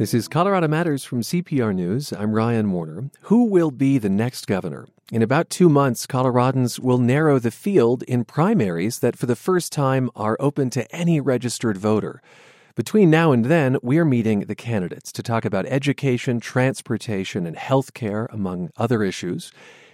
This 0.00 0.14
is 0.14 0.28
Colorado 0.28 0.66
Matters 0.66 1.04
from 1.04 1.20
CPR 1.20 1.74
News. 1.74 2.10
I'm 2.10 2.32
Ryan 2.32 2.72
Warner. 2.72 3.10
Who 3.24 3.44
will 3.44 3.70
be 3.70 3.98
the 3.98 4.08
next 4.08 4.46
governor? 4.46 4.86
In 5.12 5.20
about 5.20 5.50
two 5.50 5.68
months, 5.68 6.06
Coloradans 6.06 6.78
will 6.78 6.96
narrow 6.96 7.38
the 7.38 7.50
field 7.50 8.02
in 8.04 8.24
primaries 8.24 9.00
that 9.00 9.14
for 9.14 9.26
the 9.26 9.36
first 9.36 9.72
time 9.72 10.08
are 10.16 10.38
open 10.40 10.70
to 10.70 10.90
any 10.90 11.20
registered 11.20 11.76
voter. 11.76 12.22
Between 12.74 13.10
now 13.10 13.32
and 13.32 13.44
then, 13.44 13.76
we're 13.82 14.06
meeting 14.06 14.40
the 14.40 14.54
candidates 14.54 15.12
to 15.12 15.22
talk 15.22 15.44
about 15.44 15.66
education, 15.66 16.40
transportation, 16.40 17.46
and 17.46 17.56
health 17.56 17.92
care, 17.92 18.26
among 18.32 18.70
other 18.78 19.02
issues. 19.02 19.52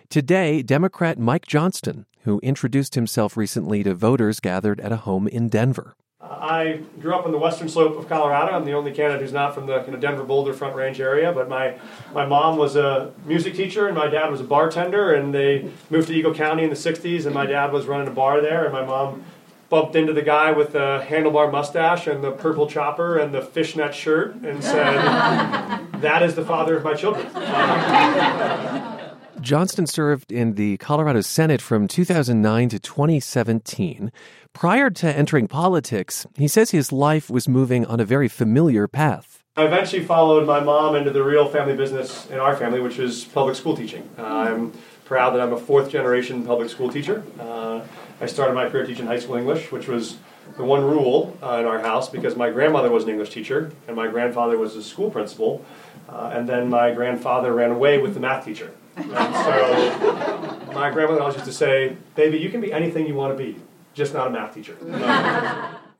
Today, 0.09 0.63
Democrat 0.63 1.19
Mike 1.19 1.49
Johnston, 1.49 2.07
who 2.21 2.39
introduced 2.45 2.95
himself 2.95 3.37
recently 3.37 3.83
to 3.83 3.93
voters 3.93 4.39
gathered 4.39 4.79
at 4.83 4.93
a 4.93 4.99
home 4.99 5.27
in 5.27 5.49
Denver. 5.49 5.97
Uh, 6.19 6.29
I 6.29 6.81
grew 6.99 7.15
up 7.15 7.27
on 7.27 7.33
the 7.33 7.39
western 7.39 7.69
slope 7.69 7.99
of 7.99 8.09
Colorado. 8.09 8.53
I'm 8.53 8.65
the 8.65 8.73
only 8.73 8.91
candidate 8.91 9.21
who's 9.21 9.35
not 9.35 9.55
from 9.55 9.67
the 9.67 9.85
you 9.85 9.93
know, 9.93 9.99
Denver 9.99 10.25
Boulder 10.25 10.55
Front 10.55 10.75
Range 10.75 10.99
area. 10.99 11.31
But 11.31 11.49
my, 11.49 11.77
my 12.15 12.25
mom 12.25 12.57
was 12.57 12.75
a 12.75 13.13
music 13.27 13.55
teacher 13.55 13.87
and 13.87 13.95
my 13.95 14.07
dad 14.07 14.31
was 14.31 14.41
a 14.41 14.45
bartender. 14.45 15.13
And 15.13 15.35
they 15.35 15.71
moved 15.91 16.09
to 16.09 16.15
Eagle 16.15 16.33
County 16.35 16.65
in 16.65 16.71
the 16.71 16.77
60s, 16.77 17.27
and 17.27 17.35
my 17.35 17.45
dad 17.45 17.71
was 17.71 17.87
running 17.87 18.09
a 18.09 18.13
bar 18.13 18.41
there. 18.41 18.65
And 18.65 18.73
my 18.73 18.85
mom 18.85 19.25
bumped 19.69 19.95
into 19.95 20.15
the 20.15 20.23
guy 20.23 20.53
with 20.53 20.73
the 20.73 21.05
handlebar 21.07 21.53
mustache 21.53 22.07
and 22.07 22.25
the 22.25 22.31
purple 22.31 22.67
chopper 22.67 23.19
and 23.19 23.35
the 23.35 23.43
fishnet 23.43 23.95
shirt 23.95 24.37
and 24.37 24.65
said, 24.65 24.95
That 26.01 26.23
is 26.23 26.35
the 26.35 26.45
father 26.45 26.79
of 26.79 26.85
my 26.85 26.95
children. 26.95 27.27
Uh, 27.35 28.96
Johnston 29.41 29.87
served 29.87 30.33
in 30.33 30.55
the 30.55 30.77
Colorado 30.79 31.21
Senate 31.21 31.61
from 31.61 31.87
2009 31.87 32.69
to 32.71 32.79
2017. 32.79 34.11
Prior 34.53 34.91
to 34.91 35.07
entering 35.15 35.47
politics, 35.47 36.27
he 36.37 36.49
says 36.49 36.71
his 36.71 36.91
life 36.91 37.31
was 37.31 37.49
moving 37.49 37.85
on 37.87 38.01
a 38.01 38.05
very 38.05 38.29
familiar 38.29 38.89
path. 38.89 39.45
I 39.57 39.65
eventually 39.65 40.05
followed 40.05 40.47
my 40.47 40.61
mom 40.61 40.97
into 40.97 41.11
the 41.11 41.23
real 41.23 41.49
family 41.49 41.77
business 41.77 42.29
in 42.31 42.39
our 42.39 42.57
family, 42.57 42.81
which 42.81 42.99
was 42.99 43.25
public 43.25 43.57
school 43.57 43.77
teaching. 43.77 44.09
Uh, 44.19 44.23
I'm 44.23 44.73
proud 45.05 45.31
that 45.31 45.41
I'm 45.41 45.53
a 45.53 45.59
fourth 45.59 45.91
generation 45.91 46.45
public 46.45 46.69
school 46.69 46.91
teacher. 46.91 47.23
Uh, 47.39 47.83
I 48.21 48.27
started 48.27 48.55
my 48.55 48.69
career 48.69 48.85
teaching 48.85 49.07
high 49.07 49.19
school 49.19 49.37
English, 49.37 49.71
which 49.71 49.89
was 49.89 50.17
the 50.57 50.65
one 50.65 50.85
rule 50.85 51.37
uh, 51.43 51.59
in 51.61 51.67
our 51.67 51.79
house 51.79 52.09
because 52.09 52.37
my 52.37 52.51
grandmother 52.51 52.91
was 52.91 53.05
an 53.05 53.11
English 53.11 53.31
teacher 53.31 53.73
and 53.87 53.97
my 53.97 54.09
grandfather 54.09 54.59
was 54.59 54.77
a 54.77 54.83
school 54.83 55.11
principal. 55.11 55.65
Uh, 56.09 56.33
and 56.33 56.49
then 56.49 56.69
my 56.69 56.93
grandfather 56.93 57.53
ran 57.53 57.71
away 57.71 57.99
with 57.99 58.15
the 58.15 58.21
math 58.21 58.45
teacher. 58.45 58.73
So 58.97 60.73
my 60.75 60.91
grandmother 60.91 61.21
always 61.21 61.37
used 61.37 61.47
to 61.47 61.53
say, 61.53 61.97
Baby, 62.15 62.39
you 62.39 62.51
can 62.51 62.61
be 62.61 62.73
anything 62.73 63.07
you 63.07 63.15
want 63.15 63.37
to 63.37 63.45
be, 63.45 63.57
just 63.95 64.15
not 64.15 64.27
a 64.27 64.31
math 64.31 64.55
teacher. 64.55 64.77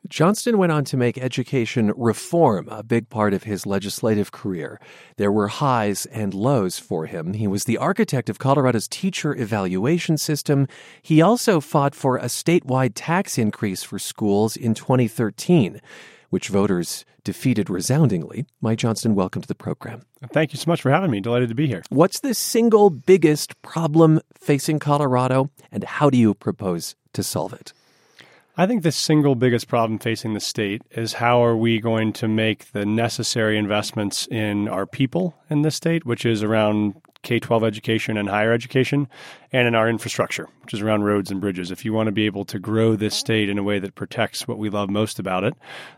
Johnston 0.09 0.57
went 0.57 0.71
on 0.71 0.85
to 0.85 0.97
make 0.97 1.19
education 1.19 1.93
reform 1.97 2.69
a 2.71 2.85
big 2.85 3.09
part 3.09 3.35
of 3.35 3.43
his 3.43 3.67
legislative 3.67 4.31
career. 4.31 4.81
There 5.17 5.33
were 5.33 5.49
highs 5.49 6.07
and 6.07 6.33
lows 6.33 6.79
for 6.79 7.07
him. 7.07 7.35
He 7.35 7.49
was 7.49 7.65
the 7.65 7.79
architect 7.79 8.31
of 8.31 8.39
Colorado's 8.39 8.87
teacher 8.87 9.35
evaluation 9.35 10.17
system. 10.17 10.69
He 11.03 11.21
also 11.21 11.61
fought 11.61 11.95
for 11.95 12.19
a 12.19 12.27
statewide 12.27 12.93
tax 12.95 13.37
increase 13.37 13.83
for 13.83 13.99
schools 13.99 14.57
in 14.57 14.75
2013 14.75 15.81
which 16.31 16.49
voters 16.49 17.05
defeated 17.25 17.69
resoundingly. 17.69 18.47
Mike 18.61 18.79
Johnston, 18.79 19.15
welcome 19.15 19.43
to 19.43 19.49
the 19.49 19.55
program. 19.55 20.03
Thank 20.33 20.53
you 20.53 20.59
so 20.59 20.71
much 20.71 20.83
for 20.83 20.91
having 20.91 21.11
me. 21.11 21.21
Delighted 21.21 21.49
to 21.49 21.55
be 21.55 21.67
here. 21.67 21.83
What's 21.89 22.21
the 22.21 22.35
single 22.35 22.91
biggest 22.91 23.61
problem 23.63 24.21
facing 24.35 24.79
Colorado, 24.79 25.51
and 25.73 25.85
how 25.85 26.11
do 26.11 26.19
you 26.19 26.35
propose 26.35 26.95
to 27.13 27.23
solve 27.23 27.53
it? 27.53 27.73
I 28.59 28.67
think 28.67 28.83
the 28.83 28.93
single 28.93 29.35
biggest 29.35 29.69
problem 29.69 29.99
facing 29.99 30.33
the 30.33 30.41
state 30.41 30.81
is 30.93 31.15
how 31.15 31.45
are 31.45 31.57
we 31.57 31.79
going 31.79 32.15
to 32.15 32.27
make 32.27 32.73
the 32.73 32.87
necessary 32.87 33.59
investments 33.59 34.27
in 34.29 34.67
our 34.67 34.87
people 34.87 35.35
in 35.51 35.61
this 35.61 35.77
state, 35.77 36.07
which 36.07 36.25
is 36.25 36.43
around 36.43 36.95
K 37.27 37.41
12 37.41 37.65
education 37.65 38.17
and 38.17 38.29
higher 38.29 38.53
education, 38.53 39.09
and 39.51 39.67
in 39.67 39.75
our 39.75 39.89
infrastructure, 39.89 40.49
which 40.63 40.73
is 40.73 40.81
around 40.81 41.03
roads 41.03 41.29
and 41.29 41.41
bridges. 41.41 41.73
If 41.73 41.85
you 41.85 41.93
want 41.93 42.07
to 42.07 42.13
be 42.13 42.25
able 42.25 42.45
to 42.45 42.61
grow 42.61 42.95
this 42.95 43.17
state 43.17 43.49
in 43.49 43.59
a 43.59 43.65
way 43.65 43.81
that 43.81 43.97
protects 43.97 44.47
what 44.47 44.59
we 44.59 44.71
love 44.71 44.91
most 44.91 45.19
about 45.19 45.43
it, 45.43 45.55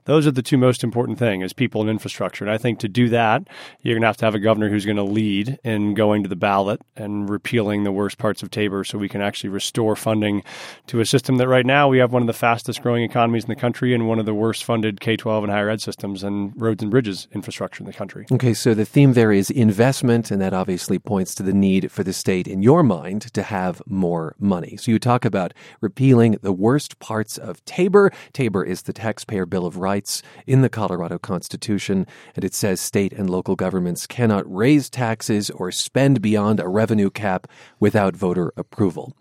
those 0.07 0.27
are 0.27 0.31
the 0.31 0.41
two 0.41 0.57
most 0.57 0.83
important 0.83 1.19
things 1.19 1.45
is 1.45 1.53
people 1.53 1.83
and 1.83 1.91
infrastructure. 1.91 2.47
And 2.47 2.51
I 2.51 2.57
think 2.57 2.79
to 2.79 2.89
do 2.89 3.11
that, 3.11 3.47
you're 3.83 3.95
going 3.95 4.01
to 4.01 4.07
have 4.07 4.17
to 4.19 4.25
have 4.25 4.35
a 4.35 4.39
governor 4.39 4.71
who's 4.71 4.87
going 4.87 4.97
to 4.97 5.03
lead 5.03 5.59
in 5.65 5.93
going 5.93 6.23
to 6.23 6.31
the 6.31 6.37
ballot 6.37 6.81
and 6.97 7.29
repealing 7.29 7.85
the 7.85 7.93
worst 7.93 8.17
parts 8.17 8.43
of 8.43 8.51
Tabor 8.51 8.83
so 8.83 8.97
we 8.97 9.09
can 9.11 9.21
actually 9.21 9.51
restore 9.51 9.97
funding 9.97 10.43
to 10.87 11.01
a 11.01 11.05
system 11.05 11.37
that 11.37 11.49
right 11.49 11.67
now 11.67 11.89
we 11.89 11.99
have 11.99 12.11
one 12.11 12.23
of 12.23 12.27
the 12.27 12.33
fastest 12.33 12.81
growing 12.81 13.05
economies 13.05 13.45
in 13.45 13.51
the 13.51 13.57
country 13.57 13.93
and 13.93 14.09
one 14.09 14.19
of 14.19 14.25
the 14.25 14.33
worst 14.33 14.65
funded 14.65 15.01
K 15.03 15.15
12 15.15 15.45
and 15.45 15.53
higher 15.53 15.69
ed 15.69 15.83
systems 15.83 16.23
and 16.23 16.55
roads 16.57 16.83
and 16.83 16.91
bridges 16.91 17.29
infrastructure 17.33 17.83
in 17.83 17.87
the 17.87 17.93
country. 17.93 18.25
Okay, 18.33 18.55
so 18.55 18.73
the 18.73 18.87
theme 18.87 19.13
there 19.13 19.31
is 19.31 19.51
investment, 19.51 20.31
and 20.31 20.41
that 20.41 20.55
obviously 20.55 20.99
points 20.99 21.18
points 21.19 21.35
to 21.35 21.43
the 21.43 21.53
need 21.53 21.91
for 21.91 22.05
the 22.05 22.13
state, 22.13 22.47
in 22.47 22.63
your 22.63 22.85
mind, 22.85 23.23
to 23.23 23.43
have 23.43 23.83
more 23.87 24.37
money. 24.39 24.77
So 24.77 24.93
you 24.93 25.01
talk 25.01 25.25
about 25.25 25.53
repealing 25.81 26.39
the 26.43 26.53
worst 26.53 27.01
parts 27.01 27.37
of 27.37 27.65
Tabor. 27.65 28.13
Tabor 28.33 28.63
is 28.63 28.83
the 28.83 28.93
Taxpayer 28.93 29.45
Bill 29.45 29.67
of 29.67 29.79
Rights 29.79 30.23
in 30.47 30.63
the 30.63 30.69
Colorado 30.69 31.19
Constitution, 31.19 32.07
and 32.37 32.45
it 32.45 32.55
says 32.55 32.81
state 32.81 33.13
and 33.13 33.29
local 33.29 33.57
governments 33.57 34.07
cannot 34.07 34.45
raise 34.47 34.89
taxes 34.89 35.51
or 35.51 35.73
spend 35.73 36.23
beyond 36.23 36.61
a 36.61 36.69
revenue 36.69 37.11
cap 37.11 37.49
without 37.81 38.15
voter 38.15 38.53
approval. 38.57 39.17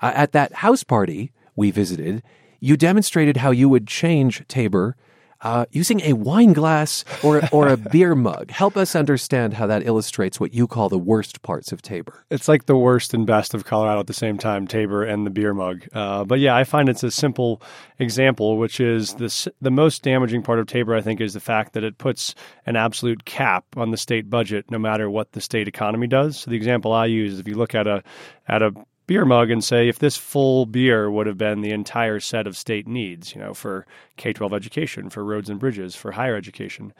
Uh, 0.00 0.12
at 0.14 0.30
that 0.30 0.52
house 0.52 0.84
party 0.84 1.32
we 1.56 1.72
visited, 1.72 2.22
you 2.60 2.76
demonstrated 2.76 3.38
how 3.38 3.50
you 3.50 3.68
would 3.68 3.88
change 3.88 4.46
Tabor 4.46 4.94
uh, 5.42 5.66
using 5.70 6.00
a 6.02 6.12
wine 6.14 6.52
glass 6.52 7.04
or, 7.22 7.42
or 7.52 7.68
a 7.68 7.76
beer 7.76 8.14
mug. 8.14 8.50
Help 8.50 8.76
us 8.76 8.94
understand 8.94 9.54
how 9.54 9.66
that 9.66 9.86
illustrates 9.86 10.40
what 10.40 10.54
you 10.54 10.66
call 10.66 10.88
the 10.88 10.98
worst 10.98 11.42
parts 11.42 11.72
of 11.72 11.82
Tabor. 11.82 12.24
It's 12.30 12.48
like 12.48 12.66
the 12.66 12.76
worst 12.76 13.12
and 13.14 13.26
best 13.26 13.54
of 13.54 13.64
Colorado 13.64 14.00
at 14.00 14.06
the 14.06 14.14
same 14.14 14.38
time, 14.38 14.66
Tabor 14.66 15.04
and 15.04 15.26
the 15.26 15.30
beer 15.30 15.54
mug. 15.54 15.86
Uh, 15.92 16.24
but 16.24 16.40
yeah, 16.40 16.56
I 16.56 16.64
find 16.64 16.88
it's 16.88 17.02
a 17.02 17.10
simple 17.10 17.62
example, 17.98 18.56
which 18.56 18.80
is 18.80 19.14
this, 19.14 19.48
the 19.60 19.70
most 19.70 20.02
damaging 20.02 20.42
part 20.42 20.58
of 20.58 20.66
Tabor, 20.66 20.94
I 20.94 21.00
think, 21.00 21.20
is 21.20 21.34
the 21.34 21.40
fact 21.40 21.72
that 21.74 21.84
it 21.84 21.98
puts 21.98 22.34
an 22.66 22.76
absolute 22.76 23.24
cap 23.24 23.64
on 23.76 23.90
the 23.90 23.96
state 23.96 24.30
budget 24.30 24.70
no 24.70 24.78
matter 24.78 25.10
what 25.10 25.32
the 25.32 25.40
state 25.40 25.68
economy 25.68 26.06
does. 26.06 26.40
So 26.40 26.50
the 26.50 26.56
example 26.56 26.92
I 26.92 27.06
use 27.06 27.34
is 27.34 27.38
if 27.40 27.48
you 27.48 27.54
look 27.54 27.74
at 27.74 27.86
a 27.86 28.02
at 28.48 28.62
a 28.62 28.72
beer 29.12 29.26
mug 29.26 29.50
and 29.50 29.62
say 29.62 29.88
if 29.88 29.98
this 29.98 30.16
full 30.16 30.64
beer 30.64 31.10
would 31.10 31.26
have 31.26 31.36
been 31.36 31.60
the 31.60 31.70
entire 31.70 32.18
set 32.18 32.46
of 32.46 32.56
state 32.56 32.88
needs, 32.88 33.34
you 33.34 33.40
know, 33.42 33.52
for 33.52 33.84
K 34.16 34.32
12 34.32 34.54
education, 34.54 35.10
for 35.10 35.22
roads 35.22 35.50
and 35.50 35.60
bridges, 35.60 35.94
for 35.94 36.12
higher 36.12 36.34
education. 36.34 36.94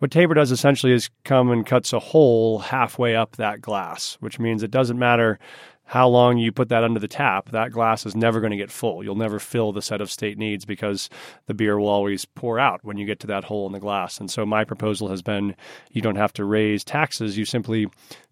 What 0.00 0.10
Tabor 0.10 0.34
does 0.34 0.50
essentially 0.50 0.92
is 0.92 1.08
come 1.22 1.52
and 1.52 1.64
cuts 1.64 1.92
a 1.92 2.00
hole 2.00 2.58
halfway 2.58 3.14
up 3.14 3.36
that 3.36 3.60
glass, 3.60 4.16
which 4.18 4.40
means 4.40 4.64
it 4.64 4.72
doesn't 4.72 4.98
matter 4.98 5.38
how 5.84 6.08
long 6.08 6.38
you 6.38 6.50
put 6.50 6.70
that 6.70 6.82
under 6.82 6.98
the 6.98 7.06
tap, 7.06 7.50
that 7.50 7.70
glass 7.70 8.06
is 8.06 8.16
never 8.16 8.40
going 8.40 8.50
to 8.50 8.56
get 8.56 8.70
full. 8.70 9.04
You'll 9.04 9.14
never 9.14 9.38
fill 9.38 9.72
the 9.72 9.82
set 9.82 10.00
of 10.00 10.10
state 10.10 10.38
needs 10.38 10.64
because 10.64 11.10
the 11.46 11.54
beer 11.54 11.78
will 11.78 11.88
always 11.88 12.24
pour 12.24 12.58
out 12.58 12.80
when 12.82 12.96
you 12.96 13.04
get 13.04 13.20
to 13.20 13.26
that 13.26 13.44
hole 13.44 13.66
in 13.66 13.72
the 13.72 13.78
glass. 13.78 14.18
And 14.18 14.30
so 14.30 14.46
my 14.46 14.64
proposal 14.64 15.08
has 15.08 15.22
been 15.22 15.54
you 15.90 16.00
don't 16.00 16.16
have 16.16 16.32
to 16.34 16.44
raise 16.44 16.82
taxes, 16.82 17.36
you 17.36 17.44
simply 17.44 17.88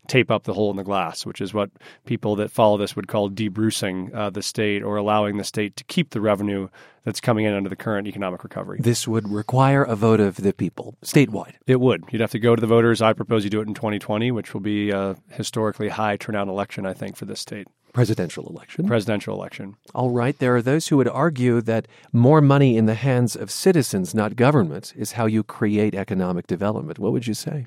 tape 0.09 0.31
up 0.31 0.45
the 0.45 0.55
hole 0.55 0.71
in 0.71 0.77
the 0.77 0.85
glass, 0.85 1.25
which 1.27 1.41
is 1.41 1.55
what 1.55 1.71
people 2.07 2.37
that 2.37 2.51
follow 2.51 2.77
this 2.77 2.97
would 2.97 3.09
call 3.09 3.31
debrucing 3.31 4.15
uh, 4.15 4.31
the 4.31 4.43
state 4.43 4.83
or 4.83 4.97
allowing 4.97 5.37
the 5.37 5.45
state 5.45 5.77
to 5.77 5.85
keep 5.85 6.11
the 6.11 6.21
revenue 6.21 6.69
that's 7.05 7.21
coming 7.21 7.45
in 7.45 7.55
under 7.55 7.69
the 7.69 7.77
current 7.77 8.07
economic 8.07 8.45
recovery. 8.45 8.79
This 8.83 9.09
would 9.09 9.29
require 9.29 9.83
a 9.83 9.97
vote 9.97 10.21
of 10.21 10.37
the 10.37 10.53
people 10.53 10.97
statewide. 11.03 11.55
It 11.67 11.81
would. 11.81 12.05
You'd 12.11 12.21
have 12.21 12.31
to 12.33 12.39
go 12.39 12.55
to 12.55 12.61
the 12.61 12.67
voters. 12.67 13.01
I 13.01 13.13
propose 13.13 13.45
you 13.45 13.51
do 13.51 13.61
it 13.61 13.69
in 13.69 13.75
2020, 13.75 14.31
which 14.33 14.53
will 14.53 14.61
be 14.61 14.91
a 14.91 15.17
historically 15.31 15.89
high 15.89 16.17
turnout 16.17 16.49
election, 16.49 16.87
I 16.87 16.93
think, 16.93 17.17
for 17.17 17.25
this 17.25 17.41
state 17.41 17.69
presidential 17.93 18.49
election. 18.49 18.87
Presidential 18.87 19.35
election. 19.35 19.77
All 19.95 20.11
right. 20.11 20.39
There 20.39 20.55
are 20.57 20.63
those 20.63 20.89
who 20.89 20.97
would 20.97 21.09
argue 21.09 21.61
that 21.63 21.89
more 22.13 22.41
money 22.41 22.77
in 22.77 22.87
the 22.87 22.95
hands 22.95 23.37
of 23.37 23.51
citizens, 23.51 24.15
not 24.15 24.37
government, 24.37 24.93
is 24.97 25.13
how 25.13 25.27
you 25.27 25.43
create 25.43 25.95
economic 25.95 26.47
development. 26.47 26.99
What 26.99 27.13
would 27.13 27.27
you 27.27 27.35
say? 27.35 27.67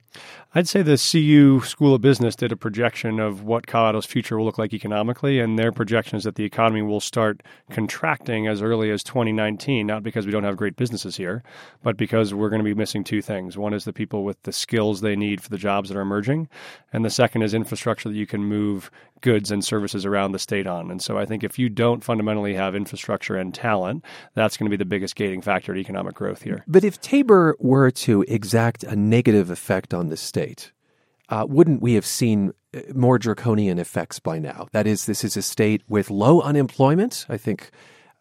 I'd 0.56 0.68
say 0.68 0.82
the 0.82 0.98
CU 0.98 1.62
School 1.62 1.96
of 1.96 2.02
Business 2.02 2.36
did 2.36 2.52
a 2.52 2.56
projection 2.56 3.20
of 3.20 3.44
what 3.44 3.68
Colorado's 3.68 4.06
future 4.06 4.38
will 4.38 4.46
look 4.46 4.58
like 4.58 4.74
economically, 4.74 5.40
and 5.40 5.58
their 5.58 5.72
projection 5.72 6.18
is 6.18 6.24
that 6.24 6.36
the 6.36 6.46
economy 6.46 6.82
will 6.82 7.00
start 7.00 7.42
contracting 7.70 8.48
as 8.48 8.62
early 8.62 8.92
as 8.92 9.04
2019, 9.04 9.86
not 9.86 10.04
because 10.04 10.26
we 10.26 10.32
don't 10.32 10.44
have 10.44 10.58
great 10.58 10.76
businesses 10.76 11.18
here, 11.18 11.44
but 11.82 11.98
because 11.98 12.34
we're 12.34 12.50
going 12.50 12.60
to 12.60 12.64
be 12.64 12.76
missing 12.76 13.04
two 13.04 13.22
things. 13.22 13.58
One 13.58 13.74
is 13.74 13.86
the 13.86 13.94
people 13.94 14.24
with 14.24 14.42
the 14.44 14.54
skills 14.54 15.02
they 15.02 15.16
need 15.16 15.42
for 15.42 15.50
the 15.50 15.58
jobs 15.58 15.90
that 15.90 15.98
are 15.98 16.02
emerging, 16.02 16.48
and 16.94 17.04
the 17.04 17.10
second 17.10 17.42
is 17.42 17.54
infrastructure 17.54 18.10
that 18.10 18.16
you 18.16 18.28
can 18.28 18.44
move 18.44 18.90
goods 19.22 19.52
and 19.52 19.64
services 19.64 20.06
around 20.06 20.13
the 20.32 20.40
state 20.40 20.68
on. 20.68 20.92
And 20.92 21.02
so 21.02 21.18
I 21.18 21.26
think 21.26 21.44
if 21.44 21.60
you 21.60 21.70
don't 21.70 22.04
fundamentally 22.04 22.54
have 22.54 22.76
infrastructure 22.76 23.36
and 23.36 23.54
talent, 23.54 24.04
that's 24.36 24.58
going 24.58 24.70
to 24.70 24.70
be 24.70 24.78
the 24.78 24.86
biggest 24.86 25.16
gating 25.16 25.42
factor 25.42 25.74
to 25.74 25.80
economic 25.80 26.16
growth 26.16 26.42
here. 26.42 26.64
But 26.68 26.84
if 26.84 27.00
Tabor 27.02 27.56
were 27.60 27.92
to 27.92 28.24
exact 28.28 28.84
a 28.84 28.96
negative 28.96 29.50
effect 29.50 29.94
on 29.94 30.10
the 30.10 30.18
state, 30.18 30.72
uh, 31.30 31.46
wouldn't 31.48 31.82
we 31.82 31.94
have 31.94 32.06
seen 32.06 32.54
uh, 32.76 32.82
more 32.94 33.18
draconian 33.18 33.80
effects 33.80 34.20
by 34.20 34.40
now? 34.40 34.68
That 34.72 34.88
is, 34.88 35.06
this 35.06 35.24
is 35.24 35.38
a 35.38 35.42
state 35.42 35.82
with 35.88 36.10
low 36.10 36.42
unemployment, 36.42 37.26
I 37.30 37.38
think 37.38 37.72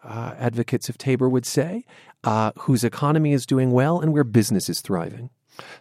uh, 0.05 0.35
advocates 0.39 0.89
of 0.89 0.99
Tabor 0.99 1.29
would 1.29 1.47
say, 1.47 1.85
uh, 2.25 2.53
whose 2.59 2.85
economy 2.85 3.33
is 3.33 3.47
doing 3.47 3.73
well 3.73 4.01
and 4.01 4.13
where 4.13 4.25
business 4.25 4.69
is 4.69 4.81
thriving. 4.81 5.31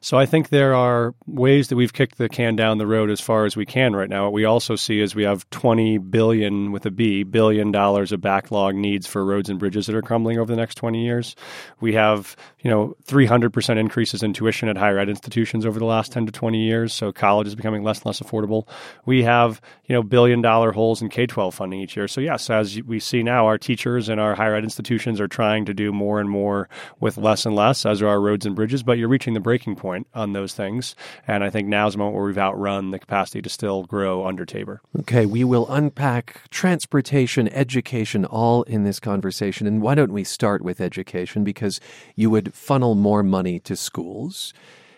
So 0.01 0.18
I 0.18 0.25
think 0.25 0.50
there 0.50 0.73
are 0.73 1.13
ways 1.27 1.68
that 1.68 1.75
we've 1.75 1.94
kicked 1.94 2.18
the 2.18 2.29
can 2.29 2.56
down 2.56 2.77
the 2.77 2.88
road 2.88 3.09
as 3.09 3.21
far 3.21 3.45
as 3.45 3.56
we 3.56 3.65
can 3.65 3.95
right 3.95 4.09
now. 4.09 4.25
What 4.25 4.33
we 4.33 4.45
also 4.45 4.75
see 4.75 5.00
is 5.00 5.15
we 5.15 5.23
have 5.23 5.50
20 5.51 5.97
billion 6.00 6.71
with 6.71 6.85
a 6.85 6.91
B 6.91 7.23
billion 7.23 7.71
dollars 7.71 8.12
of 8.12 8.21
backlog 8.21 8.75
needs 8.75 9.07
for 9.07 9.23
roads 9.23 9.50
and 9.50 9.59
bridges 9.59 9.88
that 9.88 9.95
are 9.95 10.01
crumbling 10.01 10.39
over 10.39 10.51
the 10.51 10.59
next 10.59 10.75
20 10.75 11.03
years. 11.03 11.35
We 11.79 11.94
have, 11.94 12.35
you 12.59 12.69
know, 12.69 12.95
300% 13.06 13.77
increases 13.77 14.23
in 14.23 14.33
tuition 14.33 14.69
at 14.69 14.77
higher 14.77 15.00
ed 15.00 15.09
institutions 15.09 15.65
over 15.65 15.79
the 15.79 15.85
last 15.85 16.12
10 16.12 16.25
to 16.25 16.31
20 16.31 16.59
years, 16.59 16.94
so 16.94 17.12
college 17.12 17.47
is 17.47 17.56
becoming 17.56 17.83
less 17.83 18.00
and 18.00 18.07
less 18.07 18.19
affordable. 18.19 18.67
We 19.06 19.24
have, 19.24 19.62
you 19.85 19.95
know, 19.95 20.03
billion 20.03 20.41
dollar 20.41 20.71
holes 20.71 21.01
in 21.01 21.09
K-12 21.09 21.53
funding 21.53 21.79
each 21.79 21.95
year. 21.95 22.07
So 22.07 22.21
yes, 22.21 22.50
as 22.50 22.81
we 22.83 23.00
see 23.00 23.24
now 23.24 23.45
our 23.45 23.57
teachers 23.57 24.09
and 24.09 24.19
our 24.19 24.35
higher 24.35 24.56
ed 24.56 24.63
institutions 24.63 25.21
are 25.21 25.27
trying 25.27 25.65
to 25.65 25.74
do 25.74 25.91
more 25.91 26.19
and 26.19 26.29
more 26.29 26.69
with 27.00 27.17
less 27.17 27.45
and 27.45 27.56
less 27.56 27.85
as 27.85 28.01
are 28.01 28.07
our 28.07 28.19
roads 28.19 28.45
and 28.45 28.56
bridges, 28.56 28.83
but 28.83 28.97
you're 28.97 29.07
reaching 29.07 29.33
the 29.33 29.39
breaking 29.61 29.75
point 29.75 30.07
on 30.15 30.33
those 30.33 30.53
things. 30.53 30.95
And 31.27 31.43
I 31.43 31.51
think 31.51 31.67
now's 31.67 31.93
the 31.93 31.99
moment 31.99 32.15
where 32.15 32.25
we've 32.25 32.37
outrun 32.37 32.89
the 32.89 32.97
capacity 32.97 33.43
to 33.43 33.49
still 33.49 33.83
grow 33.83 34.25
under 34.25 34.43
Tabor. 34.43 34.81
Okay, 35.01 35.27
we 35.27 35.43
will 35.43 35.69
unpack 35.69 36.49
transportation, 36.49 37.47
education, 37.49 38.25
all 38.25 38.63
in 38.63 38.83
this 38.83 38.99
conversation. 38.99 39.67
And 39.67 39.81
why 39.81 39.93
don't 39.93 40.13
we 40.13 40.23
start 40.23 40.63
with 40.63 40.81
education? 40.81 41.43
Because 41.43 41.79
you 42.15 42.31
would 42.31 42.55
funnel 42.55 42.95
more 42.95 43.21
money 43.21 43.59
to 43.59 43.75
schools. 43.75 44.51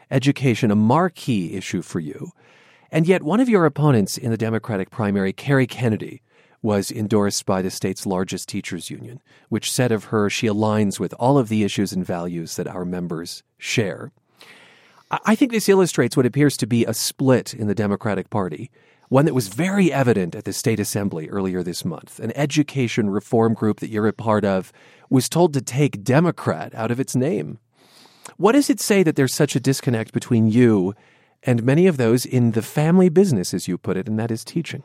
Education, 0.10 0.72
a 0.72 0.76
marquee 0.76 1.56
issue 1.56 1.82
for 1.82 2.00
you. 2.00 2.32
And 2.90 3.06
yet, 3.06 3.24
one 3.24 3.42
of 3.42 3.50
your 3.50 3.66
opponents 3.66 4.18
in 4.18 4.32
the 4.32 4.38
Democratic 4.38 4.92
primary, 4.92 5.34
Cary 5.34 5.68
Kennedy, 5.68 6.22
was 6.62 6.90
endorsed 6.90 7.46
by 7.46 7.62
the 7.62 7.70
state's 7.70 8.06
largest 8.06 8.48
teachers 8.48 8.90
union, 8.90 9.22
which 9.50 9.70
said 9.70 9.92
of 9.92 10.06
her 10.06 10.30
she 10.30 10.48
aligns 10.48 11.00
with 11.00 11.14
all 11.20 11.38
of 11.38 11.50
the 11.50 11.64
issues 11.64 11.92
and 11.92 12.06
values 12.06 12.56
that 12.56 12.68
our 12.68 12.86
members 12.86 13.44
share. 13.58 14.14
I 15.26 15.36
think 15.36 15.52
this 15.52 15.70
illustrates 15.70 16.18
what 16.18 16.26
appears 16.26 16.58
to 16.58 16.68
be 16.68 16.86
a 16.86 16.94
split 16.94 17.54
in 17.54 17.68
the 17.68 17.76
Democratic 17.76 18.30
Party, 18.30 18.72
one 19.10 19.26
that 19.26 19.34
was 19.34 19.48
very 19.48 19.92
evident 19.92 20.34
at 20.34 20.46
the 20.46 20.54
state 20.54 20.80
assembly 20.80 21.30
earlier 21.30 21.62
this 21.62 21.86
month. 21.86 22.20
An 22.20 22.32
education 22.36 23.10
reform 23.10 23.54
group 23.54 23.80
that 23.80 23.90
you're 23.90 24.08
a 24.08 24.14
part 24.14 24.44
of 24.46 24.72
was 25.10 25.30
told 25.30 25.54
to 25.54 25.62
take 25.62 26.04
Democrat 26.04 26.74
out 26.74 26.90
of 26.90 27.00
its 27.00 27.16
name. 27.16 27.60
What 28.38 28.54
does 28.54 28.70
it 28.70 28.80
say 28.80 29.04
that 29.04 29.16
there's 29.16 29.34
such 29.34 29.56
a 29.56 29.60
disconnect 29.60 30.14
between 30.14 30.48
you 30.48 30.96
and 31.44 31.64
many 31.64 31.88
of 31.88 31.98
those 31.98 32.26
in 32.26 32.52
the 32.52 32.62
family 32.62 33.10
business, 33.10 33.54
as 33.54 33.68
you 33.68 33.78
put 33.78 33.98
it, 33.98 34.08
and 34.08 34.18
that 34.18 34.32
is 34.32 34.44
teaching? 34.44 34.84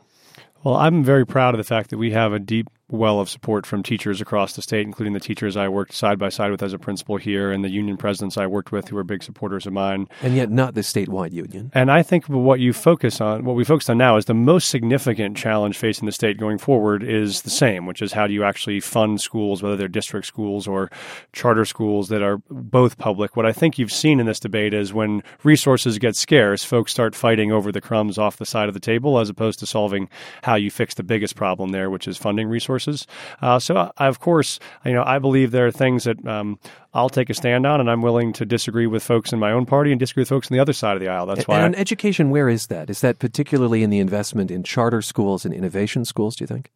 Well, 0.65 0.75
I'm 0.75 1.05
very 1.05 1.25
proud 1.25 1.55
of 1.55 1.59
the 1.59 1.65
fact 1.65 1.91
that 1.91 1.99
we 1.99 2.11
have 2.11 2.33
a 2.33 2.39
deep 2.39 2.69
well 2.91 3.21
of 3.21 3.29
support 3.29 3.67
from 3.67 3.83
teachers 3.83 4.21
across 4.21 4.55
the 4.55 4.63
state, 4.63 4.87
including 4.87 5.13
the 5.13 5.21
teachers 5.21 5.57
I 5.57 5.69
worked 5.69 5.93
side 5.93 6.19
by 6.19 6.31
side 6.31 6.51
with 6.51 6.63
as 6.63 6.73
a 6.73 6.79
principal 6.79 7.19
here 7.19 7.53
and 7.53 7.63
the 7.63 7.69
union 7.69 7.97
presidents 7.97 8.39
I 8.39 8.47
worked 8.47 8.73
with 8.73 8.89
who 8.89 8.97
are 8.97 9.05
big 9.05 9.23
supporters 9.23 9.67
of 9.67 9.75
mine. 9.75 10.07
And 10.23 10.35
yet 10.35 10.51
not 10.51 10.75
the 10.75 10.81
statewide 10.81 11.33
union. 11.33 11.71
And 11.75 11.91
I 11.91 12.03
think 12.03 12.27
what 12.29 12.61
you 12.61 12.73
focus 12.73 13.21
on, 13.21 13.45
what 13.45 13.57
we 13.57 13.65
focused 13.65 13.91
on 13.91 13.99
now 13.99 14.17
is 14.17 14.25
the 14.25 14.35
most 14.35 14.69
significant 14.69 15.37
challenge 15.37 15.77
facing 15.77 16.07
the 16.07 16.13
state 16.13 16.39
going 16.39 16.57
forward 16.57 17.03
is 17.03 17.43
the 17.43 17.51
same, 17.51 17.85
which 17.85 18.01
is 18.01 18.13
how 18.13 18.27
do 18.27 18.33
you 18.33 18.43
actually 18.43 18.81
fund 18.81 19.21
schools, 19.21 19.63
whether 19.63 19.77
they're 19.77 19.89
district 19.89 20.27
schools 20.27 20.67
or 20.67 20.91
charter 21.33 21.67
schools 21.67 22.09
that 22.09 22.23
are 22.23 22.39
both 22.49 22.97
public. 22.97 23.37
What 23.37 23.47
I 23.47 23.53
think 23.53 23.79
you've 23.79 23.93
seen 23.93 24.19
in 24.19 24.27
this 24.27 24.41
debate 24.41 24.73
is 24.73 24.95
when 24.95 25.23
resources 25.43 25.99
get 25.99 26.17
scarce, 26.17 26.65
folks 26.65 26.93
start 26.93 27.15
fighting 27.15 27.53
over 27.53 27.71
the 27.71 27.83
crumbs 27.83 28.17
off 28.17 28.39
the 28.39 28.47
side 28.47 28.69
of 28.69 28.75
the 28.75 28.81
table 28.81 29.19
as 29.19 29.29
opposed 29.29 29.59
to 29.59 29.67
solving 29.67 30.09
how 30.43 30.55
you 30.55 30.71
fix 30.71 30.95
the 30.95 31.03
biggest 31.03 31.37
problem 31.37 31.71
there, 31.71 31.91
which 31.91 32.09
is 32.09 32.17
funding 32.17 32.49
resources 32.49 32.78
resources. 32.79 33.07
Uh, 33.43 33.59
so, 33.59 33.93
I, 33.97 34.07
of 34.07 34.21
course, 34.21 34.59
you 34.85 34.93
know, 34.93 35.03
I 35.05 35.19
believe 35.19 35.51
there 35.51 35.67
are 35.67 35.71
things 35.71 36.05
that 36.05 36.25
um, 36.27 36.59
I'll 36.95 37.09
take 37.09 37.31
a 37.31 37.35
stand 37.35 37.67
on, 37.67 37.81
and 37.81 37.91
I'm 37.91 38.03
willing 38.03 38.33
to 38.35 38.47
disagree 38.47 38.87
with 38.87 39.03
folks 39.03 39.33
in 39.33 39.39
my 39.39 39.53
own 39.53 39.67
party 39.67 39.91
and 39.91 40.01
disagree 40.01 40.23
with 40.23 40.29
folks 40.29 40.51
on 40.51 40.57
the 40.57 40.61
other 40.61 40.73
side 40.73 40.95
of 40.95 41.01
the 41.01 41.09
aisle. 41.09 41.27
That's 41.27 41.41
and, 41.41 41.49
why. 41.49 41.57
And 41.57 41.65
on 41.65 41.75
I, 41.75 41.81
education, 41.81 42.31
where 42.31 42.49
is 42.49 42.69
that? 42.69 42.91
Is 42.91 43.01
that 43.01 43.19
particularly 43.19 43.83
in 43.83 43.91
the 43.91 43.99
investment 43.99 44.51
in 44.51 44.63
charter 44.63 45.03
schools 45.03 45.45
and 45.45 45.55
innovation 45.55 46.05
schools? 46.05 46.37
Do 46.37 46.45
you 46.45 46.47
think? 46.47 46.71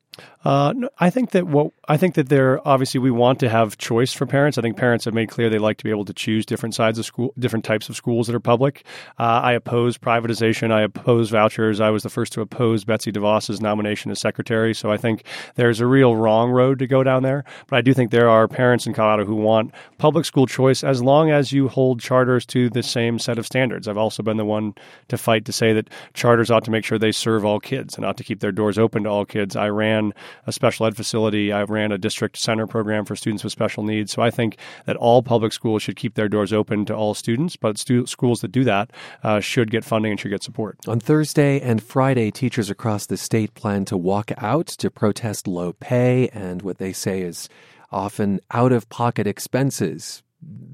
Uh, 0.45 0.75
I 0.99 1.09
think 1.11 1.31
that 1.31 1.47
what 1.47 1.73
I 1.89 1.97
think 1.97 2.17
that 2.17 2.29
there 2.29 2.67
obviously 2.67 2.99
we 2.99 3.11
want 3.11 3.39
to 3.41 3.49
have 3.49 3.79
choice 3.79 4.13
for 4.13 4.27
parents. 4.27 4.59
I 4.59 4.61
think 4.61 4.77
parents 4.77 5.05
have 5.05 5.15
made 5.15 5.29
clear 5.29 5.49
they 5.49 5.59
like 5.59 5.79
to 5.79 5.85
be 5.85 5.91
able 5.91 6.05
to 6.05 6.13
choose 6.13 6.45
different 6.45 6.75
sides 6.75 6.99
of 6.99 7.05
school, 7.05 7.33
different 7.39 7.65
types 7.65 7.89
of 7.89 7.97
schools 7.97 8.27
that 8.27 8.35
are 8.35 8.41
public. 8.41 8.85
Uh, 9.19 9.41
I 9.43 9.53
oppose 9.53 9.99
privatization. 9.99 10.73
I 10.73 10.83
oppose 10.83 11.31
vouchers. 11.31 11.81
I 11.81 11.91
was 11.91 12.03
the 12.03 12.11
first 12.11 12.33
to 12.33 12.41
oppose 12.41 12.85
Betsy 12.85 13.13
DeVos's 13.13 13.61
nomination 13.61 14.11
as 14.11 14.19
secretary. 14.19 14.75
So 14.75 14.91
I 14.91 14.97
think 14.97 15.25
there's 15.55 15.81
a 15.81 15.87
real 15.87 16.17
wrong 16.17 16.51
road 16.51 16.81
to 16.81 16.89
go 16.89 17.05
down 17.05 17.23
there. 17.23 17.45
But 17.69 17.77
I 17.77 17.81
do 17.81 17.95
think 17.95 18.11
there 18.11 18.29
are 18.29 18.49
parents 18.49 18.87
in 18.87 18.95
Colorado 18.95 19.25
who 19.25 19.37
want 19.37 19.73
public 19.99 20.25
school 20.25 20.47
choice 20.47 20.83
as 20.83 21.03
long 21.03 21.31
as 21.31 21.53
you 21.53 21.69
hold 21.69 22.01
charters 22.01 22.45
to 22.47 22.69
the 22.69 22.83
same 22.83 23.21
set 23.21 23.39
of 23.39 23.47
standards. 23.47 23.87
I've 23.87 23.97
also 23.97 24.25
been 24.25 24.39
the 24.39 24.45
one 24.45 24.75
to 25.09 25.17
fight 25.17 25.45
to 25.45 25.53
say 25.53 25.73
that 25.73 25.89
charters 26.15 26.51
ought 26.51 26.65
to 26.65 26.73
make 26.73 26.85
sure 26.85 26.99
they 26.99 27.13
serve 27.13 27.45
all 27.45 27.61
kids 27.61 27.97
and 27.97 28.05
ought 28.05 28.17
to 28.17 28.25
keep 28.25 28.41
their 28.41 28.53
doors 28.53 28.77
open 28.77 29.05
to 29.05 29.09
all 29.09 29.25
kids. 29.25 29.55
I 29.55 29.69
ran 29.69 30.02
a 30.47 30.53
special 30.53 30.87
ed 30.87 30.97
facility. 30.97 31.53
I 31.53 31.63
ran 31.63 31.93
a 31.93 31.99
district 31.99 32.39
center 32.39 32.67
program 32.67 33.05
for 33.05 33.15
students 33.15 33.45
with 33.45 33.53
special 33.53 33.85
needs. 33.85 34.13
So 34.13 34.23
I 34.23 34.31
think 34.31 34.57
that 34.87 34.97
all 34.97 35.23
public 35.23 35.53
schools 35.53 35.83
should 35.83 35.97
keep 35.97 36.15
their 36.15 36.29
doors 36.29 36.53
open 36.53 36.85
to 36.87 36.95
all 36.95 37.15
students, 37.15 37.57
but 37.57 37.79
stu- 37.79 38.07
schools 38.07 38.41
that 38.41 38.53
do 38.53 38.65
that 38.65 38.91
uh, 39.23 39.41
should 39.41 39.71
get 39.71 39.85
funding 39.85 40.13
and 40.13 40.21
should 40.21 40.31
get 40.31 40.43
support. 40.43 40.79
On 40.89 40.99
Thursday 40.99 41.61
and 41.61 41.83
Friday, 41.83 42.31
teachers 42.31 42.71
across 42.71 43.07
the 43.07 43.17
state 43.17 43.55
plan 43.55 43.85
to 43.85 43.97
walk 43.97 44.33
out 44.39 44.67
to 44.67 44.91
protest 44.91 45.47
low 45.47 45.73
pay 45.75 46.29
and 46.29 46.63
what 46.63 46.79
they 46.79 46.93
say 46.93 47.21
is 47.23 47.49
often 47.91 48.41
out 48.51 48.73
of 48.73 48.89
pocket 48.89 49.27
expenses 49.27 50.23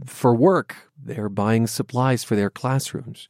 for 0.07 0.35
work. 0.35 0.77
They're 1.03 1.29
buying 1.29 1.67
supplies 1.67 2.25
for 2.25 2.37
their 2.37 2.51
classrooms. 2.51 3.29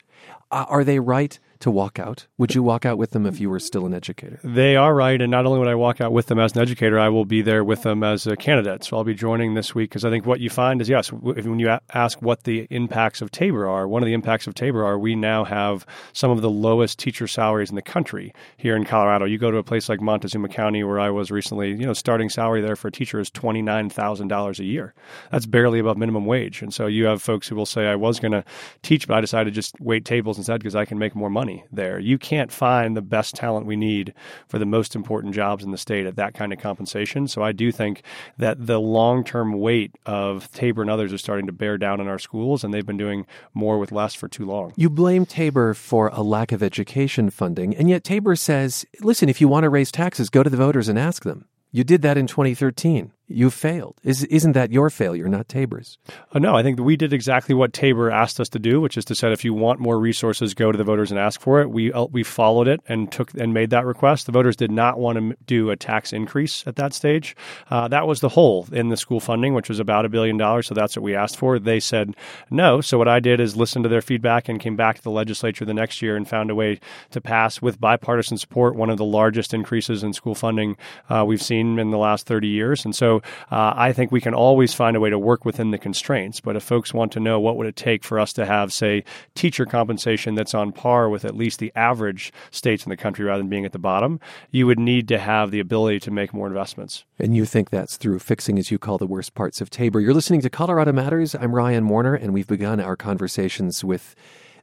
Uh, 0.50 0.66
are 0.68 0.84
they 0.84 0.98
right 0.98 1.38
to 1.60 1.70
walk 1.70 1.98
out? 1.98 2.26
Would 2.38 2.54
you 2.54 2.62
walk 2.62 2.84
out 2.86 2.98
with 2.98 3.10
them 3.10 3.26
if 3.26 3.40
you 3.40 3.50
were 3.50 3.58
still 3.58 3.86
an 3.86 3.94
educator? 3.94 4.38
They 4.44 4.76
are 4.76 4.94
right. 4.94 5.20
And 5.20 5.30
not 5.30 5.46
only 5.46 5.58
would 5.58 5.68
I 5.68 5.74
walk 5.74 6.00
out 6.00 6.12
with 6.12 6.26
them 6.26 6.38
as 6.38 6.54
an 6.54 6.62
educator, 6.62 6.98
I 6.98 7.08
will 7.08 7.24
be 7.24 7.42
there 7.42 7.64
with 7.64 7.82
them 7.82 8.04
as 8.04 8.26
a 8.26 8.36
candidate. 8.36 8.84
So 8.84 8.96
I'll 8.96 9.04
be 9.04 9.14
joining 9.14 9.54
this 9.54 9.74
week 9.74 9.90
because 9.90 10.04
I 10.04 10.10
think 10.10 10.26
what 10.26 10.40
you 10.40 10.50
find 10.50 10.80
is 10.80 10.88
yes, 10.88 11.12
when 11.12 11.58
you 11.58 11.76
ask 11.92 12.22
what 12.22 12.44
the 12.44 12.66
impacts 12.70 13.20
of 13.20 13.30
Tabor 13.30 13.66
are, 13.66 13.88
one 13.88 14.02
of 14.02 14.06
the 14.06 14.12
impacts 14.12 14.46
of 14.46 14.54
Tabor 14.54 14.84
are 14.84 14.98
we 14.98 15.16
now 15.16 15.44
have 15.44 15.84
some 16.12 16.30
of 16.30 16.42
the 16.42 16.50
lowest 16.50 16.98
teacher 16.98 17.26
salaries 17.26 17.70
in 17.70 17.76
the 17.76 17.82
country 17.82 18.32
here 18.56 18.76
in 18.76 18.84
Colorado. 18.84 19.24
You 19.24 19.38
go 19.38 19.50
to 19.50 19.58
a 19.58 19.64
place 19.64 19.88
like 19.88 20.00
Montezuma 20.00 20.48
County, 20.48 20.84
where 20.84 21.00
I 21.00 21.10
was 21.10 21.30
recently, 21.30 21.70
you 21.70 21.86
know, 21.86 21.92
starting 21.92 22.28
salary 22.28 22.60
there 22.60 22.76
for 22.76 22.88
a 22.88 22.92
teacher 22.92 23.18
is 23.18 23.30
$29,000 23.30 24.58
a 24.58 24.64
year. 24.64 24.94
That's 25.32 25.46
barely 25.46 25.78
above 25.80 25.98
minimum 25.98 26.26
wage. 26.26 26.62
And 26.62 26.72
so 26.72 26.86
you 26.86 27.06
have 27.06 27.20
folks 27.20 27.48
who 27.48 27.56
will 27.56 27.66
say, 27.66 27.86
I 27.86 27.96
was 27.96 28.20
going 28.20 28.32
to 28.32 28.44
teach, 28.82 29.08
but 29.08 29.16
I 29.16 29.20
decided 29.20 29.50
to 29.50 29.54
just 29.54 29.78
wait 29.80 30.04
tables 30.04 30.38
instead 30.38 30.60
because 30.60 30.76
I 30.76 30.84
can 30.84 30.98
make 30.98 31.14
more 31.14 31.30
money 31.30 31.47
money 31.48 31.64
there. 31.72 31.98
You 31.98 32.18
can't 32.18 32.52
find 32.52 32.96
the 32.96 33.02
best 33.02 33.34
talent 33.34 33.66
we 33.66 33.76
need 33.76 34.12
for 34.48 34.58
the 34.58 34.66
most 34.66 34.94
important 34.94 35.34
jobs 35.34 35.64
in 35.64 35.70
the 35.70 35.78
state 35.78 36.06
at 36.06 36.16
that 36.16 36.34
kind 36.34 36.52
of 36.52 36.58
compensation. 36.58 37.26
So 37.26 37.42
I 37.42 37.52
do 37.52 37.72
think 37.72 38.02
that 38.36 38.66
the 38.66 38.78
long 38.78 39.24
term 39.24 39.52
weight 39.52 39.94
of 40.04 40.50
Tabor 40.52 40.82
and 40.82 40.90
others 40.90 41.12
is 41.12 41.20
starting 41.20 41.46
to 41.46 41.52
bear 41.52 41.78
down 41.78 42.00
on 42.00 42.08
our 42.08 42.18
schools, 42.18 42.64
and 42.64 42.72
they've 42.72 42.86
been 42.86 42.98
doing 42.98 43.26
more 43.54 43.78
with 43.78 43.92
less 43.92 44.14
for 44.14 44.28
too 44.28 44.44
long. 44.44 44.72
You 44.76 44.90
blame 44.90 45.24
Tabor 45.24 45.74
for 45.74 46.08
a 46.12 46.22
lack 46.22 46.52
of 46.52 46.62
education 46.62 47.30
funding, 47.30 47.74
and 47.74 47.88
yet 47.88 48.04
Tabor 48.04 48.36
says, 48.36 48.84
listen, 49.00 49.28
if 49.28 49.40
you 49.40 49.48
want 49.48 49.64
to 49.64 49.70
raise 49.70 49.90
taxes, 49.90 50.28
go 50.28 50.42
to 50.42 50.50
the 50.50 50.56
voters 50.56 50.88
and 50.88 50.98
ask 50.98 51.24
them. 51.24 51.46
You 51.70 51.84
did 51.84 52.02
that 52.02 52.16
in 52.16 52.26
2013 52.26 53.12
you 53.28 53.50
failed. 53.50 54.00
Is, 54.02 54.24
isn't 54.24 54.52
that 54.52 54.72
your 54.72 54.88
failure, 54.88 55.28
not 55.28 55.48
Tabor's? 55.48 55.98
Uh, 56.32 56.38
no, 56.38 56.56
I 56.56 56.62
think 56.62 56.80
we 56.80 56.96
did 56.96 57.12
exactly 57.12 57.54
what 57.54 57.72
Tabor 57.74 58.10
asked 58.10 58.40
us 58.40 58.48
to 58.50 58.58
do, 58.58 58.80
which 58.80 58.96
is 58.96 59.04
to 59.06 59.14
say, 59.14 59.30
if 59.32 59.44
you 59.44 59.52
want 59.52 59.80
more 59.80 59.98
resources, 59.98 60.54
go 60.54 60.72
to 60.72 60.78
the 60.78 60.84
voters 60.84 61.10
and 61.10 61.20
ask 61.20 61.40
for 61.40 61.60
it. 61.60 61.70
We 61.70 61.92
uh, 61.92 62.06
we 62.06 62.22
followed 62.22 62.68
it 62.68 62.80
and 62.88 63.12
took 63.12 63.34
and 63.34 63.52
made 63.52 63.70
that 63.70 63.84
request. 63.84 64.26
The 64.26 64.32
voters 64.32 64.56
did 64.56 64.70
not 64.70 64.98
want 64.98 65.18
to 65.18 65.36
do 65.46 65.70
a 65.70 65.76
tax 65.76 66.12
increase 66.12 66.66
at 66.66 66.76
that 66.76 66.94
stage. 66.94 67.36
Uh, 67.70 67.88
that 67.88 68.06
was 68.06 68.20
the 68.20 68.30
hole 68.30 68.66
in 68.72 68.88
the 68.88 68.96
school 68.96 69.20
funding, 69.20 69.52
which 69.52 69.68
was 69.68 69.78
about 69.78 70.06
a 70.06 70.08
billion 70.08 70.38
dollars. 70.38 70.66
So 70.66 70.74
that's 70.74 70.96
what 70.96 71.02
we 71.02 71.14
asked 71.14 71.36
for. 71.36 71.58
They 71.58 71.80
said 71.80 72.16
no. 72.50 72.80
So 72.80 72.96
what 72.96 73.08
I 73.08 73.20
did 73.20 73.40
is 73.40 73.56
listen 73.56 73.82
to 73.82 73.88
their 73.88 74.02
feedback 74.02 74.48
and 74.48 74.58
came 74.58 74.76
back 74.76 74.96
to 74.96 75.02
the 75.02 75.10
legislature 75.10 75.66
the 75.66 75.74
next 75.74 76.00
year 76.00 76.16
and 76.16 76.26
found 76.26 76.50
a 76.50 76.54
way 76.54 76.80
to 77.10 77.20
pass 77.20 77.60
with 77.60 77.80
bipartisan 77.80 78.38
support 78.38 78.74
one 78.74 78.88
of 78.88 78.96
the 78.96 79.04
largest 79.04 79.52
increases 79.52 80.02
in 80.02 80.14
school 80.14 80.34
funding 80.34 80.76
uh, 81.10 81.24
we've 81.26 81.42
seen 81.42 81.78
in 81.78 81.90
the 81.90 81.98
last 81.98 82.26
30 82.26 82.48
years. 82.48 82.84
And 82.84 82.96
so 82.96 83.17
uh, 83.50 83.74
I 83.76 83.92
think 83.92 84.12
we 84.12 84.20
can 84.20 84.34
always 84.34 84.74
find 84.74 84.96
a 84.96 85.00
way 85.00 85.10
to 85.10 85.18
work 85.18 85.44
within 85.44 85.70
the 85.70 85.78
constraints. 85.78 86.40
But 86.40 86.56
if 86.56 86.62
folks 86.62 86.94
want 86.94 87.12
to 87.12 87.20
know 87.20 87.40
what 87.40 87.56
would 87.56 87.66
it 87.66 87.76
take 87.76 88.04
for 88.04 88.18
us 88.18 88.32
to 88.34 88.46
have, 88.46 88.72
say, 88.72 89.04
teacher 89.34 89.66
compensation 89.66 90.34
that's 90.34 90.54
on 90.54 90.72
par 90.72 91.08
with 91.08 91.24
at 91.24 91.36
least 91.36 91.58
the 91.58 91.72
average 91.74 92.32
states 92.50 92.84
in 92.84 92.90
the 92.90 92.96
country 92.96 93.24
rather 93.24 93.42
than 93.42 93.48
being 93.48 93.64
at 93.64 93.72
the 93.72 93.78
bottom, 93.78 94.20
you 94.50 94.66
would 94.66 94.78
need 94.78 95.08
to 95.08 95.18
have 95.18 95.50
the 95.50 95.60
ability 95.60 96.00
to 96.00 96.10
make 96.10 96.32
more 96.32 96.46
investments. 96.46 97.04
And 97.18 97.36
you 97.36 97.44
think 97.44 97.70
that's 97.70 97.96
through 97.96 98.18
fixing, 98.20 98.58
as 98.58 98.70
you 98.70 98.78
call 98.78 98.98
the 98.98 99.06
worst 99.06 99.34
parts 99.34 99.60
of 99.60 99.70
Tabor. 99.70 100.00
You're 100.00 100.14
listening 100.14 100.40
to 100.42 100.50
Colorado 100.50 100.92
Matters. 100.92 101.34
I'm 101.34 101.54
Ryan 101.54 101.88
Warner, 101.88 102.14
and 102.14 102.32
we've 102.32 102.46
begun 102.46 102.80
our 102.80 102.96
conversations 102.96 103.84
with 103.84 104.14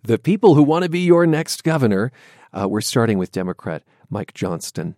the 0.03 0.17
people 0.17 0.55
who 0.55 0.63
want 0.63 0.83
to 0.83 0.89
be 0.89 0.99
your 0.99 1.25
next 1.25 1.63
governor. 1.63 2.11
Uh, 2.53 2.67
we're 2.69 2.81
starting 2.81 3.17
with 3.17 3.31
Democrat 3.31 3.83
Mike 4.09 4.33
Johnston. 4.33 4.95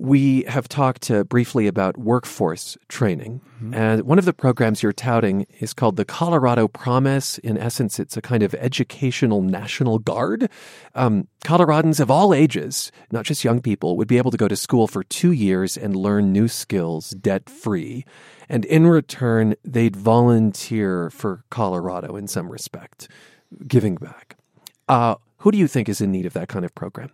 We 0.00 0.44
have 0.44 0.68
talked 0.68 1.10
uh, 1.10 1.24
briefly 1.24 1.66
about 1.66 1.98
workforce 1.98 2.78
training. 2.88 3.40
Mm-hmm. 3.56 3.74
And 3.74 4.02
one 4.02 4.20
of 4.20 4.26
the 4.26 4.32
programs 4.32 4.80
you're 4.80 4.92
touting 4.92 5.44
is 5.58 5.74
called 5.74 5.96
the 5.96 6.04
Colorado 6.04 6.68
Promise. 6.68 7.38
In 7.38 7.58
essence, 7.58 7.98
it's 7.98 8.16
a 8.16 8.22
kind 8.22 8.44
of 8.44 8.54
educational 8.54 9.42
national 9.42 9.98
guard. 9.98 10.48
Um, 10.94 11.26
Coloradans 11.44 11.98
of 11.98 12.12
all 12.12 12.32
ages, 12.32 12.92
not 13.10 13.24
just 13.24 13.42
young 13.42 13.60
people, 13.60 13.96
would 13.96 14.06
be 14.06 14.18
able 14.18 14.30
to 14.30 14.36
go 14.36 14.46
to 14.46 14.54
school 14.54 14.86
for 14.86 15.02
two 15.02 15.32
years 15.32 15.76
and 15.76 15.96
learn 15.96 16.32
new 16.32 16.46
skills 16.46 17.10
debt 17.10 17.50
free. 17.50 18.04
And 18.48 18.64
in 18.66 18.86
return, 18.86 19.56
they'd 19.64 19.96
volunteer 19.96 21.10
for 21.10 21.42
Colorado 21.50 22.14
in 22.14 22.28
some 22.28 22.52
respect, 22.52 23.08
giving 23.66 23.96
back. 23.96 24.36
Uh, 24.88 25.16
who 25.38 25.50
do 25.50 25.58
you 25.58 25.66
think 25.66 25.88
is 25.88 26.00
in 26.00 26.12
need 26.12 26.26
of 26.26 26.34
that 26.34 26.48
kind 26.48 26.64
of 26.64 26.72
program? 26.76 27.10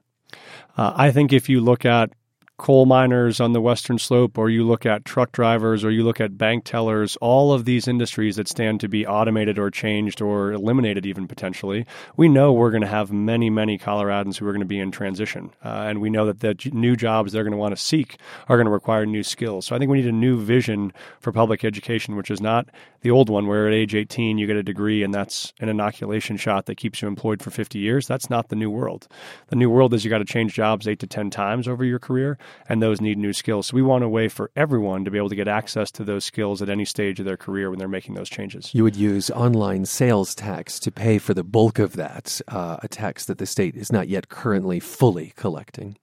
Uh, 0.76 0.92
I 0.94 1.12
think 1.12 1.32
if 1.32 1.48
you 1.48 1.62
look 1.62 1.86
at 1.86 2.12
coal 2.56 2.86
miners 2.86 3.40
on 3.40 3.52
the 3.52 3.60
western 3.60 3.98
slope, 3.98 4.38
or 4.38 4.48
you 4.48 4.64
look 4.64 4.86
at 4.86 5.04
truck 5.04 5.32
drivers, 5.32 5.84
or 5.84 5.90
you 5.90 6.04
look 6.04 6.20
at 6.20 6.38
bank 6.38 6.64
tellers, 6.64 7.16
all 7.16 7.52
of 7.52 7.64
these 7.64 7.88
industries 7.88 8.36
that 8.36 8.48
stand 8.48 8.80
to 8.80 8.88
be 8.88 9.06
automated 9.06 9.58
or 9.58 9.70
changed 9.70 10.22
or 10.22 10.52
eliminated, 10.52 11.04
even 11.04 11.26
potentially, 11.26 11.84
we 12.16 12.28
know 12.28 12.52
we're 12.52 12.70
going 12.70 12.80
to 12.80 12.86
have 12.86 13.12
many, 13.12 13.50
many 13.50 13.76
Coloradans 13.76 14.36
who 14.36 14.46
are 14.46 14.52
going 14.52 14.60
to 14.60 14.66
be 14.66 14.78
in 14.78 14.92
transition. 14.92 15.50
Uh, 15.64 15.86
and 15.88 16.00
we 16.00 16.10
know 16.10 16.26
that 16.26 16.40
the 16.40 16.70
new 16.72 16.94
jobs 16.94 17.32
they're 17.32 17.42
going 17.42 17.52
to 17.52 17.58
want 17.58 17.76
to 17.76 17.82
seek 17.82 18.18
are 18.48 18.56
going 18.56 18.66
to 18.66 18.70
require 18.70 19.04
new 19.04 19.24
skills. 19.24 19.66
So 19.66 19.74
I 19.74 19.78
think 19.78 19.90
we 19.90 19.98
need 19.98 20.08
a 20.08 20.12
new 20.12 20.40
vision 20.40 20.92
for 21.20 21.32
public 21.32 21.64
education, 21.64 22.14
which 22.14 22.30
is 22.30 22.40
not 22.40 22.68
the 23.00 23.10
old 23.10 23.28
one 23.28 23.46
where 23.46 23.66
at 23.66 23.74
age 23.74 23.94
18 23.94 24.38
you 24.38 24.46
get 24.46 24.56
a 24.56 24.62
degree 24.62 25.02
and 25.02 25.12
that's 25.12 25.52
an 25.60 25.68
inoculation 25.68 26.36
shot 26.36 26.66
that 26.66 26.76
keeps 26.76 27.02
you 27.02 27.08
employed 27.08 27.42
for 27.42 27.50
50 27.50 27.78
years. 27.78 28.06
That's 28.06 28.30
not 28.30 28.48
the 28.48 28.56
new 28.56 28.70
world. 28.70 29.08
The 29.48 29.56
new 29.56 29.68
world 29.68 29.92
is 29.92 30.04
you 30.04 30.10
got 30.10 30.18
to 30.18 30.24
change 30.24 30.54
jobs 30.54 30.86
eight 30.86 31.00
to 31.00 31.06
10 31.06 31.30
times 31.30 31.66
over 31.66 31.84
your 31.84 31.98
career 31.98 32.38
and 32.68 32.82
those 32.82 33.00
need 33.00 33.18
new 33.18 33.32
skills. 33.32 33.68
So 33.68 33.74
we 33.74 33.82
want 33.82 34.04
a 34.04 34.08
way 34.08 34.28
for 34.28 34.50
everyone 34.56 35.04
to 35.04 35.10
be 35.10 35.18
able 35.18 35.28
to 35.28 35.36
get 35.36 35.48
access 35.48 35.90
to 35.92 36.04
those 36.04 36.24
skills 36.24 36.62
at 36.62 36.68
any 36.68 36.84
stage 36.84 37.18
of 37.20 37.26
their 37.26 37.36
career 37.36 37.70
when 37.70 37.78
they're 37.78 37.88
making 37.88 38.14
those 38.14 38.28
changes. 38.28 38.74
You 38.74 38.84
would 38.84 38.96
use 38.96 39.30
online 39.30 39.84
sales 39.86 40.34
tax 40.34 40.78
to 40.80 40.90
pay 40.90 41.18
for 41.18 41.34
the 41.34 41.44
bulk 41.44 41.78
of 41.78 41.96
that, 41.96 42.40
uh, 42.48 42.78
a 42.82 42.88
tax 42.88 43.24
that 43.26 43.38
the 43.38 43.46
state 43.46 43.76
is 43.76 43.92
not 43.92 44.08
yet 44.08 44.28
currently 44.28 44.80
fully 44.80 45.32
collecting. 45.36 45.96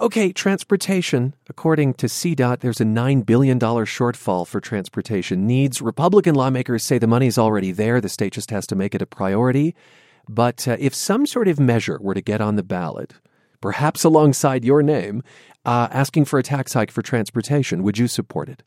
Okay, 0.00 0.30
transportation. 0.32 1.34
According 1.48 1.94
to 1.94 2.06
CDOT, 2.06 2.60
there's 2.60 2.80
a 2.80 2.84
$9 2.84 3.26
billion 3.26 3.58
shortfall 3.58 4.46
for 4.46 4.60
transportation 4.60 5.44
needs. 5.44 5.82
Republican 5.82 6.36
lawmakers 6.36 6.84
say 6.84 6.98
the 6.98 7.08
money 7.08 7.26
is 7.26 7.36
already 7.36 7.72
there. 7.72 8.00
The 8.00 8.08
state 8.08 8.32
just 8.32 8.52
has 8.52 8.64
to 8.68 8.76
make 8.76 8.94
it 8.94 9.02
a 9.02 9.06
priority. 9.06 9.74
But 10.28 10.68
uh, 10.68 10.76
if 10.78 10.94
some 10.94 11.26
sort 11.26 11.48
of 11.48 11.58
measure 11.58 11.98
were 12.00 12.14
to 12.14 12.20
get 12.20 12.40
on 12.40 12.54
the 12.54 12.62
ballot, 12.62 13.14
perhaps 13.60 14.04
alongside 14.04 14.64
your 14.64 14.82
name, 14.82 15.22
uh, 15.68 15.86
asking 15.90 16.24
for 16.24 16.38
a 16.38 16.42
tax 16.42 16.72
hike 16.72 16.90
for 16.90 17.02
transportation. 17.02 17.82
Would 17.82 17.98
you 17.98 18.08
support 18.08 18.48
it? 18.48 18.62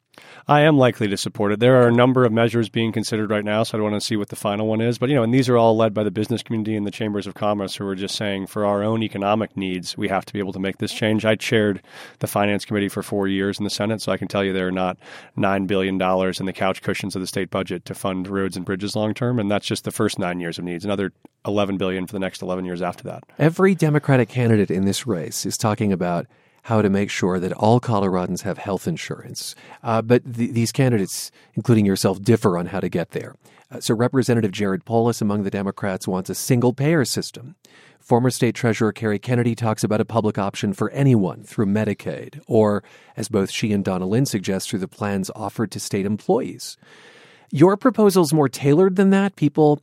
I 0.47 0.61
am 0.61 0.77
likely 0.77 1.07
to 1.07 1.17
support 1.17 1.51
it. 1.51 1.59
There 1.59 1.81
are 1.81 1.87
a 1.87 1.91
number 1.91 2.25
of 2.25 2.31
measures 2.31 2.69
being 2.69 2.91
considered 2.91 3.31
right 3.31 3.43
now, 3.43 3.63
so 3.63 3.75
I 3.75 3.77
don't 3.79 3.89
want 3.89 3.99
to 3.99 4.05
see 4.05 4.15
what 4.15 4.29
the 4.29 4.35
final 4.35 4.67
one 4.67 4.81
is. 4.81 4.99
But 4.99 5.09
you 5.09 5.15
know, 5.15 5.23
and 5.23 5.33
these 5.33 5.49
are 5.49 5.57
all 5.57 5.75
led 5.75 5.95
by 5.95 6.03
the 6.03 6.11
business 6.11 6.43
community 6.43 6.75
and 6.75 6.85
the 6.85 6.91
chambers 6.91 7.25
of 7.25 7.33
commerce, 7.33 7.75
who 7.75 7.87
are 7.87 7.95
just 7.95 8.15
saying, 8.15 8.45
for 8.47 8.67
our 8.67 8.83
own 8.83 9.01
economic 9.01 9.57
needs, 9.57 9.97
we 9.97 10.09
have 10.09 10.25
to 10.25 10.33
be 10.33 10.37
able 10.37 10.53
to 10.53 10.59
make 10.59 10.77
this 10.77 10.93
change. 10.93 11.25
I 11.25 11.33
chaired 11.33 11.81
the 12.19 12.27
finance 12.27 12.65
committee 12.65 12.89
for 12.89 13.01
four 13.01 13.27
years 13.27 13.57
in 13.57 13.63
the 13.63 13.71
Senate, 13.71 13.99
so 13.99 14.11
I 14.11 14.17
can 14.17 14.27
tell 14.27 14.43
you 14.43 14.53
there 14.53 14.67
are 14.67 14.71
not 14.71 14.97
nine 15.35 15.65
billion 15.65 15.97
dollars 15.97 16.39
in 16.39 16.45
the 16.45 16.53
couch 16.53 16.83
cushions 16.83 17.15
of 17.15 17.21
the 17.21 17.27
state 17.27 17.49
budget 17.49 17.83
to 17.85 17.95
fund 17.95 18.27
roads 18.27 18.55
and 18.55 18.63
bridges 18.63 18.95
long 18.95 19.15
term, 19.15 19.39
and 19.39 19.49
that's 19.49 19.65
just 19.65 19.85
the 19.85 19.91
first 19.91 20.19
nine 20.19 20.39
years 20.39 20.59
of 20.59 20.65
needs. 20.65 20.85
Another 20.85 21.13
11 21.47 21.77
billion 21.77 22.05
for 22.05 22.13
the 22.13 22.19
next 22.19 22.43
11 22.43 22.63
years 22.63 22.83
after 22.83 23.03
that. 23.05 23.23
Every 23.39 23.73
Democratic 23.73 24.29
candidate 24.29 24.69
in 24.69 24.85
this 24.85 25.07
race 25.07 25.47
is 25.47 25.57
talking 25.57 25.91
about 25.91 26.27
how 26.63 26.81
to 26.81 26.89
make 26.89 27.09
sure 27.09 27.39
that 27.39 27.53
all 27.53 27.79
Coloradans 27.79 28.41
have 28.41 28.57
health 28.57 28.87
insurance. 28.87 29.55
Uh, 29.83 30.01
but 30.01 30.23
th- 30.35 30.51
these 30.51 30.71
candidates, 30.71 31.31
including 31.55 31.85
yourself, 31.85 32.21
differ 32.21 32.57
on 32.57 32.67
how 32.67 32.79
to 32.79 32.89
get 32.89 33.11
there. 33.11 33.35
Uh, 33.71 33.79
so, 33.79 33.95
Representative 33.95 34.51
Jared 34.51 34.85
Polis 34.85 35.21
among 35.21 35.43
the 35.43 35.49
Democrats 35.49 36.07
wants 36.07 36.29
a 36.29 36.35
single 36.35 36.73
payer 36.73 37.05
system. 37.05 37.55
Former 37.99 38.31
State 38.31 38.55
Treasurer 38.55 38.91
Cary 38.91 39.19
Kennedy 39.19 39.55
talks 39.55 39.83
about 39.83 40.01
a 40.01 40.05
public 40.05 40.37
option 40.37 40.73
for 40.73 40.89
anyone 40.89 41.43
through 41.43 41.67
Medicaid, 41.67 42.41
or, 42.47 42.83
as 43.15 43.29
both 43.29 43.51
she 43.51 43.71
and 43.71 43.85
Donna 43.85 44.07
Lynne 44.07 44.25
suggest, 44.25 44.69
through 44.69 44.79
the 44.79 44.87
plans 44.87 45.29
offered 45.35 45.71
to 45.71 45.79
state 45.79 46.05
employees. 46.05 46.77
Your 47.51 47.77
proposal 47.77 48.23
is 48.23 48.33
more 48.33 48.49
tailored 48.49 48.95
than 48.95 49.11
that. 49.11 49.35
People 49.35 49.81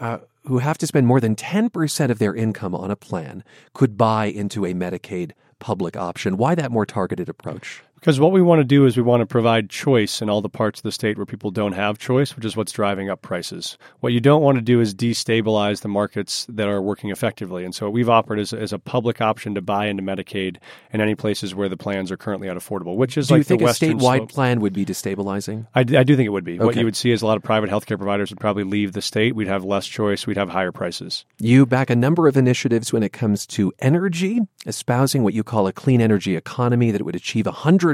uh, 0.00 0.18
who 0.44 0.58
have 0.58 0.78
to 0.78 0.86
spend 0.86 1.06
more 1.06 1.20
than 1.20 1.36
10% 1.36 2.10
of 2.10 2.18
their 2.18 2.34
income 2.34 2.74
on 2.74 2.90
a 2.90 2.96
plan 2.96 3.44
could 3.74 3.96
buy 3.98 4.26
into 4.26 4.64
a 4.64 4.72
Medicaid 4.72 5.32
public 5.58 5.96
option. 5.96 6.36
Why 6.36 6.54
that 6.54 6.70
more 6.70 6.86
targeted 6.86 7.28
approach? 7.28 7.82
Because 8.00 8.20
what 8.20 8.32
we 8.32 8.40
want 8.40 8.60
to 8.60 8.64
do 8.64 8.86
is 8.86 8.96
we 8.96 9.02
want 9.02 9.22
to 9.22 9.26
provide 9.26 9.68
choice 9.68 10.22
in 10.22 10.30
all 10.30 10.40
the 10.40 10.48
parts 10.48 10.78
of 10.80 10.84
the 10.84 10.92
state 10.92 11.16
where 11.16 11.26
people 11.26 11.50
don't 11.50 11.72
have 11.72 11.98
choice, 11.98 12.36
which 12.36 12.44
is 12.44 12.56
what's 12.56 12.70
driving 12.70 13.10
up 13.10 13.22
prices. 13.22 13.76
What 14.00 14.12
you 14.12 14.20
don't 14.20 14.42
want 14.42 14.56
to 14.56 14.62
do 14.62 14.80
is 14.80 14.94
destabilize 14.94 15.80
the 15.80 15.88
markets 15.88 16.46
that 16.48 16.68
are 16.68 16.80
working 16.80 17.10
effectively. 17.10 17.64
And 17.64 17.74
so 17.74 17.90
we've 17.90 18.08
offered 18.08 18.38
is 18.38 18.52
a 18.52 18.78
public 18.78 19.20
option 19.20 19.54
to 19.56 19.60
buy 19.60 19.86
into 19.86 20.02
Medicaid 20.02 20.58
in 20.92 21.00
any 21.00 21.14
places 21.14 21.54
where 21.54 21.68
the 21.68 21.76
plans 21.76 22.12
are 22.12 22.16
currently 22.16 22.48
unaffordable, 22.48 22.96
which 22.96 23.18
is 23.18 23.28
do 23.28 23.34
like 23.34 23.40
you 23.40 23.44
think 23.44 23.60
the 23.60 23.64
a 23.64 23.66
Western 23.66 23.98
statewide 23.98 24.16
slope. 24.18 24.30
plan 24.30 24.60
would 24.60 24.72
be 24.72 24.84
destabilizing? 24.86 25.66
I, 25.74 25.80
I 25.80 26.04
do 26.04 26.14
think 26.14 26.26
it 26.26 26.30
would 26.30 26.44
be. 26.44 26.58
What 26.58 26.76
you 26.76 26.84
would 26.84 26.96
see 26.96 27.10
is 27.10 27.22
a 27.22 27.26
lot 27.26 27.36
of 27.36 27.42
private 27.42 27.68
healthcare 27.68 27.98
providers 27.98 28.30
would 28.30 28.40
probably 28.40 28.64
leave 28.64 28.92
the 28.92 29.02
state. 29.02 29.34
We'd 29.34 29.48
have 29.48 29.64
less 29.64 29.86
choice. 29.86 30.26
We'd 30.26 30.36
have 30.36 30.50
higher 30.50 30.72
prices. 30.72 31.24
You 31.38 31.66
back 31.66 31.90
a 31.90 31.96
number 31.96 32.28
of 32.28 32.36
initiatives 32.36 32.92
when 32.92 33.02
it 33.02 33.12
comes 33.12 33.46
to 33.48 33.72
energy, 33.80 34.40
espousing 34.66 35.24
what 35.24 35.34
you 35.34 35.42
call 35.42 35.66
a 35.66 35.72
clean 35.72 36.00
energy 36.00 36.36
economy 36.36 36.90
that 36.92 37.02
would 37.02 37.16
achieve 37.16 37.46
100% 37.46 37.87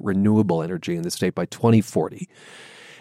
renewable 0.00 0.62
energy 0.62 0.96
in 0.96 1.02
the 1.02 1.10
state 1.10 1.34
by 1.34 1.46
2040. 1.46 2.28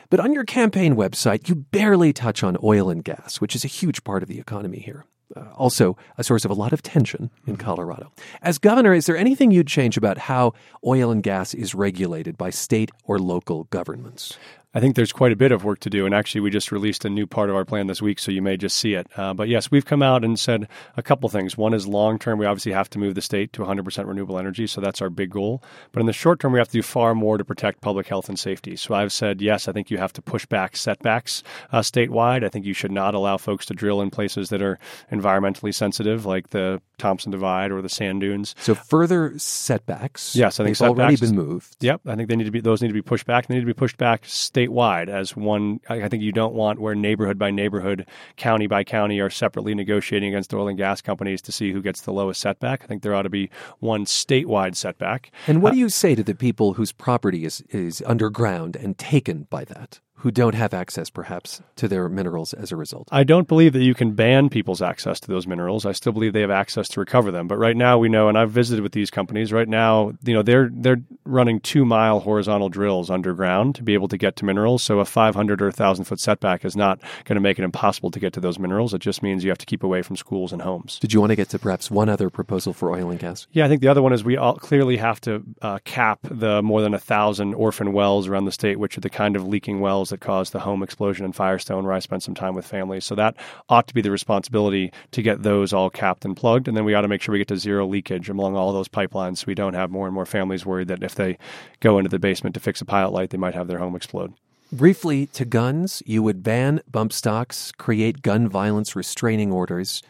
But 0.09 0.19
on 0.19 0.33
your 0.33 0.43
campaign 0.43 0.95
website, 0.95 1.47
you 1.47 1.55
barely 1.55 2.11
touch 2.11 2.43
on 2.43 2.57
oil 2.61 2.89
and 2.89 3.03
gas, 3.03 3.39
which 3.39 3.55
is 3.55 3.63
a 3.63 3.69
huge 3.69 4.03
part 4.03 4.23
of 4.23 4.29
the 4.29 4.39
economy 4.39 4.79
here. 4.79 5.05
Uh, 5.35 5.45
also, 5.55 5.95
a 6.17 6.23
source 6.23 6.43
of 6.43 6.51
a 6.51 6.55
lot 6.55 6.73
of 6.73 6.81
tension 6.81 7.31
in 7.47 7.55
Colorado. 7.55 8.11
As 8.41 8.57
governor, 8.57 8.93
is 8.93 9.05
there 9.05 9.15
anything 9.15 9.51
you'd 9.51 9.67
change 9.67 9.95
about 9.95 10.17
how 10.17 10.53
oil 10.85 11.11
and 11.11 11.23
gas 11.23 11.53
is 11.53 11.73
regulated 11.73 12.37
by 12.37 12.49
state 12.49 12.91
or 13.05 13.17
local 13.17 13.65
governments? 13.65 14.37
I 14.73 14.79
think 14.79 14.95
there's 14.95 15.11
quite 15.11 15.33
a 15.33 15.35
bit 15.35 15.51
of 15.51 15.63
work 15.63 15.79
to 15.79 15.89
do. 15.89 16.05
And 16.05 16.15
actually, 16.15 16.41
we 16.41 16.49
just 16.49 16.71
released 16.71 17.03
a 17.03 17.09
new 17.09 17.27
part 17.27 17.49
of 17.49 17.55
our 17.55 17.65
plan 17.65 17.87
this 17.87 18.01
week, 18.01 18.19
so 18.19 18.31
you 18.31 18.41
may 18.41 18.55
just 18.55 18.77
see 18.77 18.93
it. 18.93 19.07
Uh, 19.17 19.33
but 19.33 19.49
yes, 19.49 19.69
we've 19.69 19.85
come 19.85 20.01
out 20.01 20.23
and 20.23 20.39
said 20.39 20.67
a 20.95 21.03
couple 21.03 21.27
things. 21.29 21.57
One 21.57 21.73
is 21.73 21.87
long 21.87 22.17
term, 22.17 22.39
we 22.39 22.45
obviously 22.45 22.71
have 22.71 22.89
to 22.91 22.99
move 22.99 23.15
the 23.15 23.21
state 23.21 23.51
to 23.53 23.63
100% 23.63 24.07
renewable 24.07 24.39
energy, 24.39 24.67
so 24.67 24.79
that's 24.79 25.01
our 25.01 25.09
big 25.09 25.31
goal. 25.31 25.61
But 25.91 25.99
in 25.99 26.05
the 26.05 26.13
short 26.13 26.39
term, 26.39 26.53
we 26.53 26.59
have 26.59 26.69
to 26.69 26.73
do 26.73 26.81
far 26.81 27.13
more 27.13 27.37
to 27.37 27.43
protect 27.43 27.81
public 27.81 28.07
health 28.07 28.29
and 28.29 28.39
safety. 28.39 28.75
So 28.77 28.95
I've 28.95 29.11
said, 29.11 29.41
yes, 29.41 29.67
I 29.67 29.73
think 29.73 29.91
you 29.91 29.97
have 29.97 30.13
to 30.13 30.21
push 30.21 30.45
back 30.45 30.77
setbacks 30.77 31.43
uh, 31.71 31.81
statewide. 31.81 32.45
I 32.45 32.49
think 32.49 32.65
you 32.65 32.73
should 32.73 32.91
not 32.91 33.13
allow 33.13 33.37
folks 33.37 33.65
to 33.67 33.73
drill 33.73 34.01
in 34.01 34.09
places 34.09 34.49
that 34.49 34.61
are 34.61 34.79
environmentally 35.11 35.73
sensitive, 35.73 36.25
like 36.25 36.51
the 36.51 36.81
Thompson 36.97 37.31
Divide 37.31 37.71
or 37.71 37.81
the 37.81 37.89
sand 37.89 38.21
dunes. 38.21 38.55
So 38.59 38.75
further 38.75 39.37
setbacks. 39.37 40.35
Yes, 40.35 40.59
I 40.59 40.63
think 40.63 40.77
they've 40.77 40.87
already 40.87 41.17
been 41.17 41.35
moved. 41.35 41.75
Yep, 41.81 42.01
I 42.05 42.15
think 42.15 42.29
they 42.29 42.35
need 42.35 42.45
to 42.45 42.51
be 42.51 42.61
those 42.61 42.81
need 42.81 42.89
to 42.89 42.93
be 42.93 43.01
pushed 43.01 43.25
back. 43.25 43.47
They 43.47 43.55
need 43.55 43.61
to 43.61 43.65
be 43.65 43.73
pushed 43.73 43.97
back 43.97 44.21
statewide 44.67 45.09
as 45.09 45.35
one. 45.35 45.79
I 45.89 46.01
I 46.03 46.09
think 46.09 46.23
you 46.23 46.31
don't 46.31 46.53
want 46.53 46.79
where 46.79 46.95
neighborhood 46.95 47.37
by 47.37 47.51
neighborhood, 47.51 48.07
county 48.37 48.67
by 48.67 48.83
county 48.83 49.19
are 49.19 49.29
separately 49.29 49.75
negotiating 49.75 50.29
against 50.29 50.53
oil 50.53 50.67
and 50.67 50.77
gas 50.77 51.01
companies 51.01 51.41
to 51.43 51.51
see 51.51 51.71
who 51.71 51.81
gets 51.81 52.01
the 52.01 52.13
lowest 52.13 52.41
setback. 52.41 52.83
I 52.83 52.87
think 52.87 53.01
there 53.01 53.15
ought 53.15 53.23
to 53.23 53.29
be 53.29 53.49
one 53.79 54.05
statewide 54.05 54.75
setback. 54.75 55.31
And 55.47 55.61
what 55.61 55.69
uh, 55.69 55.73
do 55.73 55.79
you 55.79 55.89
say 55.89 56.15
to 56.15 56.23
the 56.23 56.35
people 56.35 56.73
whose 56.73 56.91
property 56.91 57.45
is, 57.45 57.61
is 57.69 58.03
underground 58.05 58.75
and 58.75 58.97
taken 58.97 59.47
by 59.49 59.65
that, 59.65 59.99
who 60.21 60.29
don't 60.29 60.53
have 60.53 60.71
access 60.71 61.09
perhaps 61.09 61.63
to 61.75 61.87
their 61.87 62.07
minerals 62.07 62.53
as 62.53 62.71
a 62.71 62.75
result? 62.75 63.07
I 63.11 63.23
don't 63.23 63.47
believe 63.47 63.73
that 63.73 63.81
you 63.81 63.95
can 63.95 64.11
ban 64.11 64.49
people's 64.49 64.81
access 64.81 65.19
to 65.21 65.27
those 65.27 65.47
minerals. 65.47 65.83
I 65.83 65.93
still 65.93 66.11
believe 66.11 66.33
they 66.33 66.41
have 66.41 66.51
access 66.51 66.87
to 66.89 66.99
recover 66.99 67.31
them. 67.31 67.47
But 67.47 67.57
right 67.57 67.75
now, 67.75 67.97
we 67.97 68.07
know, 68.07 68.29
and 68.29 68.37
I've 68.37 68.51
visited 68.51 68.83
with 68.83 68.91
these 68.91 69.09
companies. 69.09 69.51
Right 69.51 69.67
now, 69.67 70.13
you 70.23 70.35
know, 70.35 70.43
they're 70.43 70.69
they're 70.71 71.01
running 71.25 71.59
two 71.59 71.85
mile 71.85 72.19
horizontal 72.19 72.69
drills 72.69 73.09
underground 73.09 73.73
to 73.75 73.83
be 73.83 73.95
able 73.95 74.07
to 74.09 74.17
get 74.17 74.35
to 74.37 74.45
minerals. 74.45 74.83
So 74.83 74.99
a 74.99 75.05
500 75.05 75.59
or 75.59 75.65
1,000 75.65 76.05
foot 76.05 76.19
setback 76.19 76.65
is 76.65 76.75
not 76.75 76.99
going 77.25 77.35
to 77.35 77.41
make 77.41 77.57
it 77.57 77.63
impossible 77.63 78.11
to 78.11 78.19
get 78.19 78.33
to 78.33 78.39
those 78.39 78.59
minerals. 78.59 78.93
It 78.93 78.99
just 78.99 79.23
means 79.23 79.43
you 79.43 79.49
have 79.49 79.57
to 79.57 79.65
keep 79.65 79.83
away 79.83 80.03
from 80.03 80.17
schools 80.17 80.53
and 80.53 80.61
homes. 80.61 80.99
Did 80.99 81.13
you 81.13 81.19
want 81.19 81.31
to 81.31 81.35
get 81.35 81.49
to 81.49 81.59
perhaps 81.59 81.89
one 81.89 82.09
other 82.09 82.29
proposal 82.29 82.73
for 82.73 82.91
oil 82.91 83.09
and 83.09 83.19
gas? 83.19 83.47
Yeah, 83.53 83.65
I 83.65 83.69
think 83.69 83.81
the 83.81 83.87
other 83.87 84.03
one 84.03 84.13
is 84.13 84.23
we 84.23 84.37
all 84.37 84.55
clearly 84.55 84.97
have 84.97 85.19
to 85.21 85.43
uh, 85.63 85.79
cap 85.83 86.19
the 86.23 86.61
more 86.61 86.81
than 86.81 86.93
a 86.93 86.99
thousand 86.99 87.55
orphan 87.55 87.91
wells 87.91 88.27
around 88.27 88.45
the 88.45 88.51
state, 88.51 88.77
which 88.77 88.97
are 88.97 89.01
the 89.01 89.09
kind 89.09 89.35
of 89.35 89.47
leaking 89.47 89.79
wells 89.79 90.10
that 90.11 90.21
caused 90.21 90.53
the 90.53 90.59
home 90.59 90.83
explosion 90.83 91.25
in 91.25 91.31
Firestone, 91.33 91.83
where 91.83 91.93
I 91.93 91.99
spent 91.99 92.23
some 92.23 92.35
time 92.35 92.55
with 92.55 92.65
families. 92.65 93.03
So 93.03 93.15
that 93.15 93.35
ought 93.67 93.87
to 93.87 93.93
be 93.93 94.01
the 94.01 94.11
responsibility 94.11 94.93
to 95.11 95.21
get 95.21 95.43
those 95.43 95.73
all 95.73 95.89
capped 95.89 96.23
and 96.23 96.37
plugged, 96.37 96.67
and 96.67 96.77
then 96.77 96.85
we 96.85 96.93
ought 96.93 97.01
to 97.01 97.07
make 97.07 97.21
sure 97.21 97.33
we 97.33 97.39
get 97.39 97.47
to 97.49 97.57
zero 97.57 97.85
leakage 97.85 98.29
along 98.29 98.55
all 98.55 98.71
those 98.71 98.87
pipelines, 98.87 99.39
so 99.39 99.45
we 99.47 99.55
don't 99.55 99.73
have 99.73 99.89
more 99.89 100.05
and 100.05 100.13
more 100.13 100.25
families 100.25 100.65
worried 100.65 100.87
that 100.87 101.03
if 101.03 101.15
they 101.15 101.37
go 101.79 101.97
into 101.97 102.09
the 102.09 102.19
basement 102.19 102.53
to 102.53 102.59
fix 102.59 102.79
a 102.81 102.85
pilot 102.85 103.11
light, 103.11 103.31
they 103.31 103.37
might 103.37 103.55
have 103.55 103.67
their 103.67 103.79
home 103.79 103.95
explode. 103.95 104.33
Briefly, 104.71 105.25
to 105.27 105.43
guns, 105.43 106.01
you 106.05 106.23
would 106.23 106.43
ban 106.43 106.81
bump 106.89 107.11
stocks, 107.11 107.73
create 107.73 108.21
gun 108.21 108.47
violence 108.47 108.95
restraining 108.95 109.51
orders. 109.51 110.01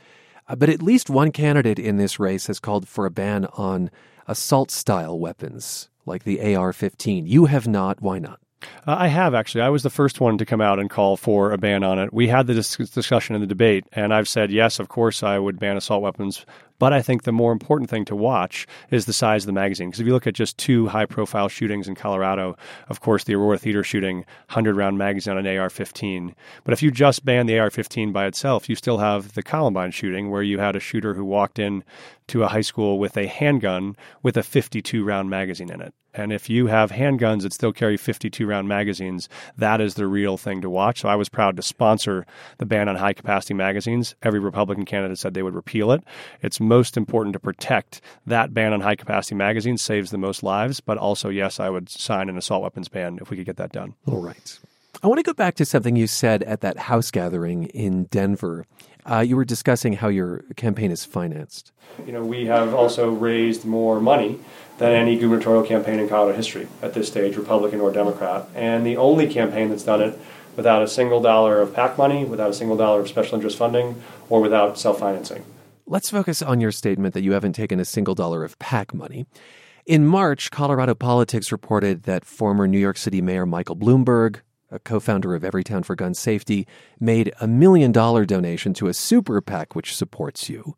Uh, 0.48 0.56
but 0.56 0.70
at 0.70 0.84
least 0.84 1.10
one 1.10 1.32
candidate 1.32 1.80
in 1.80 1.98
this 1.98 2.20
race 2.20 2.48
has 2.48 2.60
called 2.60 2.88
for 2.88 3.06
a 3.06 3.12
ban 3.12 3.46
on 3.54 3.90
assault 4.28 4.70
style 4.70 5.18
weapons 5.18 5.90
like 6.06 6.24
the 6.24 6.56
AR 6.56 6.74
15. 6.74 7.26
You 7.26 7.46
have 7.46 7.68
not. 7.68 8.02
Why 8.02 8.20
not? 8.20 8.40
Uh, 8.88 8.96
I 9.00 9.08
have 9.08 9.34
actually. 9.34 9.62
I 9.62 9.70
was 9.70 9.84
the 9.84 9.90
first 9.90 10.20
one 10.20 10.38
to 10.38 10.46
come 10.46 10.62
out 10.62 10.80
and 10.80 10.90
call 10.90 11.18
for 11.18 11.52
a 11.52 11.58
ban 11.58 11.84
on 11.84 12.00
it. 12.00 12.14
We 12.14 12.28
had 12.28 12.48
the 12.48 12.54
dis- 12.54 12.76
discussion 12.78 13.36
in 13.36 13.42
the 13.42 13.48
debate, 13.48 13.86
and 13.92 14.14
I've 14.14 14.28
said 14.28 14.52
yes, 14.52 14.80
of 14.80 14.90
course, 14.90 15.24
I 15.24 15.40
would 15.40 15.60
ban 15.60 15.78
assault 15.78 16.02
weapons. 16.02 16.46
But 16.82 16.94
I 16.94 17.04
think 17.04 17.22
the 17.22 17.32
more 17.32 17.52
important 17.52 17.92
thing 17.92 18.06
to 18.06 18.16
watch 18.16 18.66
is 18.90 19.06
the 19.06 19.14
size 19.14 19.44
of 19.44 19.46
the 19.46 19.54
magazine. 19.54 19.90
Because 19.90 20.00
if 20.00 20.08
you 20.08 20.14
look 20.14 20.26
at 20.26 20.34
just 20.34 20.58
two 20.58 20.88
high 20.88 21.06
profile 21.06 21.48
shootings 21.48 21.88
in 21.88 21.94
Colorado, 21.94 22.58
of 22.90 23.02
course, 23.02 23.24
the 23.24 23.36
Aurora 23.36 23.60
Theater 23.60 23.84
shooting, 23.84 24.26
100 24.48 24.76
round 24.76 24.98
magazine 24.98 25.38
on 25.38 25.46
an 25.46 25.58
AR 25.60 25.70
15. 25.70 26.34
But 26.64 26.74
if 26.74 26.82
you 26.82 26.90
just 26.90 27.24
ban 27.24 27.46
the 27.46 27.60
AR 27.60 27.70
15 27.70 28.12
by 28.12 28.26
itself, 28.26 28.68
you 28.68 28.76
still 28.76 28.98
have 28.98 29.34
the 29.34 29.44
Columbine 29.44 29.92
shooting 29.92 30.32
where 30.32 30.42
you 30.42 30.58
had 30.58 30.76
a 30.76 30.80
shooter 30.80 31.14
who 31.14 31.24
walked 31.24 31.60
in 31.60 31.84
to 32.30 32.44
a 32.44 32.48
high 32.48 32.62
school 32.62 32.98
with 32.98 33.16
a 33.16 33.28
handgun 33.28 33.96
with 34.24 34.36
a 34.36 34.42
52 34.42 35.04
round 35.04 35.30
magazine 35.30 35.70
in 35.70 35.82
it. 35.82 35.94
And 36.14 36.34
if 36.34 36.50
you 36.50 36.68
have 36.68 36.92
handguns 36.92 37.44
that 37.44 37.54
still 37.54 37.72
carry 37.72 37.96
52 37.96 38.46
round 38.46 38.68
magazines, 38.68 39.30
that 39.58 39.80
is 39.80 39.96
the 39.96 40.08
real 40.08 40.38
thing 40.38 40.62
to 40.62 40.70
watch. 40.70 41.02
So 41.02 41.10
I 41.10 41.16
was 41.16 41.30
proud 41.30 41.56
to 41.56 41.62
sponsor 41.62 42.26
the 42.58 42.66
ban 42.66 42.90
on 42.90 42.98
high 42.98 43.14
capacity 43.14 43.54
magazines. 43.54 44.16
Every 44.22 44.40
Republican 44.40 44.86
candidate 44.86 45.20
said 45.20 45.34
they 45.34 45.44
would 45.44 45.56
repeal 45.56 45.92
it. 45.92 46.04
It's 46.42 46.60
most 46.72 46.96
important 46.96 47.34
to 47.34 47.40
protect 47.40 48.00
that 48.26 48.54
ban 48.54 48.72
on 48.72 48.80
high 48.80 48.96
capacity 48.96 49.36
magazines, 49.36 49.82
saves 49.82 50.10
the 50.10 50.18
most 50.18 50.42
lives. 50.42 50.80
But 50.80 50.98
also, 50.98 51.28
yes, 51.28 51.60
I 51.60 51.70
would 51.70 51.90
sign 51.90 52.30
an 52.30 52.38
assault 52.38 52.64
weapons 52.64 52.88
ban 52.88 53.20
if 53.22 53.30
we 53.30 53.36
could 53.36 53.46
get 53.46 53.58
that 53.58 53.74
done. 53.74 53.96
All 54.08 54.22
right. 54.22 54.60
I 55.04 55.08
want 55.08 55.20
to 55.20 55.24
go 55.24 55.34
back 55.34 55.56
to 55.56 55.66
something 55.66 55.98
you 55.98 56.08
said 56.08 56.44
at 56.44 56.62
that 56.62 56.78
House 56.78 57.12
gathering 57.12 57.66
in 57.66 58.06
Denver. 58.06 58.66
Uh, 59.06 59.20
you 59.20 59.36
were 59.36 59.44
discussing 59.44 59.94
how 59.94 60.08
your 60.08 60.46
campaign 60.56 60.92
is 60.92 61.04
financed. 61.04 61.74
You 62.06 62.14
know, 62.14 62.24
we 62.24 62.46
have 62.46 62.74
also 62.74 63.10
raised 63.10 63.66
more 63.66 64.00
money 64.00 64.40
than 64.78 64.94
any 64.94 65.18
gubernatorial 65.18 65.64
campaign 65.64 66.00
in 66.00 66.08
Colorado 66.08 66.38
history 66.38 66.68
at 66.82 66.94
this 66.94 67.08
stage, 67.08 67.36
Republican 67.36 67.82
or 67.82 67.92
Democrat. 67.92 68.48
And 68.56 68.86
the 68.86 68.96
only 68.96 69.28
campaign 69.28 69.70
that's 69.70 69.84
done 69.84 70.02
it 70.02 70.18
without 70.56 70.84
a 70.84 70.88
single 70.88 71.22
dollar 71.22 71.60
of 71.60 71.74
PAC 71.74 71.98
money, 71.98 72.24
without 72.24 72.50
a 72.50 72.54
single 72.54 72.78
dollar 72.78 73.02
of 73.02 73.10
special 73.10 73.36
interest 73.36 73.58
funding, 73.58 74.02
or 74.30 74.40
without 74.40 74.80
self 74.80 75.00
financing. 75.00 75.44
Let's 75.92 76.10
focus 76.10 76.42
on 76.42 76.62
your 76.62 76.72
statement 76.72 77.14
that 77.16 77.22
you 77.22 77.34
haven't 77.34 77.52
taken 77.52 77.78
a 77.78 77.84
single 77.84 78.16
dollar 78.16 78.46
of 78.46 78.58
PAC 78.60 78.94
money. 78.94 79.26
In 79.86 80.08
March, 80.08 80.50
Colorado 80.50 80.96
Politics 80.96 81.52
reported 81.52 82.04
that 82.04 82.24
former 82.24 82.66
New 82.66 82.80
York 82.80 82.96
City 82.96 83.22
Mayor 83.22 83.46
Michael 83.46 83.76
Bloomberg, 83.76 84.40
a 84.72 84.80
co 84.80 85.02
founder 85.02 85.36
of 85.36 85.44
Everytown 85.44 85.84
for 85.84 85.96
Gun 85.98 86.14
Safety, 86.14 86.66
made 87.02 87.34
a 87.42 87.46
million 87.46 87.92
dollar 87.92 88.26
donation 88.26 88.74
to 88.76 88.88
a 88.88 88.94
super 88.94 89.42
PAC 89.42 89.76
which 89.76 89.94
supports 89.94 90.48
you. 90.48 90.78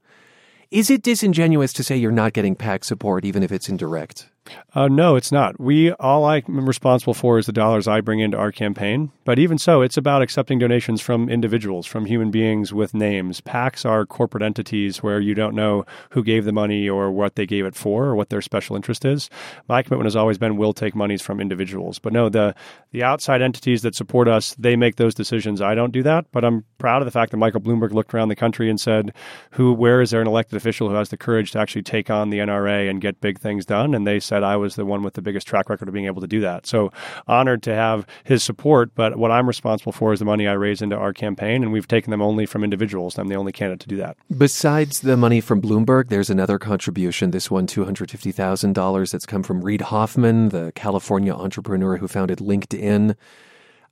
Is 0.72 0.90
it 0.90 1.04
disingenuous 1.04 1.74
to 1.74 1.84
say 1.84 1.96
you're 1.96 2.12
not 2.12 2.34
getting 2.34 2.56
PAC 2.56 2.84
support, 2.84 3.24
even 3.24 3.44
if 3.44 3.52
it's 3.52 3.70
indirect? 3.70 4.32
Uh, 4.76 4.88
no, 4.88 5.16
it's 5.16 5.32
not. 5.32 5.60
We 5.60 5.92
all 5.94 6.26
I'm 6.26 6.66
responsible 6.66 7.14
for 7.14 7.38
is 7.38 7.46
the 7.46 7.52
dollars 7.52 7.88
I 7.88 8.02
bring 8.02 8.20
into 8.20 8.38
our 8.38 8.52
campaign. 8.52 9.12
But 9.24 9.40
even 9.40 9.58
so, 9.58 9.82
it's 9.82 9.98
about 9.98 10.22
accepting 10.22 10.60
donations 10.60 11.00
from 11.00 11.30
individuals, 11.30 11.86
from 11.86 12.06
human 12.06 12.32
beings 12.32 12.74
with 12.74 12.94
names. 12.94 13.40
PACs 13.40 13.86
are 13.86 14.06
corporate 14.06 14.44
entities 14.44 15.02
where 15.02 15.20
you 15.20 15.34
don't 15.36 15.56
know 15.56 15.86
who 16.10 16.24
gave 16.24 16.44
the 16.46 16.52
money 16.52 16.90
or 16.90 17.12
what 17.12 17.36
they 17.36 17.46
gave 17.46 17.66
it 17.66 17.76
for 17.76 18.06
or 18.06 18.16
what 18.16 18.30
their 18.30 18.42
special 18.42 18.76
interest 18.76 19.06
is. 19.06 19.30
My 19.70 19.84
commitment 19.84 20.08
has 20.08 20.16
always 20.16 20.38
been 20.38 20.58
we'll 20.58 20.74
take 20.74 20.96
monies 20.96 21.22
from 21.22 21.40
individuals. 21.40 22.00
But 22.00 22.12
no, 22.12 22.28
the 22.30 22.56
the 22.92 23.04
outside 23.04 23.42
entities 23.42 23.84
that 23.84 23.96
support 23.96 24.28
us, 24.28 24.56
they 24.56 24.76
make 24.76 24.96
those 24.96 25.16
decisions. 25.16 25.62
I 25.62 25.76
don't 25.76 25.94
do 25.94 26.04
that. 26.04 26.26
But 26.32 26.44
I'm 26.44 26.66
proud 26.80 27.02
of 27.02 27.06
the 27.06 27.12
fact 27.12 27.32
that 27.32 27.38
Michael 27.38 27.62
Bloomberg 27.62 27.92
looked 27.92 28.14
around 28.14 28.30
the 28.30 28.36
country 28.36 28.70
and 28.70 28.82
said, 28.82 29.14
"Who? 29.52 29.72
Where 29.72 30.02
is 30.02 30.10
there 30.10 30.22
an 30.22 30.28
elected 30.28 30.58
official 30.58 30.90
who 30.90 30.96
has 30.96 31.10
the 31.10 31.18
courage 31.18 31.52
to 31.52 31.60
actually 31.60 31.84
take 31.84 32.10
on 32.10 32.32
the 32.32 32.40
NRA 32.40 32.90
and 32.90 33.00
get 33.00 33.22
big 33.22 33.40
things 33.40 33.66
done?" 33.66 33.94
And 33.94 34.08
they 34.08 34.20
said 34.20 34.33
I 34.42 34.56
was 34.56 34.76
the 34.76 34.86
one 34.86 35.04
with 35.04 35.16
the 35.16 35.22
biggest 35.22 35.46
track 35.46 35.70
record 35.70 35.90
of 35.90 35.94
being 35.94 36.06
able 36.06 36.22
to 36.22 36.28
do 36.28 36.40
that. 36.40 36.66
So 36.66 36.94
honored 37.28 37.62
to 37.64 37.76
have 37.76 38.08
his 38.24 38.42
support. 38.42 38.96
But 38.96 39.18
what 39.18 39.32
I'm 39.32 39.48
responsible 39.48 39.92
for 39.92 40.14
is 40.14 40.20
the 40.20 40.26
money 40.26 40.48
I 40.48 40.54
raise 40.54 40.82
into 40.82 40.96
our 40.96 41.12
campaign, 41.12 41.62
and 41.62 41.74
we've 41.74 41.88
taken 41.88 42.12
them 42.12 42.22
only 42.22 42.46
from 42.46 42.64
individuals. 42.64 43.18
I'm 43.18 43.28
the 43.28 43.36
only 43.36 43.52
candidate 43.52 43.82
to 43.82 43.88
do 43.90 43.98
that. 43.98 44.16
Besides 44.36 45.02
the 45.02 45.18
money 45.18 45.42
from 45.42 45.62
Bloomberg, 45.62 46.08
there's 46.08 46.30
another 46.30 46.58
contribution. 46.58 47.32
This 47.32 47.52
one, 47.52 47.68
$250,000 47.68 49.12
that's 49.12 49.26
come 49.26 49.44
from 49.44 49.62
Reid 49.62 49.82
Hoffman, 49.82 50.50
the 50.50 50.72
California 50.76 51.34
entrepreneur 51.34 51.98
who 51.98 52.08
founded 52.08 52.40
LinkedIn. 52.40 53.16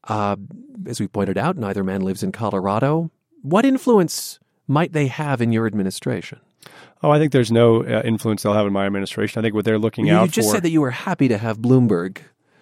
Uh, 0.06 0.36
as 0.88 1.00
we 1.00 1.08
pointed 1.08 1.38
out, 1.38 1.58
neither 1.58 1.84
man 1.84 2.02
lives 2.02 2.24
in 2.24 2.32
Colorado. 2.32 3.12
What 3.42 3.66
influence 3.66 4.40
might 4.68 4.94
they 4.94 5.08
have 5.08 5.42
in 5.42 5.52
your 5.52 5.68
administration? 5.68 6.40
Oh, 7.04 7.10
I 7.10 7.18
think 7.18 7.32
there's 7.32 7.52
no 7.52 7.84
uh, 7.84 8.02
influence 8.04 8.44
they'll 8.44 8.54
have 8.54 8.68
in 8.68 8.74
my 8.74 8.86
administration. 8.86 9.40
I 9.40 9.42
think 9.42 9.56
what 9.56 9.66
they're 9.66 9.80
looking 9.80 10.08
you 10.08 10.14
out 10.14 10.20
for. 10.20 10.26
You 10.26 10.32
just 10.32 10.52
said 10.52 10.64
that 10.64 10.70
you 10.70 10.82
were 10.82 10.92
happy 10.92 11.28
to 11.28 11.38
have 11.38 11.58
Bloomberg 11.58 12.20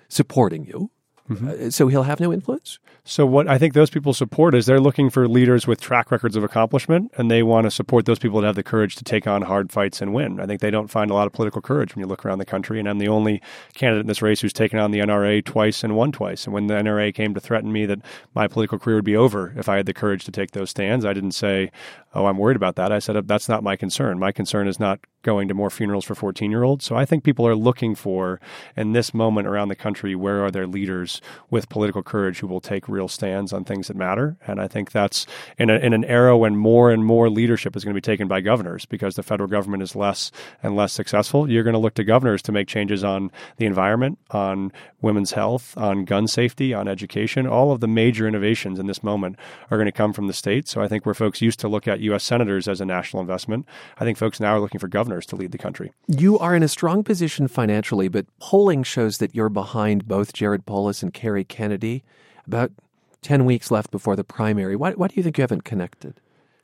supporting 0.08 0.66
you. 0.66 0.92
Mm-hmm. 1.30 1.68
Uh, 1.68 1.70
so 1.70 1.88
he'll 1.88 2.04
have 2.04 2.20
no 2.20 2.34
influence? 2.34 2.80
So 3.04 3.26
what 3.26 3.48
I 3.48 3.58
think 3.58 3.74
those 3.74 3.90
people 3.90 4.14
support 4.14 4.56
is 4.56 4.66
they're 4.66 4.80
looking 4.80 5.10
for 5.10 5.28
leaders 5.28 5.68
with 5.68 5.80
track 5.80 6.12
records 6.12 6.36
of 6.36 6.44
accomplishment, 6.44 7.12
and 7.18 7.30
they 7.30 7.44
want 7.44 7.66
to 7.66 7.72
support 7.72 8.06
those 8.06 8.20
people 8.20 8.42
that 8.42 8.48
have 8.48 8.56
the 8.56 8.64
courage 8.64 8.96
to 8.96 9.04
take 9.04 9.28
on 9.28 9.44
hard 9.44 9.72
fights 9.72 10.02
and 10.02 10.14
win. 10.14 10.40
I 10.40 10.46
think 10.46 10.62
they 10.62 10.72
don't 10.72 10.90
find 10.90 11.12
a 11.12 11.14
lot 11.14 11.28
of 11.28 11.34
political 11.34 11.62
courage 11.62 11.96
when 11.96 12.02
you 12.02 12.08
look 12.08 12.26
around 12.26 12.40
the 12.40 12.46
country, 12.46 12.80
and 12.80 12.90
I'm 12.90 13.00
the 13.00 13.08
only 13.08 13.42
candidate 13.74 14.02
in 14.02 14.08
this 14.08 14.22
race 14.22 14.42
who's 14.42 14.54
taken 14.54 14.80
on 14.80 14.92
the 14.92 15.00
NRA 15.00 15.44
twice 15.44 15.84
and 15.84 15.96
won 15.96 16.12
twice. 16.12 16.46
And 16.46 16.54
when 16.54 16.68
the 16.68 16.76
NRA 16.76 17.14
came 17.14 17.34
to 17.34 17.40
threaten 17.40 17.72
me 17.72 17.86
that 17.86 18.00
my 18.34 18.48
political 18.48 18.80
career 18.80 18.98
would 18.98 19.06
be 19.06 19.16
over 19.16 19.54
if 19.56 19.70
I 19.70 19.78
had 19.78 19.86
the 19.86 19.94
courage 19.94 20.24
to 20.26 20.32
take 20.32 20.52
those 20.52 20.70
stands, 20.70 21.06
I 21.06 21.14
didn't 21.14 21.34
say, 21.34 21.72
"Oh, 22.14 22.26
I'm 22.26 22.38
worried 22.38 22.58
about 22.58 22.76
that." 22.76 22.92
I 22.92 23.00
said, 23.00 23.16
uh, 23.16 23.22
"That's 23.26 23.50
not 23.50 23.64
my 23.64 23.76
concern. 23.76 24.20
My 24.20 24.32
concern 24.32 24.68
is 24.68 24.80
not 24.80 25.00
going 25.22 25.48
to 25.50 25.54
more 25.54 25.70
funerals 25.70 26.06
for 26.06 26.16
14 26.16 26.52
year 26.52 26.64
olds." 26.64 26.86
So 26.86 26.96
I 26.96 27.06
think 27.06 27.24
people 27.24 27.48
are 27.48 27.56
looking 27.56 27.96
for 27.96 28.40
in 28.76 28.94
this 28.94 29.14
moment 29.14 29.48
around 29.48 29.70
the 29.70 29.76
country 29.76 30.16
where 30.16 30.44
are 30.44 30.52
their 30.52 30.68
leaders 30.68 31.22
with 31.50 31.70
political 31.70 32.04
courage 32.04 32.40
who 32.40 32.48
will 32.48 32.62
take 32.62 32.88
real 32.88 33.08
stands 33.08 33.54
on 33.54 33.64
things 33.64 33.88
that 33.88 33.98
matter. 33.98 34.38
And 34.48 34.60
I 34.60 34.68
think 34.68 34.92
that's 34.92 35.26
in, 35.58 35.70
a, 35.70 35.76
in 35.76 35.94
an 35.94 36.06
era 36.06 36.38
when 36.38 36.56
more 36.56 36.92
and 36.92 37.06
more 37.06 37.30
leadership 37.30 37.76
is 37.76 37.84
going 37.84 37.94
to 37.94 37.98
be 37.98 38.02
taken 38.02 38.28
by 38.28 38.42
governors 38.42 38.86
because 38.86 39.16
the 39.16 39.24
federal 39.24 39.50
government 39.50 39.84
is 39.84 39.96
less 39.96 40.32
and 40.64 40.76
less 40.76 40.94
successful. 40.94 41.50
You're 41.50 41.64
going 41.64 41.74
to 41.74 41.80
look 41.80 41.96
to 41.96 42.04
governors 42.04 42.42
to 42.44 42.52
make 42.52 42.68
changes 42.68 43.04
on 43.04 43.32
the 43.58 43.66
environment, 43.66 44.20
on 44.32 44.72
women's 45.02 45.32
health, 45.32 45.78
on 45.78 46.06
gun 46.06 46.28
safety, 46.28 46.74
on 46.74 46.88
education. 46.88 47.48
All 47.48 47.72
of 47.72 47.80
the 47.80 47.88
major 47.88 48.28
innovations 48.28 48.80
in 48.80 48.88
this 48.88 49.04
moment 49.04 49.38
are 49.70 49.78
going 49.78 49.86
to 49.86 49.92
come 49.92 50.14
from 50.14 50.28
the 50.28 50.34
state. 50.34 50.68
So 50.68 50.82
I 50.82 50.88
think 50.88 51.06
where 51.06 51.16
folks 51.16 51.42
used 51.42 51.60
to 51.60 51.68
look 51.68 51.88
at 51.88 51.99
U.S. 52.02 52.24
senators 52.24 52.68
as 52.68 52.82
a 52.82 52.86
national 52.86 53.22
investment, 53.22 53.66
I 53.98 54.04
think 54.04 54.18
folks 54.18 54.40
now 54.40 54.56
are 54.56 54.60
looking 54.60 54.80
for 54.80 54.88
governors 54.88 55.26
to 55.28 55.36
lead 55.36 55.52
the 55.52 55.58
country. 55.58 55.92
You 56.08 56.38
are 56.40 56.56
in 56.56 56.64
a 56.64 56.68
strong 56.68 57.04
position 57.04 57.48
financially, 57.48 58.08
but 58.08 58.26
polling 58.40 58.84
shows 58.84 59.18
that 59.18 59.36
you're 59.36 59.50
behind 59.50 60.08
both 60.08 60.34
Jared 60.34 60.66
Polis 60.66 61.04
and 61.04 61.14
Cary 61.14 61.44
Kennedy. 61.44 62.04
About 62.46 62.72
10 63.22 63.46
weeks 63.46 63.70
left 63.70 63.92
before 63.92 64.16
the 64.16 64.24
primary. 64.24 64.76
Why, 64.76 64.92
why 64.94 65.08
do 65.08 65.16
you 65.16 65.24
think 65.24 65.38
you 65.38 65.42
haven't 65.42 65.64
connected? 65.64 66.20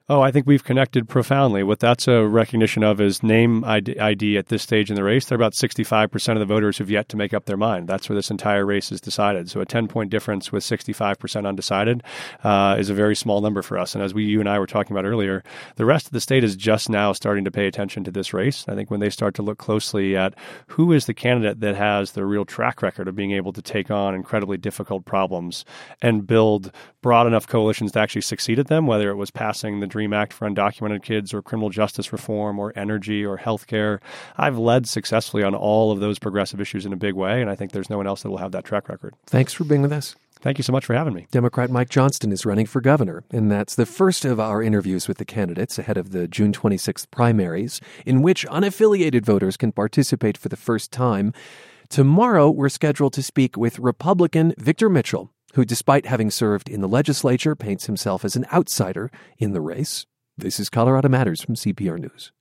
Oh, 0.08 0.22
I 0.22 0.30
think 0.30 0.46
we've 0.46 0.63
connected 0.63 1.10
profoundly. 1.10 1.63
What 1.63 1.80
that's 1.80 2.08
a 2.08 2.28
recognition 2.28 2.84
of 2.84 3.02
is 3.02 3.24
name 3.24 3.63
ID 3.65 4.38
at 4.38 4.50
this 4.50 4.62
stage 4.62 4.91
in 4.91 4.96
the 4.96 5.04
race. 5.04 5.26
They're 5.26 5.36
about 5.36 5.54
65% 5.54 6.34
of 6.34 6.38
the 6.38 6.46
voters 6.46 6.78
who've 6.78 6.91
yet 6.91 7.10
to 7.10 7.18
make 7.18 7.34
up 7.34 7.46
their 7.46 7.58
mind. 7.58 7.88
That's 7.88 8.08
where 8.08 8.15
this 8.15 8.30
entire 8.30 8.68
race 8.68 8.91
is 8.91 9.02
decided. 9.02 9.50
So 9.50 9.62
a 9.62 9.65
10 9.65 9.88
point 9.88 10.12
difference 10.12 10.52
with 10.52 10.63
65% 10.63 11.48
undecided 11.48 12.04
uh, 12.44 12.76
is 12.78 12.91
a 12.91 12.94
very 12.94 13.15
small 13.15 13.41
number 13.41 13.63
for 13.63 13.80
us. 13.80 13.96
And 13.96 14.04
as 14.04 14.13
we, 14.13 14.26
you 14.26 14.39
and 14.39 14.48
I 14.48 14.60
were 14.60 14.68
talking 14.68 14.96
about 14.96 15.10
earlier, 15.10 15.44
the 15.76 15.86
rest 15.86 16.06
of 16.06 16.12
the 16.12 16.22
state 16.22 16.44
is 16.44 16.56
just 16.56 16.88
now 16.88 17.12
starting 17.12 17.44
to 17.46 17.52
pay 17.52 17.65
attention 17.65 18.04
to 18.04 18.12
this 18.12 18.32
race. 18.32 18.63
I 18.68 18.76
think 18.76 18.91
when 18.91 19.00
they 19.00 19.10
start 19.10 19.34
to 19.36 19.41
look 19.41 19.58
closely 19.58 20.15
at 20.15 20.36
who 20.68 20.91
is 20.94 21.08
the 21.08 21.15
candidate 21.15 21.62
that 21.62 21.76
has 21.78 22.12
the 22.12 22.26
real 22.28 22.46
track 22.46 22.84
record 22.84 23.08
of 23.08 23.15
being 23.15 23.32
able 23.32 23.54
to 23.54 23.62
take 23.63 23.89
on 23.89 24.13
incredibly 24.13 24.58
difficult 24.58 25.04
problems 25.04 25.65
and 26.00 26.28
build 26.28 26.72
broad 27.02 27.26
enough 27.26 27.48
coalitions 27.48 27.91
to 27.94 28.00
actually 28.00 28.22
succeed 28.22 28.60
at 28.60 28.68
them, 28.68 28.86
whether 28.86 29.10
it 29.10 29.15
was 29.15 29.32
passing 29.32 29.80
the 29.80 29.95
DREAM 29.96 30.12
Act 30.12 30.34
for 30.34 30.46
undocumented 30.46 31.04
kids 31.04 31.34
or 31.34 31.42
criminal 31.42 31.70
justice 31.70 32.12
reform 32.12 32.60
or 32.60 32.74
energy 32.76 33.26
or 33.26 33.38
healthcare. 33.38 34.02
I've 34.36 34.58
led 34.58 34.90
successfully 34.90 35.42
on 35.42 35.56
all 35.56 35.94
of 35.94 36.02
those 36.02 36.20
progressive 36.20 36.60
issues 36.60 36.86
in 36.86 36.92
a 36.92 36.98
big 36.98 37.14
way, 37.14 37.40
and 37.42 37.50
I 37.50 37.56
think 37.56 37.72
there's 37.72 37.90
no 37.90 37.96
one 37.96 38.06
else 38.06 38.22
that 38.24 38.30
will 38.30 38.40
have 38.40 38.52
that 38.52 38.66
track 38.66 38.90
record. 38.90 39.14
Thanks 39.26 39.54
for 39.54 39.64
being 39.64 39.82
with 39.82 39.94
us. 39.94 40.18
Thank 40.42 40.58
you 40.58 40.66
so 40.66 40.74
much 40.74 40.86
for 40.86 40.94
having 40.94 41.14
me. 41.14 41.28
Democrat 41.32 41.70
Mike 41.72 41.88
Johnston 41.88 42.34
is 42.34 42.46
running 42.46 42.66
for 42.66 42.82
governor, 42.82 43.24
and 43.32 43.50
that's 43.50 43.76
the 43.76 43.86
first 43.86 44.26
of 44.26 44.38
our 44.38 44.62
interviews 44.62 45.08
with 45.08 45.18
the 45.18 45.24
candidates 45.24 45.80
ahead 45.80 45.96
of 45.96 46.12
the 46.12 46.28
June 46.28 46.52
26th 46.52 47.10
primaries, 47.10 47.80
in 48.06 48.22
which 48.22 48.46
unaffiliated 48.48 49.24
voters 49.24 49.56
can 49.56 49.72
participate 49.72 50.38
for 50.38 50.50
the 50.50 50.58
first 50.58 50.92
time. 50.92 51.32
Tomorrow, 51.88 52.50
we're 52.50 52.68
scheduled 52.68 53.14
to 53.14 53.24
speak 53.24 53.56
with 53.56 53.80
Republican 53.80 54.54
Victor 54.58 54.90
Mitchell 54.90 55.32
who, 55.56 55.65
despite 55.65 56.06
having 56.06 56.30
served 56.30 56.70
in 56.70 56.82
the 56.82 56.88
legislature, 56.88 57.56
paints 57.56 57.86
himself 57.86 58.26
as 58.26 58.36
an 58.36 58.46
outsider 58.54 59.10
in 59.38 59.54
the 59.54 59.62
race. 59.62 60.06
This 60.38 60.60
is 60.60 60.70
Colorado 60.70 61.08
Matters 61.08 61.41
from 61.41 61.56
CPR 61.56 61.98
News. 61.98 62.34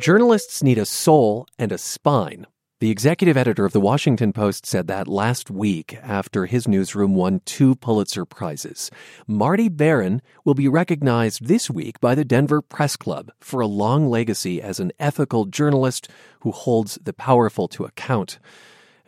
Journalists 0.00 0.62
need 0.62 0.78
a 0.78 0.86
soul 0.86 1.46
and 1.58 1.70
a 1.70 1.76
spine. 1.76 2.46
The 2.80 2.92
executive 2.92 3.36
editor 3.36 3.64
of 3.64 3.72
the 3.72 3.80
Washington 3.80 4.32
Post 4.32 4.64
said 4.64 4.86
that 4.86 5.08
last 5.08 5.50
week 5.50 5.98
after 6.00 6.46
his 6.46 6.68
newsroom 6.68 7.16
won 7.16 7.40
two 7.44 7.74
Pulitzer 7.74 8.24
Prizes. 8.24 8.88
Marty 9.26 9.68
Baron 9.68 10.22
will 10.44 10.54
be 10.54 10.68
recognized 10.68 11.46
this 11.46 11.68
week 11.68 12.00
by 12.00 12.14
the 12.14 12.24
Denver 12.24 12.62
Press 12.62 12.94
Club 12.94 13.32
for 13.40 13.60
a 13.60 13.66
long 13.66 14.08
legacy 14.08 14.62
as 14.62 14.78
an 14.78 14.92
ethical 15.00 15.46
journalist 15.46 16.08
who 16.42 16.52
holds 16.52 17.00
the 17.02 17.12
powerful 17.12 17.66
to 17.66 17.84
account. 17.84 18.38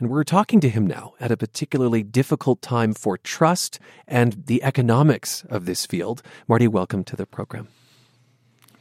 And 0.01 0.11
we're 0.11 0.25
talking 0.25 0.59
to 0.63 0.69
him 0.69 0.85
now 0.85 1.13
at 1.21 1.31
a 1.31 1.37
particularly 1.37 2.03
difficult 2.03 2.63
time 2.63 2.93
for 2.93 3.19
trust 3.19 3.79
and 4.09 4.47
the 4.47 4.65
economics 4.65 5.45
of 5.45 5.67
this 5.67 5.87
field. 5.87 6.23
Marty, 6.49 6.67
welcome 6.67 7.05
to 7.05 7.15
the 7.15 7.25
program. 7.25 7.69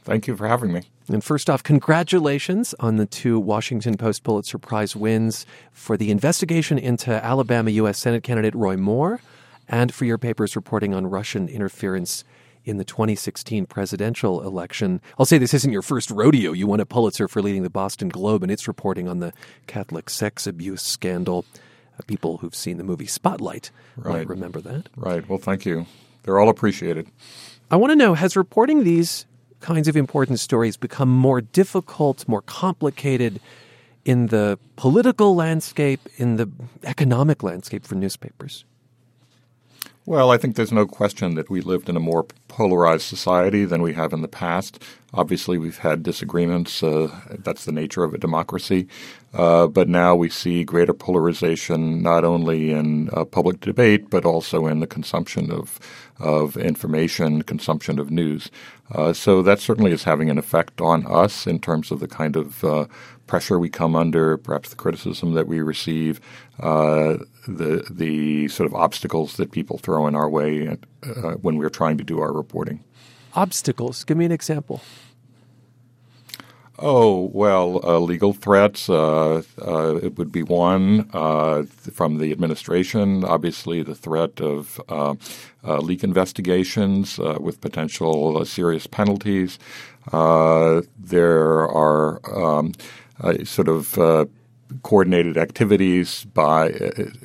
Thank 0.04 0.26
you 0.26 0.36
for 0.36 0.48
having 0.48 0.72
me. 0.72 0.82
And 1.08 1.22
first 1.22 1.50
off, 1.50 1.62
congratulations 1.62 2.74
on 2.80 2.96
the 2.96 3.06
two 3.06 3.38
Washington 3.38 3.96
Post 3.96 4.22
Pulitzer 4.22 4.58
Prize 4.58 4.94
wins 4.94 5.44
for 5.72 5.96
the 5.96 6.10
investigation 6.10 6.78
into 6.78 7.12
Alabama 7.24 7.70
U.S. 7.70 7.98
Senate 7.98 8.22
candidate 8.22 8.54
Roy 8.54 8.76
Moore 8.76 9.20
and 9.68 9.92
for 9.92 10.04
your 10.04 10.18
papers 10.18 10.56
reporting 10.56 10.94
on 10.94 11.06
Russian 11.06 11.48
interference 11.48 12.24
in 12.64 12.76
the 12.76 12.84
2016 12.84 13.66
presidential 13.66 14.42
election. 14.42 15.00
I'll 15.18 15.26
say 15.26 15.38
this 15.38 15.54
isn't 15.54 15.72
your 15.72 15.82
first 15.82 16.10
rodeo. 16.10 16.52
You 16.52 16.66
won 16.66 16.80
a 16.80 16.86
Pulitzer 16.86 17.28
for 17.28 17.42
leading 17.42 17.62
the 17.62 17.70
Boston 17.70 18.08
Globe 18.08 18.42
and 18.42 18.52
its 18.52 18.68
reporting 18.68 19.08
on 19.08 19.20
the 19.20 19.32
Catholic 19.66 20.10
sex 20.10 20.46
abuse 20.46 20.82
scandal. 20.82 21.44
Uh, 21.98 22.02
people 22.06 22.38
who've 22.38 22.54
seen 22.54 22.76
the 22.76 22.84
movie 22.84 23.06
Spotlight 23.06 23.70
right. 23.96 24.18
might 24.18 24.28
remember 24.28 24.60
that. 24.60 24.88
Right. 24.96 25.26
Well, 25.28 25.38
thank 25.38 25.64
you. 25.64 25.86
They're 26.22 26.38
all 26.38 26.48
appreciated. 26.48 27.08
I 27.70 27.76
want 27.76 27.92
to 27.92 27.96
know 27.96 28.14
has 28.14 28.36
reporting 28.36 28.84
these 28.84 29.26
kinds 29.60 29.88
of 29.88 29.96
important 29.96 30.40
stories 30.40 30.76
become 30.76 31.08
more 31.08 31.40
difficult, 31.40 32.26
more 32.28 32.42
complicated 32.42 33.40
in 34.04 34.28
the 34.28 34.58
political 34.76 35.34
landscape, 35.34 36.00
in 36.16 36.36
the 36.36 36.50
economic 36.84 37.42
landscape 37.42 37.86
for 37.86 37.94
newspapers? 37.94 38.64
Well, 40.06 40.30
I 40.30 40.38
think 40.38 40.56
there's 40.56 40.72
no 40.72 40.86
question 40.86 41.34
that 41.34 41.50
we 41.50 41.60
lived 41.60 41.88
in 41.88 41.96
a 41.96 42.00
more 42.00 42.24
polarized 42.48 43.04
society 43.04 43.64
than 43.64 43.82
we 43.82 43.92
have 43.92 44.12
in 44.12 44.22
the 44.22 44.28
past. 44.28 44.82
Obviously, 45.12 45.58
we've 45.58 45.78
had 45.78 46.02
disagreements. 46.02 46.82
Uh, 46.82 47.14
that's 47.44 47.64
the 47.64 47.72
nature 47.72 48.02
of 48.02 48.14
a 48.14 48.18
democracy. 48.18 48.88
Uh, 49.34 49.66
but 49.66 49.88
now 49.88 50.16
we 50.16 50.28
see 50.28 50.64
greater 50.64 50.94
polarization 50.94 52.02
not 52.02 52.24
only 52.24 52.72
in 52.72 53.10
uh, 53.12 53.24
public 53.24 53.60
debate, 53.60 54.08
but 54.08 54.24
also 54.24 54.66
in 54.66 54.80
the 54.80 54.86
consumption 54.86 55.52
of, 55.52 55.78
of 56.20 56.56
information, 56.56 57.42
consumption 57.42 57.98
of 57.98 58.10
news. 58.10 58.50
Uh, 58.92 59.12
so 59.12 59.42
that 59.42 59.60
certainly 59.60 59.92
is 59.92 60.04
having 60.04 60.30
an 60.30 60.38
effect 60.38 60.80
on 60.80 61.06
us 61.06 61.46
in 61.46 61.58
terms 61.58 61.90
of 61.90 62.00
the 62.00 62.08
kind 62.08 62.36
of 62.36 62.62
uh, 62.64 62.86
pressure 63.26 63.58
we 63.58 63.68
come 63.68 63.94
under, 63.94 64.36
perhaps 64.36 64.70
the 64.70 64.76
criticism 64.76 65.34
that 65.34 65.46
we 65.46 65.60
receive, 65.60 66.20
uh, 66.60 67.16
the 67.46 67.86
the 67.90 68.48
sort 68.48 68.66
of 68.66 68.74
obstacles 68.74 69.36
that 69.36 69.52
people 69.52 69.78
throw 69.78 70.06
in 70.06 70.14
our 70.14 70.28
way 70.28 70.68
uh, 70.68 71.32
when 71.42 71.56
we're 71.56 71.70
trying 71.70 71.96
to 71.96 72.04
do 72.04 72.20
our 72.20 72.32
reporting. 72.32 72.82
Obstacles. 73.34 74.04
Give 74.04 74.16
me 74.16 74.24
an 74.24 74.32
example. 74.32 74.80
Oh 76.82 77.30
well, 77.34 77.80
uh, 77.84 77.98
legal 77.98 78.32
threats. 78.32 78.88
Uh, 78.88 79.42
uh, 79.60 79.96
it 79.96 80.16
would 80.16 80.32
be 80.32 80.42
one 80.42 81.10
uh, 81.12 81.64
from 81.92 82.16
the 82.16 82.32
administration. 82.32 83.22
Obviously, 83.22 83.82
the 83.82 83.94
threat 83.94 84.40
of 84.40 84.80
uh, 84.88 85.14
uh, 85.62 85.76
leak 85.78 86.02
investigations 86.02 87.18
with 87.18 87.60
potential 87.60 88.42
serious 88.46 88.86
penalties. 88.86 89.58
there 90.10 91.68
are 91.68 92.20
um, 92.34 92.72
sort 93.44 93.68
of 93.68 93.98
coordinated 94.82 95.36
activities 95.36 96.24
by 96.24 96.72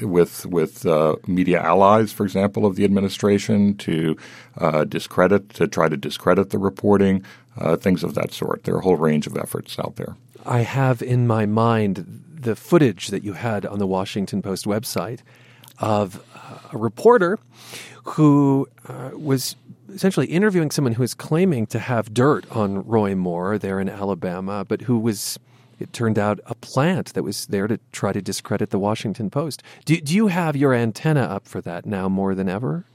with 0.02 0.46
with 0.46 0.86
uh, 0.86 1.16
media 1.28 1.62
allies, 1.62 2.12
for 2.12 2.24
example, 2.24 2.66
of 2.66 2.76
the 2.76 2.84
administration 2.84 3.76
to 3.78 4.16
uh, 4.58 4.84
discredit 4.84 5.50
to 5.50 5.68
try 5.68 5.88
to 5.88 5.98
discredit 5.98 6.50
the 6.50 6.58
reporting, 6.58 7.24
uh, 7.58 7.76
things 7.76 8.04
of 8.04 8.16
that 8.16 8.32
sort. 8.32 8.64
There 8.64 8.76
are 8.76 8.80
a 8.80 8.84
whole 8.84 8.98
range 8.98 9.28
of 9.28 9.38
efforts 9.38 9.78
out 9.80 9.96
there. 9.96 10.16
I 10.46 10.60
have 10.60 11.02
in 11.02 11.28
my 11.28 11.46
mind 11.46 12.24
the 12.30 12.56
footage 12.56 13.08
that 13.08 13.24
you 13.24 13.34
had 13.34 13.66
on 13.66 13.80
the 13.80 13.88
Washington 13.88 14.42
Post 14.42 14.66
website 14.66 15.22
of 15.80 16.24
a 16.72 16.78
reporter 16.78 17.40
who 18.04 18.68
uh, 18.88 19.12
was 19.14 19.56
essentially 19.94 20.28
interviewing 20.28 20.70
someone 20.72 20.94
who 20.94 21.02
was 21.02 21.14
claiming 21.14 21.66
to 21.68 21.80
have 21.80 22.14
dirt 22.14 22.46
on 22.52 22.86
Roy 22.86 23.16
Moore 23.16 23.58
there 23.58 23.80
in 23.80 23.90
Alabama, 23.90 24.66
but 24.66 24.82
who 24.82 25.00
was 25.00 25.40
it 25.80 25.92
turned 25.92 26.18
out 26.18 26.40
a 26.46 26.56
plant 26.56 27.14
that 27.14 27.24
was 27.24 27.48
there 27.48 27.68
to 27.68 27.80
try 27.92 28.14
to 28.14 28.22
discredit 28.22 28.70
the 28.70 28.80
Washington 28.80 29.30
Post. 29.30 29.62
Do, 29.84 30.00
do 30.00 30.16
you 30.16 30.28
have 30.28 30.56
your 30.56 30.74
antenna 30.74 31.22
up 31.22 31.48
for 31.48 31.60
that 31.62 31.86
now 31.86 32.08
more 32.08 32.34
than 32.34 32.48
ever? 32.48 32.86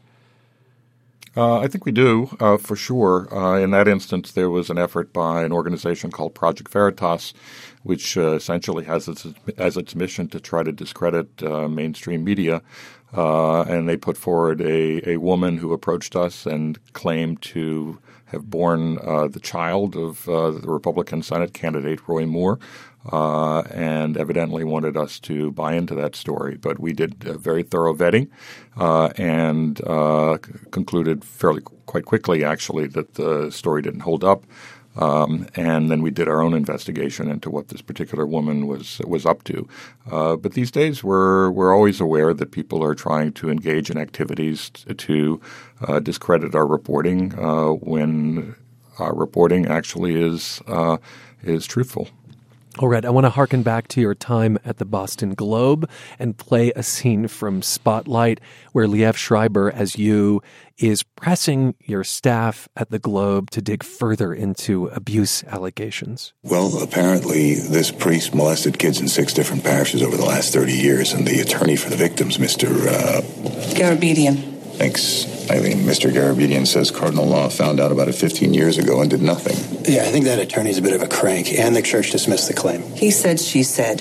Uh, 1.37 1.61
I 1.61 1.69
think 1.69 1.87
we 1.87 1.93
do, 1.93 2.37
uh, 2.41 2.57
for 2.57 2.75
sure. 2.75 3.33
Uh, 3.33 3.59
in 3.59 3.71
that 3.71 3.87
instance, 3.87 4.33
there 4.33 4.51
was 4.51 4.69
an 4.69 4.79
effort 4.79 5.13
by 5.13 5.45
an 5.45 5.53
organization 5.53 6.11
called 6.11 6.35
Project 6.35 6.73
Veritas, 6.73 7.33
which 7.85 8.17
uh, 8.17 8.33
essentially 8.33 8.85
has 8.85 9.07
its, 9.07 9.27
as 9.57 9.77
its 9.77 9.95
mission 9.95 10.27
to 10.29 10.41
try 10.41 10.65
to 10.65 10.73
discredit 10.73 11.43
uh, 11.43 11.69
mainstream 11.69 12.25
media. 12.25 12.63
Uh, 13.17 13.63
and 13.63 13.89
they 13.89 13.97
put 13.97 14.17
forward 14.17 14.61
a, 14.61 15.09
a 15.09 15.17
woman 15.19 15.59
who 15.59 15.73
approached 15.73 16.17
us 16.17 16.47
and 16.47 16.79
claimed 16.95 17.41
to 17.43 17.99
have 18.27 18.49
borne 18.49 18.95
the 18.95 19.41
child 19.43 19.97
of 19.97 20.25
the 20.27 20.63
Republican 20.65 21.21
Senate 21.21 21.53
candidate 21.53 22.07
Roy 22.07 22.25
Moore 22.27 22.61
uh, 23.11 23.63
and 23.71 24.17
evidently 24.17 24.65
wanted 24.65 24.97
us 24.97 25.19
to 25.21 25.51
buy 25.53 25.75
into 25.75 25.95
that 25.95 26.15
story. 26.15 26.57
But 26.57 26.79
we 26.79 26.93
did 26.93 27.25
a 27.27 27.39
very 27.39 27.63
thorough 27.63 27.95
vetting 27.95 28.29
uh, 28.77 29.11
and 29.17 29.81
uh, 29.87 30.39
c- 30.45 30.53
concluded 30.71 31.25
fairly 31.25 31.63
quite 31.87 32.05
quickly, 32.05 32.45
actually, 32.45 32.87
that 32.89 33.15
the 33.15 33.51
story 33.51 33.83
didn't 33.83 34.01
hold 34.01 34.25
up. 34.25 34.45
Um, 34.97 35.47
and 35.55 35.91
then 35.91 36.03
we 36.03 36.11
did 36.11 36.29
our 36.29 36.43
own 36.43 36.53
investigation 36.53 37.31
into 37.31 37.49
what 37.49 37.69
this 37.69 37.81
particular 37.81 38.27
woman 38.27 38.67
was 38.67 39.01
was 39.07 39.25
up 39.25 39.45
to. 39.45 39.69
Uh, 40.11 40.37
but 40.37 40.55
these 40.55 40.71
days, 40.73 41.05
we're 41.05 41.49
we're 41.51 41.75
always 41.75 42.01
aware 42.01 42.35
that 42.35 42.51
people 42.51 42.83
are 42.85 42.95
trying 42.95 43.33
to 43.35 43.51
engage 43.51 43.89
in 43.89 43.97
activities 43.97 44.71
t- 44.71 44.93
to 44.93 45.41
uh, 45.87 46.01
discredit 46.01 46.57
our 46.57 46.67
reporting 46.67 47.33
uh, 47.39 47.69
when 47.69 48.57
our 48.99 49.15
reporting 49.15 49.67
actually 49.67 50.21
is 50.21 50.61
is 51.43 51.67
truthful. 51.67 52.09
All 52.79 52.89
right, 52.89 53.05
I 53.05 53.11
want 53.11 53.25
to 53.25 53.31
harken 53.31 53.65
back 53.65 53.89
to 53.89 54.01
your 54.01 54.15
time 54.15 54.57
at 54.65 54.79
the 54.79 54.85
Boston 54.85 55.35
Globe 55.35 55.91
and 56.21 56.39
play 56.39 56.71
a 56.77 56.85
scene 56.85 57.27
from 57.27 57.63
Spotlight 57.63 58.41
where 58.71 58.87
Liev 58.87 59.17
Schreiber, 59.17 59.73
as 59.73 59.99
you, 59.99 60.41
is 60.79 61.03
pressing 61.03 61.75
your 61.85 62.05
staff 62.05 62.69
at 62.77 62.91
the 62.91 63.01
Globe 63.01 63.51
to 63.51 63.61
dig 63.61 63.83
further 63.83 64.33
into 64.33 64.87
abuse 64.87 65.43
allegations. 65.45 66.33
Well, 66.45 66.81
apparently, 66.81 67.55
this 67.55 67.91
priest 67.91 68.37
molested 68.37 68.79
kids 68.79 69.01
in 69.01 69.09
six 69.09 69.35
different 69.35 69.65
parishes 69.65 70.01
over 70.01 70.17
the 70.17 70.25
last 70.25 70.53
30 70.53 70.73
years, 70.73 71.13
and 71.13 71.27
the 71.27 71.41
attorney 71.41 71.75
for 71.75 71.91
the 71.91 71.97
victims, 71.97 72.39
Mr. 72.39 72.69
Uh... 72.87 73.21
Garabedian. 73.75 74.50
Thanks, 74.81 75.27
Eileen. 75.51 75.81
Mr. 75.81 76.11
Garabedian 76.11 76.67
says 76.67 76.91
Cardinal 76.91 77.27
Law 77.27 77.51
found 77.51 77.81
out 77.81 77.93
about 77.93 78.09
it 78.09 78.15
15 78.15 78.55
years 78.55 78.79
ago 78.79 79.03
and 79.03 79.11
did 79.11 79.21
nothing. 79.21 79.55
Yeah, 79.85 80.05
I 80.05 80.07
think 80.07 80.25
that 80.25 80.39
attorney's 80.39 80.79
a 80.79 80.83
bit 80.83 80.95
of 80.95 81.03
a 81.03 81.07
crank, 81.07 81.53
and 81.53 81.77
the 81.77 81.83
church 81.83 82.13
dismissed 82.13 82.49
the 82.49 82.55
claim. 82.55 82.81
He 82.95 83.11
said, 83.11 83.39
she 83.39 83.63
said. 83.63 84.01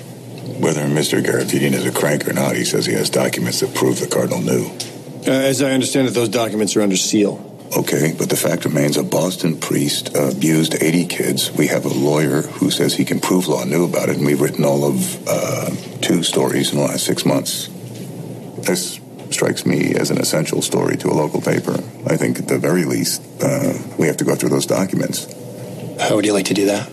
Whether 0.58 0.86
Mr. 0.86 1.22
Garabedian 1.22 1.74
is 1.74 1.86
a 1.86 1.92
crank 1.92 2.30
or 2.30 2.32
not, 2.32 2.56
he 2.56 2.64
says 2.64 2.86
he 2.86 2.94
has 2.94 3.10
documents 3.10 3.60
that 3.60 3.76
prove 3.76 4.00
the 4.00 4.08
Cardinal 4.08 4.42
knew. 4.42 4.68
Uh, 5.28 5.32
as 5.32 5.62
I 5.62 5.72
understand 5.72 6.08
it, 6.08 6.12
those 6.12 6.30
documents 6.30 6.78
are 6.78 6.82
under 6.82 6.96
seal. 6.96 7.46
Okay, 7.78 8.16
but 8.18 8.30
the 8.30 8.38
fact 8.38 8.64
remains 8.64 8.96
a 8.96 9.04
Boston 9.04 9.60
priest 9.60 10.16
abused 10.16 10.82
80 10.82 11.06
kids. 11.08 11.52
We 11.52 11.68
have 11.68 11.84
a 11.84 11.90
lawyer 11.90 12.44
who 12.44 12.72
says 12.72 12.94
he 12.94 13.04
can 13.04 13.20
prove 13.20 13.50
Law 13.50 13.66
knew 13.66 13.84
about 13.84 14.08
it, 14.08 14.16
and 14.16 14.26
we've 14.26 14.40
written 14.40 14.64
all 14.64 14.86
of 14.86 15.28
uh, 15.28 15.72
two 16.00 16.24
stories 16.24 16.72
in 16.72 16.78
the 16.78 16.86
last 16.86 17.04
six 17.04 17.26
months. 17.26 17.68
This 18.60 19.02
strikes 19.32 19.66
me 19.66 19.94
as 19.96 20.12
an 20.12 20.18
essential 20.18 20.62
story 20.62 20.98
to 20.98 21.08
a 21.10 21.14
local 21.14 21.42
paper. 21.42 21.74
I 22.08 22.18
think 22.18 22.40
at 22.40 22.48
the 22.48 22.58
very 22.58 22.86
least, 22.86 23.22
uh, 23.42 23.74
we 23.98 24.08
have 24.08 24.18
to 24.18 24.26
go 24.26 24.36
through 24.36 24.50
those 24.50 24.66
documents. 24.66 25.28
How 26.00 26.16
would 26.16 26.26
you 26.26 26.34
like 26.34 26.46
to 26.46 26.54
do 26.54 26.66
that? 26.66 26.90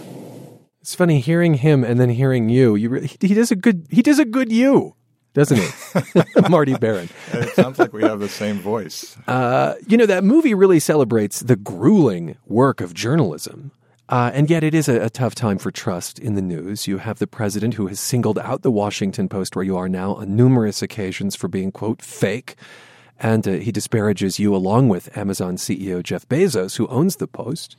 It's 0.81 0.95
funny 0.95 1.21
hearing 1.21 1.55
him 1.55 1.83
and 1.85 1.99
then 1.99 2.11
hearing 2.11 2.49
you. 2.49 2.77
You 2.77 3.09
he 3.21 3.35
does 3.35 3.51
a 3.51 3.57
good 3.57 3.87
he 3.91 4.03
does 4.03 4.19
a 4.21 4.25
good 4.25 4.53
you, 4.53 4.95
doesn't 5.35 5.59
he, 5.59 5.69
Marty 6.49 6.77
Baron? 6.77 7.09
it 7.33 7.55
sounds 7.55 7.79
like 7.79 7.93
we 7.93 8.03
have 8.03 8.21
the 8.21 8.29
same 8.29 8.61
voice. 8.61 9.17
Uh, 9.27 9.75
you 9.89 9.97
know 9.97 10.07
that 10.07 10.23
movie 10.23 10.55
really 10.55 10.79
celebrates 10.79 11.41
the 11.41 11.57
grueling 11.57 12.37
work 12.47 12.81
of 12.81 12.95
journalism. 12.95 13.73
Uh, 14.09 14.31
and 14.33 14.49
yet, 14.49 14.63
it 14.63 14.73
is 14.73 14.89
a, 14.89 15.03
a, 15.03 15.11
tough 15.11 15.35
time 15.35 15.59
for 15.59 15.73
trust 15.73 16.21
in 16.21 16.35
the 16.35 16.43
news. 16.43 16.87
You 16.87 16.99
have 16.99 17.19
the 17.19 17.27
president 17.27 17.75
who 17.75 17.89
has 17.89 17.99
singled 17.99 18.39
out 18.39 18.63
the 18.63 18.71
Washington 18.71 19.29
Post, 19.29 19.57
where 19.57 19.65
you 19.65 19.77
are 19.77 19.89
now, 19.89 20.15
on 20.15 20.37
numerous 20.37 20.81
occasions 20.81 21.35
for 21.35 21.49
being, 21.49 21.73
quote, 21.73 22.01
fake. 22.01 22.55
And 23.19 23.49
uh, 23.49 23.53
he 23.53 23.73
disparages 23.73 24.39
you 24.39 24.55
along 24.55 24.91
with 24.91 25.17
Amazon 25.17 25.57
CEO 25.57 26.05
Jeff 26.05 26.29
Bezos, 26.29 26.77
who 26.77 26.87
owns 26.87 27.17
the 27.17 27.27
Post. 27.27 27.77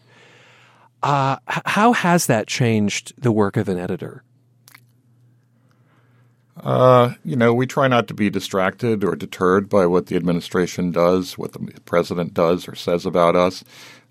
Uh, 1.01 1.37
how 1.47 1.93
has 1.93 2.25
that 2.25 2.47
changed 2.47 3.13
the 3.17 3.31
work 3.31 3.55
of 3.55 3.69
an 3.69 3.77
editor? 3.77 4.23
Uh, 6.63 7.13
you 7.23 7.35
know, 7.35 7.53
we 7.53 7.67
try 7.67 7.87
not 7.87 8.07
to 8.07 8.13
be 8.13 8.29
distracted 8.29 9.03
or 9.03 9.15
deterred 9.15 9.69
by 9.69 9.85
what 9.85 10.07
the 10.07 10.15
administration 10.15 10.91
does, 10.91 11.37
what 11.37 11.53
the 11.53 11.59
president 11.85 12.33
does 12.33 12.67
or 12.67 12.75
says 12.75 13.05
about 13.05 13.35
us. 13.35 13.63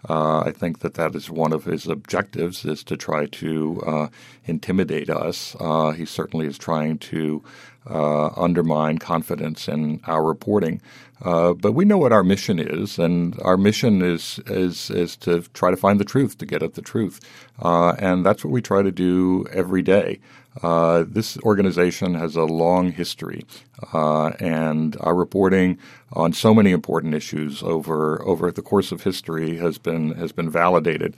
Uh, 0.08 0.40
I 0.40 0.52
think 0.52 0.80
that 0.80 0.94
that 0.94 1.14
is 1.14 1.30
one 1.30 1.52
of 1.52 1.64
his 1.64 1.86
objectives 1.86 2.64
is 2.64 2.84
to 2.84 2.96
try 2.96 3.26
to 3.26 3.82
uh, 3.86 4.08
intimidate 4.44 5.10
us. 5.10 5.56
Uh, 5.58 5.90
he 5.90 6.04
certainly 6.04 6.46
is 6.46 6.58
trying 6.58 6.98
to 6.98 7.42
uh, 7.88 8.28
undermine 8.36 8.98
confidence 8.98 9.68
in 9.68 10.00
our 10.06 10.24
reporting. 10.24 10.80
Uh, 11.22 11.54
but 11.54 11.72
we 11.72 11.84
know 11.84 11.96
what 11.96 12.12
our 12.12 12.22
mission 12.22 12.58
is, 12.58 12.98
and 12.98 13.38
our 13.40 13.56
mission 13.56 14.02
is 14.02 14.38
is 14.46 14.90
is 14.90 15.16
to 15.16 15.42
try 15.54 15.70
to 15.70 15.76
find 15.76 15.98
the 15.98 16.04
truth, 16.04 16.36
to 16.38 16.44
get 16.44 16.62
at 16.62 16.74
the 16.74 16.82
truth, 16.82 17.20
uh, 17.62 17.94
and 17.98 18.24
that's 18.24 18.44
what 18.44 18.50
we 18.50 18.60
try 18.60 18.82
to 18.82 18.92
do 18.92 19.46
every 19.50 19.80
day. 19.80 20.20
Uh, 20.62 21.04
this 21.06 21.38
organization 21.38 22.14
has 22.14 22.36
a 22.36 22.44
long 22.44 22.92
history, 22.92 23.44
uh, 23.92 24.28
and 24.40 24.96
our 25.00 25.14
reporting 25.14 25.78
on 26.12 26.32
so 26.32 26.54
many 26.54 26.70
important 26.70 27.14
issues 27.14 27.62
over 27.62 28.22
over 28.26 28.50
the 28.50 28.62
course 28.62 28.92
of 28.92 29.02
history 29.02 29.56
has 29.56 29.78
been 29.78 30.12
has 30.12 30.32
been 30.32 30.50
validated, 30.50 31.16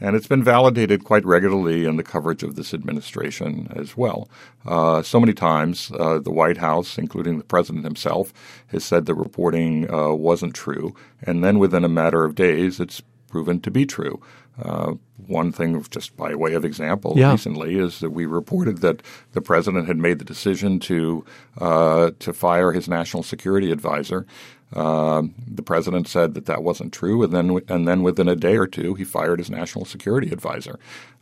and 0.00 0.16
it's 0.16 0.26
been 0.26 0.44
validated 0.44 1.04
quite 1.04 1.24
regularly 1.24 1.84
in 1.84 1.96
the 1.96 2.02
coverage 2.02 2.42
of 2.42 2.56
this 2.56 2.72
administration 2.72 3.68
as 3.74 3.96
well. 3.96 4.28
Uh, 4.66 5.02
so 5.02 5.20
many 5.20 5.32
times, 5.32 5.90
uh, 5.98 6.18
the 6.18 6.30
White 6.30 6.58
House, 6.58 6.98
including 6.98 7.38
the 7.38 7.44
president 7.44 7.84
himself, 7.84 8.32
has 8.68 8.84
said 8.84 9.06
the 9.06 9.14
reporting 9.14 9.92
uh, 9.92 10.12
wasn't 10.12 10.54
true, 10.54 10.94
and 11.22 11.42
then 11.42 11.58
within 11.58 11.84
a 11.84 11.88
matter 11.88 12.24
of 12.24 12.34
days, 12.34 12.80
it's 12.80 13.02
proven 13.28 13.60
to 13.60 13.70
be 13.70 13.86
true. 13.86 14.20
Uh, 14.60 14.94
one 15.26 15.52
thing, 15.52 15.84
just 15.90 16.16
by 16.16 16.34
way 16.34 16.54
of 16.54 16.64
example, 16.64 17.14
yeah. 17.16 17.30
recently 17.30 17.76
is 17.76 18.00
that 18.00 18.10
we 18.10 18.26
reported 18.26 18.78
that 18.78 19.02
the 19.32 19.40
president 19.40 19.86
had 19.86 19.96
made 19.96 20.18
the 20.18 20.24
decision 20.24 20.80
to 20.80 21.24
uh, 21.60 22.10
to 22.18 22.32
fire 22.32 22.72
his 22.72 22.88
national 22.88 23.22
security 23.22 23.70
advisor. 23.70 24.26
Uh, 24.72 25.22
the 25.46 25.62
president 25.62 26.06
said 26.06 26.34
that 26.34 26.44
that 26.46 26.62
wasn't 26.62 26.92
true, 26.92 27.22
and 27.22 27.32
then 27.32 27.58
and 27.68 27.88
then 27.88 28.02
within 28.02 28.28
a 28.28 28.36
day 28.36 28.56
or 28.56 28.66
two, 28.66 28.94
he 28.94 29.04
fired 29.04 29.38
his 29.38 29.50
national 29.50 29.86
security 29.86 30.30
advisor. 30.30 30.78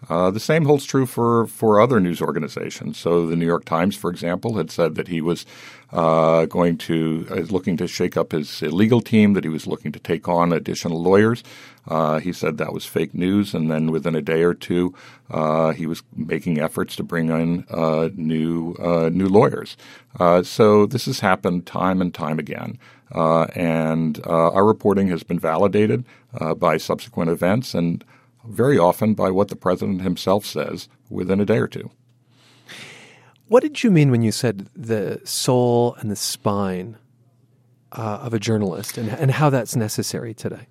Uh, 0.09 0.31
the 0.31 0.41
same 0.41 0.65
holds 0.65 0.85
true 0.85 1.07
for 1.07 1.47
for 1.47 1.81
other 1.81 2.01
news 2.01 2.21
organizations. 2.21 2.99
So, 2.99 3.27
the 3.27 3.37
New 3.37 3.47
York 3.47 3.65
Times, 3.65 3.97
for 3.97 4.11
example, 4.11 4.57
had 4.57 4.71
said 4.71 4.97
that 4.97 5.09
he 5.09 5.21
was 5.21 5.47
uh, 5.93 6.47
going 6.47 6.77
to 6.77 7.27
is 7.31 7.53
looking 7.53 7.77
to 7.77 7.87
shake 7.87 8.17
up 8.17 8.33
his 8.33 8.63
legal 8.63 9.01
team, 9.01 9.35
that 9.35 9.45
he 9.45 9.51
was 9.51 9.67
looking 9.67 9.93
to 9.93 10.01
take 10.01 10.29
on 10.29 10.53
additional 10.53 11.01
lawyers. 11.01 11.45
Uh, 11.87 12.19
he 12.19 12.33
said 12.33 12.59
that 12.59 12.73
was 12.73 12.85
fake 12.85 13.15
news, 13.15 13.55
and 13.55 13.71
then 13.71 13.93
within 13.93 14.17
a 14.17 14.23
day 14.23 14.43
or 14.43 14.55
two, 14.55 14.93
uh, 15.31 15.71
he 15.71 15.87
was 15.87 16.03
making 16.17 16.59
efforts 16.59 16.97
to 16.97 17.05
bring 17.05 17.29
in 17.29 17.65
uh, 17.71 18.09
new 18.15 18.75
uh, 18.81 19.09
new 19.09 19.29
lawyers. 19.29 19.77
Uh, 20.19 20.43
so 20.43 20.87
this 20.87 21.07
has 21.07 21.21
happened 21.21 21.67
time 21.67 22.01
and 22.01 22.13
time 22.13 22.39
again, 22.39 22.79
Uh, 23.15 23.45
and 23.55 24.21
uh, 24.27 24.51
our 24.51 24.65
reporting 24.65 25.09
has 25.09 25.23
been 25.23 25.39
validated 25.39 26.05
uh, 26.41 26.55
by 26.55 26.77
subsequent 26.77 27.31
events, 27.31 27.75
and 27.75 28.05
very 28.45 28.79
often 28.79 29.15
by 29.15 29.31
what 29.31 29.49
the 29.49 29.57
president 29.57 30.03
himself 30.03 30.45
says 30.45 30.89
within 31.11 31.41
a 31.41 31.45
day 31.45 31.59
or 31.59 31.69
two. 31.69 31.91
What 33.49 33.63
did 33.63 33.85
you 33.85 33.93
mean 33.93 34.11
when 34.11 34.23
you 34.23 34.33
said 34.33 34.69
the 34.75 35.21
soul 35.25 35.95
and 36.01 36.11
the 36.11 36.17
spine 36.17 36.97
uh, 37.93 38.19
of 38.23 38.35
a 38.35 38.41
journalist 38.41 38.99
and, 38.99 39.09
and 39.09 39.31
how 39.31 39.51
that's 39.51 39.77
necessary 39.77 40.35
today? 40.35 40.67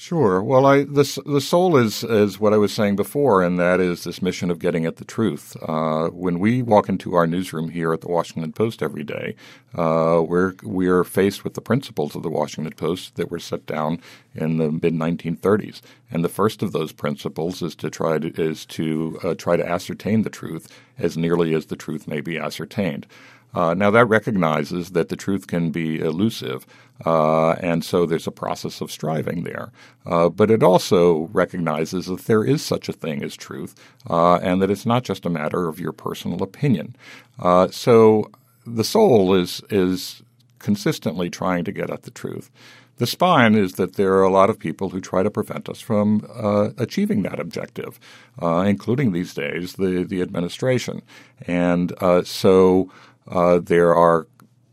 Sure. 0.00 0.42
Well, 0.42 0.64
I 0.64 0.84
the 0.84 1.22
the 1.26 1.42
soul 1.42 1.76
is 1.76 2.02
is 2.02 2.40
what 2.40 2.54
I 2.54 2.56
was 2.56 2.72
saying 2.72 2.96
before, 2.96 3.42
and 3.42 3.58
that 3.58 3.80
is 3.80 4.04
this 4.04 4.22
mission 4.22 4.50
of 4.50 4.58
getting 4.58 4.86
at 4.86 4.96
the 4.96 5.04
truth. 5.04 5.54
Uh, 5.60 6.08
when 6.08 6.38
we 6.38 6.62
walk 6.62 6.88
into 6.88 7.14
our 7.14 7.26
newsroom 7.26 7.68
here 7.68 7.92
at 7.92 8.00
the 8.00 8.08
Washington 8.08 8.50
Post 8.54 8.82
every 8.82 9.04
day, 9.04 9.36
uh, 9.74 10.22
we're 10.26 10.54
we 10.62 10.88
are 10.88 11.04
faced 11.04 11.44
with 11.44 11.52
the 11.52 11.60
principles 11.60 12.16
of 12.16 12.22
the 12.22 12.30
Washington 12.30 12.72
Post 12.72 13.16
that 13.16 13.30
were 13.30 13.38
set 13.38 13.66
down 13.66 14.00
in 14.34 14.56
the 14.56 14.72
mid 14.72 14.94
1930s, 14.94 15.82
and 16.10 16.24
the 16.24 16.30
first 16.30 16.62
of 16.62 16.72
those 16.72 16.92
principles 16.92 17.60
is 17.60 17.74
to 17.74 17.90
try 17.90 18.18
to 18.18 18.28
is 18.42 18.64
to 18.64 19.20
uh, 19.22 19.34
try 19.34 19.54
to 19.54 19.68
ascertain 19.68 20.22
the 20.22 20.30
truth 20.30 20.74
as 20.98 21.18
nearly 21.18 21.52
as 21.52 21.66
the 21.66 21.76
truth 21.76 22.08
may 22.08 22.22
be 22.22 22.38
ascertained. 22.38 23.06
Uh, 23.54 23.74
now, 23.74 23.90
that 23.90 24.06
recognizes 24.06 24.90
that 24.90 25.08
the 25.08 25.16
truth 25.16 25.46
can 25.46 25.70
be 25.70 25.98
elusive, 25.98 26.66
uh, 27.04 27.52
and 27.52 27.84
so 27.84 28.06
there's 28.06 28.26
a 28.26 28.32
process 28.32 28.80
of 28.80 28.92
striving 28.92 29.44
there. 29.44 29.72
Uh, 30.06 30.28
but 30.28 30.50
it 30.50 30.62
also 30.62 31.28
recognizes 31.32 32.06
that 32.06 32.26
there 32.26 32.44
is 32.44 32.62
such 32.62 32.88
a 32.88 32.92
thing 32.92 33.24
as 33.24 33.36
truth, 33.36 33.74
uh, 34.08 34.36
and 34.36 34.62
that 34.62 34.70
it's 34.70 34.86
not 34.86 35.02
just 35.02 35.26
a 35.26 35.30
matter 35.30 35.68
of 35.68 35.80
your 35.80 35.92
personal 35.92 36.42
opinion. 36.42 36.94
Uh, 37.38 37.68
so 37.68 38.30
the 38.66 38.84
soul 38.84 39.34
is 39.34 39.62
is 39.70 40.22
consistently 40.58 41.30
trying 41.30 41.64
to 41.64 41.72
get 41.72 41.90
at 41.90 42.02
the 42.02 42.10
truth. 42.10 42.50
The 42.98 43.06
spine 43.06 43.54
is 43.54 43.72
that 43.76 43.94
there 43.94 44.12
are 44.12 44.22
a 44.22 44.30
lot 44.30 44.50
of 44.50 44.58
people 44.58 44.90
who 44.90 45.00
try 45.00 45.22
to 45.22 45.30
prevent 45.30 45.70
us 45.70 45.80
from 45.80 46.26
uh, 46.34 46.70
achieving 46.76 47.22
that 47.22 47.40
objective, 47.40 47.98
uh, 48.42 48.64
including 48.68 49.12
these 49.12 49.32
days 49.32 49.72
the 49.72 50.04
the 50.04 50.20
administration, 50.20 51.00
and 51.46 51.94
uh, 52.02 52.22
so 52.22 52.90
uh, 53.30 53.58
there 53.58 53.94
are 53.94 54.26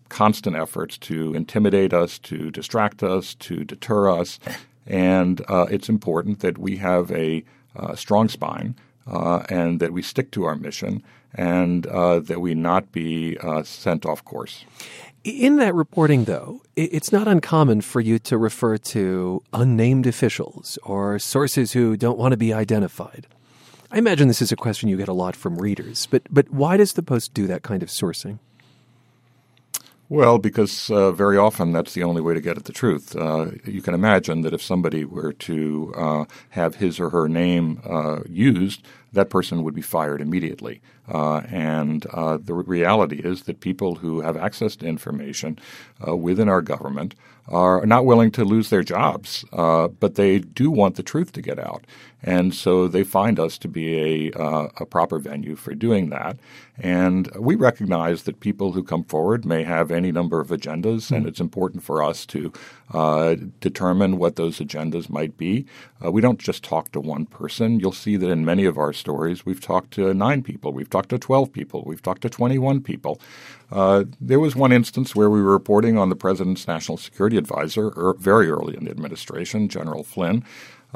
constant 0.10 0.56
efforts 0.56 0.98
to 0.98 1.34
intimidate 1.34 1.93
us, 1.93 2.17
to 2.20 2.50
distract 2.52 3.04
us, 3.04 3.36
to 3.36 3.63
deter 3.63 4.10
us, 4.10 4.39
and 4.86 5.41
uh, 5.48 5.67
it's 5.70 5.89
important 5.89 6.39
that 6.39 6.58
we 6.58 6.78
have 6.78 7.12
a 7.12 7.43
uh, 7.76 7.96
strong 7.96 8.30
spine 8.30 8.76
uh, 9.06 9.43
and 9.50 9.80
that 9.80 9.93
we 9.93 10.02
stick 10.02 10.32
to 10.32 10.46
our 10.46 10.56
mission 10.56 11.04
and 11.34 11.86
uh, 11.88 12.20
that 12.20 12.39
we 12.39 12.56
not 12.56 12.91
be 12.91 13.38
uh, 13.39 13.63
sent 13.63 14.06
off 14.06 14.24
course. 14.24 14.65
In 15.24 15.58
that 15.58 15.76
reporting, 15.76 16.24
though, 16.24 16.62
it's 16.76 17.12
not 17.12 17.28
uncommon 17.28 17.82
for 17.82 18.00
you 18.00 18.17
to 18.20 18.38
refer 18.38 18.78
to 18.78 19.43
unnamed 19.52 20.08
officials 20.08 20.80
or 20.84 21.20
sources 21.20 21.74
who 21.74 21.98
don't 21.98 22.17
want 22.17 22.32
to 22.32 22.38
be 22.38 22.54
identified. 22.54 23.28
I 23.91 23.98
imagine 23.98 24.28
this 24.28 24.41
is 24.41 24.52
a 24.52 24.58
question 24.58 24.89
you 24.89 24.98
get 24.98 25.08
a 25.08 25.13
lot 25.13 25.36
from 25.36 25.58
readers, 25.58 26.08
but 26.08 26.24
but 26.30 26.50
why 26.50 26.78
does 26.78 26.93
the 26.93 27.04
Post 27.04 27.34
do 27.34 27.48
that 27.48 27.63
kind 27.63 27.84
of 27.84 27.89
sourcing? 27.89 28.39
Well, 30.10 30.38
because 30.38 30.89
uh, 30.89 31.12
very 31.12 31.38
often 31.38 31.74
that's 31.74 31.93
the 31.93 32.04
only 32.04 32.22
way 32.22 32.34
to 32.34 32.39
get 32.39 32.58
at 32.58 32.63
the 32.63 32.72
truth. 32.72 33.13
Uh, 33.13 33.52
you 33.65 33.82
can 33.82 33.93
imagine 33.93 34.41
that 34.41 34.54
if 34.54 34.62
somebody 34.62 35.04
were 35.04 35.34
to 35.34 35.93
uh, 35.98 36.26
have 36.52 36.76
his 36.76 36.98
or 36.98 37.10
her 37.10 37.28
name 37.28 37.82
uh, 37.86 38.20
used, 38.30 38.84
that 39.12 39.30
person 39.30 39.63
would 39.63 39.76
be 39.76 39.82
fired 39.82 40.22
immediately. 40.22 40.82
Uh, 41.10 41.39
and 41.50 42.06
uh, 42.13 42.38
the 42.41 42.54
reality 42.54 43.17
is 43.17 43.43
that 43.43 43.60
people 43.60 43.96
who 43.96 44.22
have 44.22 44.38
access 44.38 44.78
to 44.78 44.86
information 44.86 45.60
within 46.06 46.48
our 46.48 46.62
government 46.62 47.13
are 47.48 47.86
not 47.86 48.06
willing 48.06 48.32
to 48.32 48.46
lose 48.46 48.70
their 48.70 48.84
jobs, 48.84 49.43
but 49.52 50.15
they 50.15 50.39
do 50.39 50.70
want 50.70 50.96
the 50.96 51.04
truth 51.04 51.32
to 51.34 51.41
get 51.41 51.60
out. 51.60 51.86
And 52.23 52.53
so 52.53 52.88
they 52.88 53.03
find 53.03 53.39
us 53.39 53.58
to 53.60 53.67
be 53.67 54.32
a, 54.32 54.39
uh, 54.39 54.69
a 54.77 54.86
proper 54.86 55.19
venue 55.19 55.56
for 55.56 55.75
doing 55.75 56.10
that. 56.10 56.38
And 56.80 57.30
we 57.36 57.56
recognize 57.56 58.23
that 58.23 58.39
people 58.39 58.71
who 58.71 58.84
come 58.84 59.03
forward 59.03 59.45
may 59.45 59.63
have 59.63 59.91
any 59.91 60.12
number 60.12 60.39
of 60.39 60.49
agendas, 60.49 61.06
mm-hmm. 61.06 61.15
and 61.15 61.23
hmm. 61.23 61.30
it's 61.30 61.39
important 61.39 61.84
for 61.84 62.03
us 62.03 62.25
to 62.27 62.51
uh, 62.93 63.36
determine 63.60 64.17
what 64.17 64.36
those 64.36 64.60
agendas 64.60 65.10
might 65.10 65.38
be. 65.38 65.65
Uh, 66.03 66.12
we 66.12 66.21
don't 66.21 66.39
just 66.39 66.63
talk 66.63 66.91
to 66.91 66.99
one 66.99 67.25
person. 67.25 67.80
You'll 67.80 67.91
see 67.91 68.15
that 68.17 68.30
in 68.30 68.45
many 68.45 68.65
of 68.65 68.77
our 68.77 68.93
stories, 68.93 69.45
we've 69.45 69.62
talked 69.62 69.91
to 69.91 70.13
nine 70.13 70.43
people, 70.43 70.71
we've 70.71 70.89
talked 70.89 71.10
to 71.10 71.19
12 71.19 71.51
people, 71.51 71.84
we've 71.86 72.01
talked 72.01 72.21
to 72.21 72.30
21 72.30 72.82
people. 72.82 73.19
Uh, 73.71 74.06
there 74.21 74.39
was 74.39 74.56
one 74.56 74.71
instance 74.71 75.15
where 75.15 75.30
we 75.30 75.41
were 75.41 75.51
reporting 75.51 75.97
on 75.97 76.10
the 76.10 76.15
president's 76.15 76.67
national 76.67 76.97
security 76.97 77.38
advisor 77.38 77.88
er, 77.97 78.15
very 78.17 78.49
early 78.49 78.77
in 78.77 78.86
the 78.86 78.91
administration, 78.91 79.67
General 79.67 80.03
Flynn. 80.03 80.45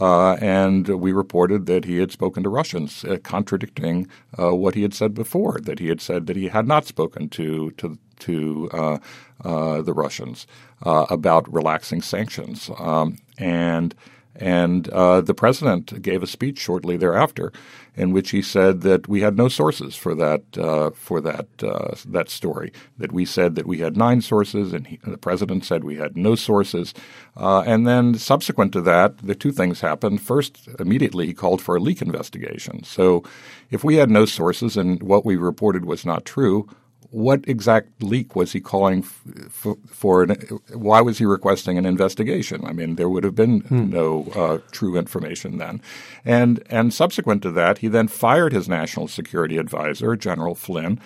Uh, 0.02 0.34
and 0.42 0.88
we 0.90 1.14
reported 1.14 1.68
that 1.68 1.86
he 1.86 1.98
had 1.98 2.12
spoken 2.12 2.44
to 2.44 2.50
Russians, 2.50 3.06
uh, 3.06 3.18
contradicting 3.24 4.08
uh, 4.40 4.56
what 4.56 4.76
he 4.76 4.82
had 4.82 4.96
said 4.96 5.14
before. 5.14 5.60
That 5.62 5.80
he 5.80 5.90
had 5.90 6.02
said 6.02 6.28
that 6.28 6.36
he 6.36 6.50
had 6.50 6.68
not 6.68 6.86
spoken 6.86 7.30
to 7.30 7.72
to 7.74 8.00
to 8.22 8.70
uh, 8.74 8.98
uh, 9.46 9.82
the 9.84 9.94
Russians 9.94 10.48
uh, 10.84 11.06
about 11.10 11.52
relaxing 11.54 12.02
sanctions, 12.02 12.72
um, 12.80 13.18
and 13.38 13.96
and 14.36 14.86
the 14.86 15.34
president 15.36 16.02
gave 16.02 16.24
a 16.24 16.28
speech 16.28 16.58
shortly 16.58 16.98
thereafter 16.98 17.52
in 17.96 18.12
which 18.12 18.30
he 18.32 18.41
said 18.41 18.82
that 18.82 19.08
we 19.08 19.22
had 19.22 19.36
no 19.36 19.50
sources 19.50 19.96
for 19.96 20.15
that 20.15 20.41
uh, 20.58 20.91
for 20.91 21.20
that 21.20 21.48
uh, 21.62 21.94
that 22.06 22.30
story. 22.30 22.72
That 22.98 23.12
we 23.12 23.26
said 23.26 23.56
that 23.56 23.67
we 23.67 23.80
had 23.80 23.98
nine 23.98 24.22
sources, 24.22 24.72
and 24.74 24.88
he, 24.88 25.00
the 25.04 25.17
president 25.17 25.65
said 25.65 25.84
we 25.84 25.98
had 25.98 26.15
no 26.15 26.36
sources. 26.36 26.94
Uh, 27.36 27.62
and 27.62 27.86
then 27.86 28.15
subsequent 28.15 28.72
to 28.74 28.82
that, 28.82 29.17
the 29.17 29.36
two 29.36 29.52
things 29.52 29.82
happened. 29.82 30.22
First, 30.22 30.70
immediately 30.80 31.28
he 31.28 31.34
called 31.34 31.62
for 31.62 31.76
a 31.76 31.80
leak 31.82 32.02
investigation. 32.02 32.84
So, 32.84 33.24
if 33.70 33.84
we 33.84 33.96
had 33.96 34.10
no 34.10 34.26
sources 34.26 34.78
and 34.78 35.04
what 35.04 35.26
we 35.26 35.36
reported 35.36 35.86
was 35.86 36.06
not 36.06 36.26
true, 36.26 36.70
what 37.12 37.47
exact 37.47 38.02
leak 38.02 38.36
was 38.36 38.54
he 38.54 38.62
calling 38.62 39.04
f- 39.04 39.76
for? 39.88 40.24
An, 40.24 40.32
why 40.74 41.02
was 41.02 41.17
he 41.17 41.26
requesting 41.26 41.78
an 41.78 41.86
investigation? 41.86 42.65
I 42.65 42.71
mean, 42.71 42.95
there 42.95 43.10
would 43.10 43.26
have 43.26 43.36
been 43.36 43.62
hmm. 43.62 43.89
no 43.89 44.32
uh, 44.34 44.60
true 44.71 44.97
information 44.97 45.58
then. 45.58 45.82
And 46.26 46.63
and 46.69 46.93
subsequent 46.93 47.41
to 47.43 47.52
that, 47.52 47.80
he 47.80 47.89
then 47.89 48.08
fired 48.08 48.54
his 48.54 48.69
national 48.69 49.10
security 49.10 49.58
advisor, 49.58 50.15
General 50.15 50.56
Flynn, 50.56 51.00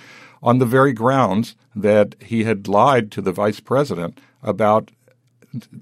on 0.44 0.60
the 0.60 0.66
very 0.66 0.94
grounds 0.94 1.56
that 1.76 2.16
he 2.22 2.44
had 2.44 2.68
lied 2.68 3.12
to 3.12 3.22
the 3.22 3.32
vice 3.32 3.60
president 3.60 4.20
about 4.44 4.92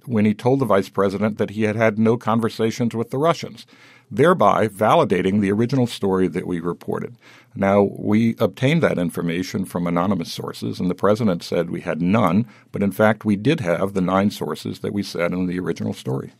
when 0.06 0.26
he 0.26 0.34
told 0.34 0.60
the 0.60 0.66
vice 0.66 0.90
president 0.90 1.38
that 1.38 1.52
he 1.52 1.64
had 1.64 1.76
had 1.76 2.00
no 2.00 2.16
conversations 2.16 2.96
with 2.96 3.10
the 3.10 3.18
Russians, 3.18 3.66
thereby 4.10 4.68
validating 4.68 5.42
the 5.42 5.52
original 5.52 5.88
story 5.88 6.28
that 6.28 6.48
we 6.48 6.60
reported. 6.60 7.16
Now, 7.56 7.84
we 7.84 8.36
obtained 8.40 8.82
that 8.84 8.98
information 8.98 9.66
from 9.66 9.86
anonymous 9.86 10.32
sources, 10.32 10.80
and 10.80 10.90
the 10.90 10.96
president 10.96 11.44
said 11.44 11.70
we 11.70 11.82
had 11.82 12.02
none, 12.02 12.48
but 12.72 12.82
in 12.82 12.92
fact, 12.92 13.26
we 13.26 13.36
did 13.36 13.60
have 13.60 13.94
the 13.94 14.02
nine 14.02 14.32
sources 14.32 14.80
that 14.80 14.94
we 14.94 15.04
said 15.04 15.32
in 15.32 15.46
the 15.46 15.60
original 15.60 15.94
story. 15.94 16.34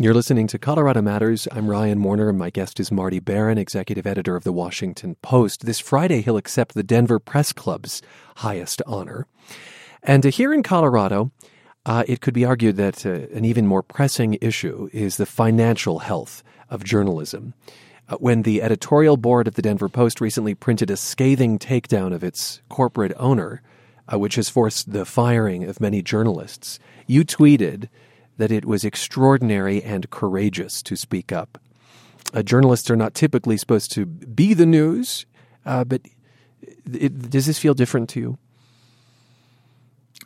You're 0.00 0.14
listening 0.14 0.46
to 0.48 0.58
Colorado 0.58 1.02
Matters. 1.02 1.48
I'm 1.50 1.68
Ryan 1.68 2.02
Warner, 2.02 2.28
and 2.28 2.38
my 2.38 2.50
guest 2.50 2.78
is 2.78 2.92
Marty 2.92 3.18
Baron, 3.18 3.58
executive 3.58 4.06
editor 4.06 4.36
of 4.36 4.44
the 4.44 4.52
Washington 4.52 5.16
Post. 5.22 5.66
This 5.66 5.80
Friday, 5.80 6.20
he'll 6.20 6.36
accept 6.36 6.74
the 6.74 6.84
Denver 6.84 7.18
Press 7.18 7.52
Club's 7.52 8.00
highest 8.36 8.80
honor. 8.86 9.26
And 10.02 10.24
uh, 10.24 10.30
here 10.30 10.54
in 10.54 10.62
Colorado, 10.62 11.32
uh, 11.84 12.04
it 12.06 12.20
could 12.20 12.34
be 12.34 12.44
argued 12.44 12.76
that 12.76 13.04
uh, 13.04 13.26
an 13.34 13.44
even 13.44 13.66
more 13.66 13.82
pressing 13.82 14.38
issue 14.40 14.88
is 14.92 15.16
the 15.16 15.26
financial 15.26 15.98
health 15.98 16.44
of 16.70 16.84
journalism. 16.84 17.54
Uh, 18.08 18.16
when 18.16 18.42
the 18.42 18.62
editorial 18.62 19.16
board 19.16 19.46
of 19.46 19.54
the 19.54 19.62
Denver 19.62 19.88
Post 19.88 20.20
recently 20.20 20.54
printed 20.54 20.90
a 20.90 20.96
scathing 20.96 21.58
takedown 21.58 22.14
of 22.14 22.24
its 22.24 22.62
corporate 22.68 23.12
owner, 23.16 23.60
uh, 24.10 24.18
which 24.18 24.36
has 24.36 24.48
forced 24.48 24.92
the 24.92 25.04
firing 25.04 25.64
of 25.64 25.80
many 25.80 26.00
journalists, 26.00 26.78
you 27.06 27.24
tweeted 27.24 27.88
that 28.38 28.50
it 28.50 28.64
was 28.64 28.84
extraordinary 28.84 29.82
and 29.82 30.08
courageous 30.10 30.82
to 30.82 30.96
speak 30.96 31.32
up. 31.32 31.60
Uh, 32.32 32.42
journalists 32.42 32.90
are 32.90 32.96
not 32.96 33.14
typically 33.14 33.56
supposed 33.56 33.92
to 33.92 34.06
be 34.06 34.54
the 34.54 34.66
news, 34.66 35.26
uh, 35.66 35.84
but 35.84 36.00
it, 36.92 37.30
does 37.30 37.46
this 37.46 37.58
feel 37.58 37.74
different 37.74 38.08
to 38.10 38.20
you? 38.20 38.38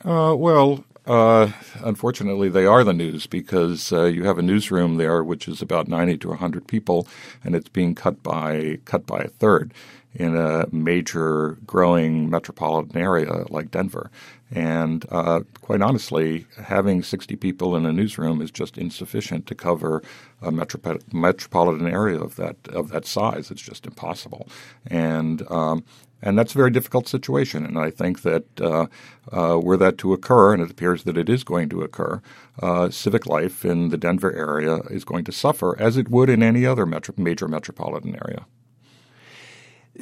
Uh, 0.04 0.34
well, 0.36 0.84
uh, 1.06 1.50
unfortunately, 1.82 2.48
they 2.48 2.66
are 2.66 2.84
the 2.84 2.92
news 2.92 3.26
because 3.26 3.92
uh, 3.92 4.04
you 4.04 4.24
have 4.24 4.38
a 4.38 4.42
newsroom 4.42 4.96
there 4.96 5.24
which 5.24 5.48
is 5.48 5.60
about 5.60 5.88
90 5.88 6.18
to 6.18 6.28
100 6.28 6.66
people, 6.66 7.08
and 7.42 7.54
it's 7.54 7.68
being 7.68 7.94
cut 7.94 8.22
by 8.22 8.78
cut 8.84 9.06
by 9.06 9.20
a 9.20 9.28
third 9.28 9.72
in 10.14 10.36
a 10.36 10.66
major 10.70 11.58
growing 11.66 12.28
metropolitan 12.28 12.98
area 12.98 13.44
like 13.48 13.70
Denver. 13.70 14.10
And 14.54 15.06
uh, 15.10 15.40
quite 15.62 15.80
honestly, 15.80 16.46
having 16.62 17.02
60 17.02 17.36
people 17.36 17.74
in 17.74 17.86
a 17.86 17.92
newsroom 17.92 18.42
is 18.42 18.50
just 18.50 18.76
insufficient 18.76 19.46
to 19.46 19.54
cover 19.54 20.02
a 20.42 20.52
metro- 20.52 20.98
metropolitan 21.10 21.88
area 21.88 22.20
of 22.20 22.36
that 22.36 22.56
of 22.68 22.90
that 22.90 23.06
size. 23.06 23.50
It's 23.50 23.62
just 23.62 23.86
impossible. 23.86 24.48
And 24.86 25.42
um, 25.50 25.84
and 26.22 26.38
that's 26.38 26.54
a 26.54 26.58
very 26.58 26.70
difficult 26.70 27.08
situation. 27.08 27.66
And 27.66 27.78
I 27.78 27.90
think 27.90 28.22
that 28.22 28.60
uh, 28.60 28.86
uh, 29.32 29.58
were 29.58 29.76
that 29.76 29.98
to 29.98 30.12
occur, 30.12 30.54
and 30.54 30.62
it 30.62 30.70
appears 30.70 31.02
that 31.04 31.18
it 31.18 31.28
is 31.28 31.44
going 31.44 31.68
to 31.70 31.82
occur, 31.82 32.22
uh, 32.62 32.90
civic 32.90 33.26
life 33.26 33.64
in 33.64 33.88
the 33.88 33.98
Denver 33.98 34.32
area 34.32 34.76
is 34.90 35.04
going 35.04 35.24
to 35.24 35.32
suffer 35.32 35.76
as 35.80 35.96
it 35.96 36.08
would 36.08 36.30
in 36.30 36.42
any 36.42 36.64
other 36.64 36.86
metro- 36.86 37.14
major 37.18 37.48
metropolitan 37.48 38.14
area. 38.14 38.46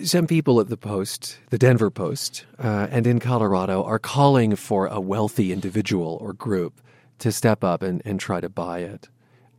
Some 0.05 0.29
people 0.29 0.61
at 0.61 0.69
the 0.69 0.77
Post, 0.77 1.39
the 1.51 1.59
Denver 1.59 1.91
Post, 1.91 2.47
uh, 2.63 2.87
and 2.91 3.09
in 3.09 3.19
Colorado 3.19 3.83
are 3.83 3.99
calling 3.99 4.55
for 4.55 4.87
a 4.87 5.01
wealthy 5.01 5.53
individual 5.53 6.17
or 6.21 6.33
group 6.33 6.81
to 7.19 7.33
step 7.33 7.65
up 7.65 7.83
and, 7.83 8.01
and 8.05 8.21
try 8.21 8.41
to 8.41 8.49
buy 8.49 8.81
it. 8.81 9.09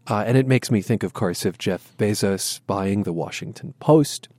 Uh, 0.08 0.24
and 0.26 0.38
it 0.38 0.47
makes 0.47 0.71
me 0.71 0.82
think, 0.82 1.04
of 1.04 1.13
course, 1.13 1.45
of 1.45 1.58
Jeff 1.58 1.95
Bezos 1.97 2.62
buying 2.65 3.04
the 3.04 3.13
Washington 3.13 3.74
Post 3.80 4.30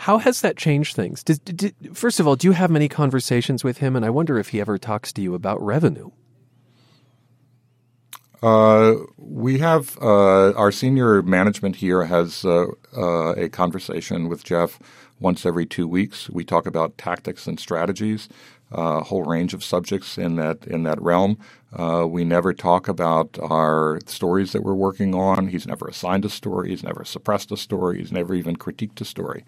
how 0.00 0.16
has 0.16 0.40
that 0.40 0.56
changed 0.56 0.96
things? 0.96 1.22
Did, 1.22 1.44
did, 1.44 1.74
first 1.92 2.20
of 2.20 2.26
all, 2.26 2.34
do 2.34 2.46
you 2.46 2.52
have 2.52 2.70
many 2.70 2.88
conversations 2.88 3.62
with 3.62 3.78
him? 3.78 3.94
And 3.94 4.02
I 4.02 4.08
wonder 4.08 4.38
if 4.38 4.48
he 4.48 4.58
ever 4.58 4.78
talks 4.78 5.12
to 5.12 5.20
you 5.20 5.34
about 5.34 5.60
revenue. 5.60 6.10
Uh, 8.42 8.94
we 9.18 9.58
have 9.58 9.98
uh, 10.00 10.52
our 10.54 10.72
senior 10.72 11.20
management 11.20 11.76
here 11.76 12.04
has 12.04 12.46
uh, 12.46 12.68
uh, 12.96 13.34
a 13.34 13.50
conversation 13.50 14.30
with 14.30 14.42
Jeff 14.42 14.78
once 15.20 15.46
every 15.46 15.66
two 15.66 15.86
weeks. 15.86 16.28
We 16.30 16.44
talk 16.44 16.66
about 16.66 16.98
tactics 16.98 17.46
and 17.46 17.60
strategies 17.60 18.28
a 18.72 19.02
whole 19.02 19.24
range 19.24 19.52
of 19.54 19.64
subjects 19.64 20.16
in 20.16 20.36
that 20.36 20.64
in 20.66 20.84
that 20.84 21.00
realm. 21.02 21.38
Uh, 21.72 22.04
we 22.08 22.24
never 22.24 22.52
talk 22.52 22.88
about 22.88 23.38
our 23.40 24.00
stories 24.06 24.52
that 24.52 24.62
we're 24.62 24.74
working 24.74 25.14
on. 25.14 25.48
He's 25.48 25.66
never 25.66 25.86
assigned 25.86 26.24
a 26.24 26.28
story. 26.28 26.70
He's 26.70 26.82
never 26.82 27.04
suppressed 27.04 27.52
a 27.52 27.56
story. 27.56 27.98
He's 27.98 28.10
never 28.10 28.34
even 28.34 28.56
critiqued 28.56 29.00
a 29.00 29.04
story. 29.04 29.44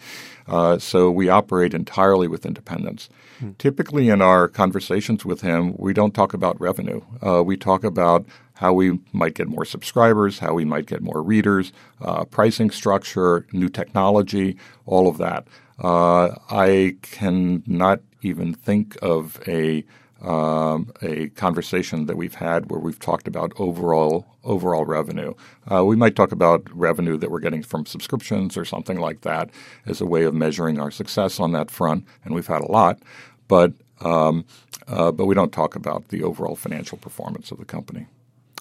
Uh, 0.46 0.78
so 0.78 1.10
we 1.10 1.28
operate 1.28 1.74
entirely 1.74 2.28
with 2.28 2.46
independence. 2.46 3.08
Hmm. 3.40 3.52
Typically, 3.58 4.08
in 4.08 4.22
our 4.22 4.48
conversations 4.48 5.24
with 5.24 5.40
him, 5.40 5.74
we 5.78 5.92
don't 5.92 6.14
talk 6.14 6.32
about 6.32 6.60
revenue. 6.60 7.00
Uh, 7.24 7.42
we 7.42 7.56
talk 7.56 7.82
about 7.82 8.24
how 8.62 8.72
we 8.72 9.00
might 9.12 9.34
get 9.34 9.48
more 9.48 9.64
subscribers, 9.64 10.38
how 10.38 10.54
we 10.54 10.64
might 10.64 10.86
get 10.86 11.02
more 11.02 11.20
readers, 11.20 11.72
uh, 12.00 12.24
pricing 12.24 12.70
structure, 12.70 13.44
new 13.52 13.68
technology, 13.68 14.56
all 14.86 15.08
of 15.08 15.18
that. 15.18 15.48
Uh, 15.80 16.36
I 16.48 16.96
cannot 17.02 18.02
even 18.22 18.54
think 18.54 18.96
of 19.02 19.40
a 19.48 19.84
um, 20.22 20.92
a 21.02 21.30
conversation 21.30 22.06
that 22.06 22.16
we've 22.16 22.36
had 22.36 22.70
where 22.70 22.78
we've 22.78 23.00
talked 23.00 23.26
about 23.26 23.52
overall 23.58 24.26
overall 24.44 24.84
revenue. 24.84 25.34
Uh, 25.68 25.84
we 25.84 25.96
might 25.96 26.14
talk 26.14 26.30
about 26.30 26.60
revenue 26.72 27.16
that 27.16 27.32
we're 27.32 27.40
getting 27.40 27.64
from 27.64 27.84
subscriptions 27.84 28.56
or 28.56 28.64
something 28.64 29.00
like 29.00 29.22
that 29.22 29.50
as 29.86 30.00
a 30.00 30.06
way 30.06 30.22
of 30.22 30.34
measuring 30.34 30.78
our 30.78 30.92
success 30.92 31.40
on 31.40 31.50
that 31.50 31.68
front, 31.68 32.04
and 32.24 32.32
we've 32.32 32.46
had 32.46 32.62
a 32.62 32.70
lot, 32.70 33.00
but 33.48 33.72
um, 34.02 34.44
uh, 34.86 35.10
but 35.10 35.26
we 35.26 35.34
don't 35.34 35.52
talk 35.52 35.74
about 35.74 36.08
the 36.10 36.22
overall 36.22 36.54
financial 36.54 36.96
performance 36.96 37.50
of 37.50 37.58
the 37.58 37.64
company. 37.64 38.06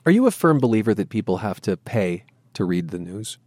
Are 0.04 0.12
you 0.12 0.26
a 0.26 0.32
firm 0.32 0.58
believer 0.58 0.96
that 0.96 1.10
people 1.10 1.38
have 1.38 1.62
to 1.62 1.78
pay 1.78 2.24
to 2.54 2.66
read 2.66 2.90
the 2.90 2.98
news? 2.98 3.38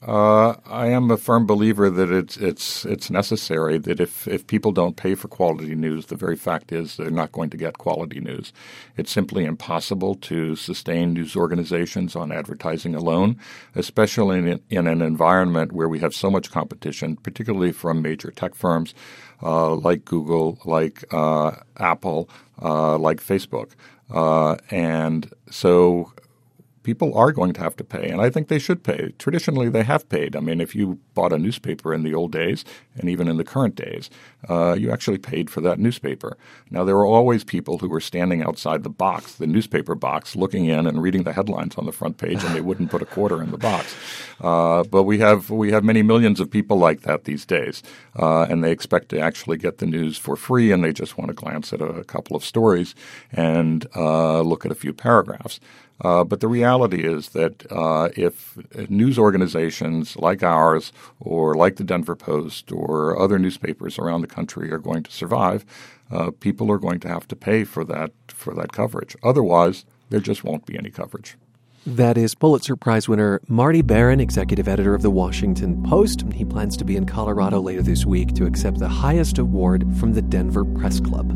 Uh, 0.00 0.56
I 0.66 0.88
am 0.88 1.12
a 1.12 1.16
firm 1.16 1.46
believer 1.46 1.88
that 1.88 2.10
it's 2.10 2.36
it's 2.36 2.84
it's 2.84 3.08
necessary 3.08 3.78
that 3.78 4.00
if, 4.00 4.26
if 4.26 4.48
people 4.48 4.72
don't 4.72 4.96
pay 4.96 5.14
for 5.14 5.28
quality 5.28 5.76
news, 5.76 6.06
the 6.06 6.16
very 6.16 6.34
fact 6.34 6.72
is 6.72 6.96
they're 6.96 7.10
not 7.10 7.30
going 7.30 7.50
to 7.50 7.56
get 7.56 7.78
quality 7.78 8.18
news. 8.18 8.52
It's 8.96 9.12
simply 9.12 9.44
impossible 9.44 10.16
to 10.16 10.56
sustain 10.56 11.12
news 11.12 11.36
organizations 11.36 12.16
on 12.16 12.32
advertising 12.32 12.96
alone, 12.96 13.36
especially 13.76 14.38
in, 14.38 14.60
in 14.70 14.88
an 14.88 15.02
environment 15.02 15.70
where 15.70 15.88
we 15.88 16.00
have 16.00 16.14
so 16.14 16.32
much 16.32 16.50
competition, 16.50 17.14
particularly 17.14 17.70
from 17.70 18.02
major 18.02 18.32
tech 18.32 18.56
firms 18.56 18.94
uh, 19.42 19.74
like 19.74 20.04
Google, 20.04 20.58
like 20.64 21.04
uh, 21.12 21.52
Apple, 21.76 22.28
uh, 22.60 22.98
like 22.98 23.20
Facebook. 23.20 23.72
Uh, 24.12 24.56
and 24.70 25.32
so 25.50 26.12
people 26.82 27.16
are 27.16 27.32
going 27.32 27.52
to 27.54 27.60
have 27.60 27.76
to 27.76 27.84
pay, 27.84 28.08
and 28.08 28.20
I 28.20 28.30
think 28.30 28.48
they 28.48 28.58
should 28.58 28.82
pay. 28.82 29.12
Traditionally, 29.18 29.68
they 29.68 29.82
have 29.82 30.08
paid. 30.08 30.36
I 30.36 30.40
mean, 30.40 30.60
if 30.60 30.74
you 30.74 30.98
bought 31.14 31.32
a 31.32 31.38
newspaper 31.38 31.94
in 31.94 32.02
the 32.02 32.14
old 32.14 32.32
days, 32.32 32.64
and 32.96 33.08
even 33.08 33.28
in 33.28 33.36
the 33.36 33.44
current 33.44 33.74
days, 33.74 34.10
uh, 34.48 34.74
you 34.78 34.90
actually 34.90 35.18
paid 35.18 35.50
for 35.50 35.60
that 35.60 35.78
newspaper. 35.78 36.36
Now, 36.70 36.84
there 36.84 36.96
were 36.96 37.06
always 37.06 37.44
people 37.44 37.78
who 37.78 37.88
were 37.88 38.00
standing 38.00 38.42
outside 38.42 38.82
the 38.82 38.90
box, 38.90 39.34
the 39.34 39.46
newspaper 39.46 39.94
box, 39.94 40.34
looking 40.36 40.66
in 40.66 40.86
and 40.86 41.02
reading 41.02 41.22
the 41.22 41.32
headlines 41.32 41.76
on 41.76 41.86
the 41.86 41.92
front 41.92 42.18
page, 42.18 42.42
and 42.44 42.54
they 42.54 42.60
wouldn't 42.60 42.90
put 42.90 43.02
a 43.02 43.06
quarter 43.06 43.42
in 43.42 43.50
the 43.50 43.58
box. 43.58 43.94
Uh, 44.40 44.82
but 44.84 45.04
we 45.04 45.18
have 45.18 45.50
we 45.50 45.70
have 45.70 45.84
many 45.84 46.02
millions 46.02 46.40
of 46.40 46.50
people 46.50 46.76
like 46.76 47.02
that 47.02 47.24
these 47.24 47.46
days, 47.46 47.82
uh, 48.18 48.42
and 48.42 48.64
they 48.64 48.72
expect 48.72 49.08
to 49.10 49.20
actually 49.20 49.56
get 49.56 49.78
the 49.78 49.86
news 49.86 50.18
for 50.18 50.36
free, 50.36 50.72
and 50.72 50.82
they 50.82 50.92
just 50.92 51.16
want 51.16 51.28
to 51.28 51.34
glance 51.34 51.72
at 51.72 51.80
a, 51.80 52.02
couple 52.04 52.36
of 52.36 52.44
stories 52.44 52.94
and 53.30 53.86
uh, 53.94 54.40
look 54.40 54.66
at 54.66 54.72
a 54.72 54.74
few 54.74 54.92
paragraphs. 54.92 55.60
Uh, 56.02 56.24
but 56.24 56.40
the 56.40 56.48
reality 56.48 57.04
is 57.04 57.30
that 57.30 57.64
uh, 57.70 58.08
if 58.16 58.58
news 58.90 59.18
organizations 59.18 60.16
like 60.16 60.42
ours, 60.42 60.92
or 61.20 61.54
like 61.54 61.76
the 61.76 61.84
Denver 61.84 62.16
Post, 62.16 62.72
or 62.72 63.18
other 63.18 63.38
newspapers 63.38 63.98
around 63.98 64.20
the 64.20 64.26
country 64.26 64.70
are 64.72 64.78
going 64.78 65.04
to 65.04 65.12
survive, 65.12 65.64
uh, 66.10 66.30
people 66.40 66.70
are 66.70 66.78
going 66.78 66.98
to 67.00 67.08
have 67.08 67.26
to 67.28 67.36
pay 67.36 67.64
for 67.64 67.84
that 67.84 68.10
for 68.28 68.52
that 68.54 68.72
coverage. 68.72 69.16
Otherwise, 69.22 69.84
there 70.10 70.20
just 70.20 70.44
won't 70.44 70.66
be 70.66 70.76
any 70.76 70.90
coverage. 70.90 71.36
That 71.86 72.16
is 72.16 72.34
Pulitzer 72.34 72.76
Prize 72.76 73.08
winner 73.08 73.40
Marty 73.48 73.82
Baron, 73.82 74.20
executive 74.20 74.68
editor 74.68 74.94
of 74.94 75.02
the 75.02 75.10
Washington 75.10 75.82
Post. 75.82 76.24
He 76.32 76.44
plans 76.44 76.76
to 76.76 76.84
be 76.84 76.96
in 76.96 77.06
Colorado 77.06 77.60
later 77.60 77.82
this 77.82 78.06
week 78.06 78.34
to 78.34 78.46
accept 78.46 78.78
the 78.78 78.88
highest 78.88 79.38
award 79.38 79.84
from 79.98 80.12
the 80.12 80.22
Denver 80.22 80.64
Press 80.64 81.00
Club. 81.00 81.32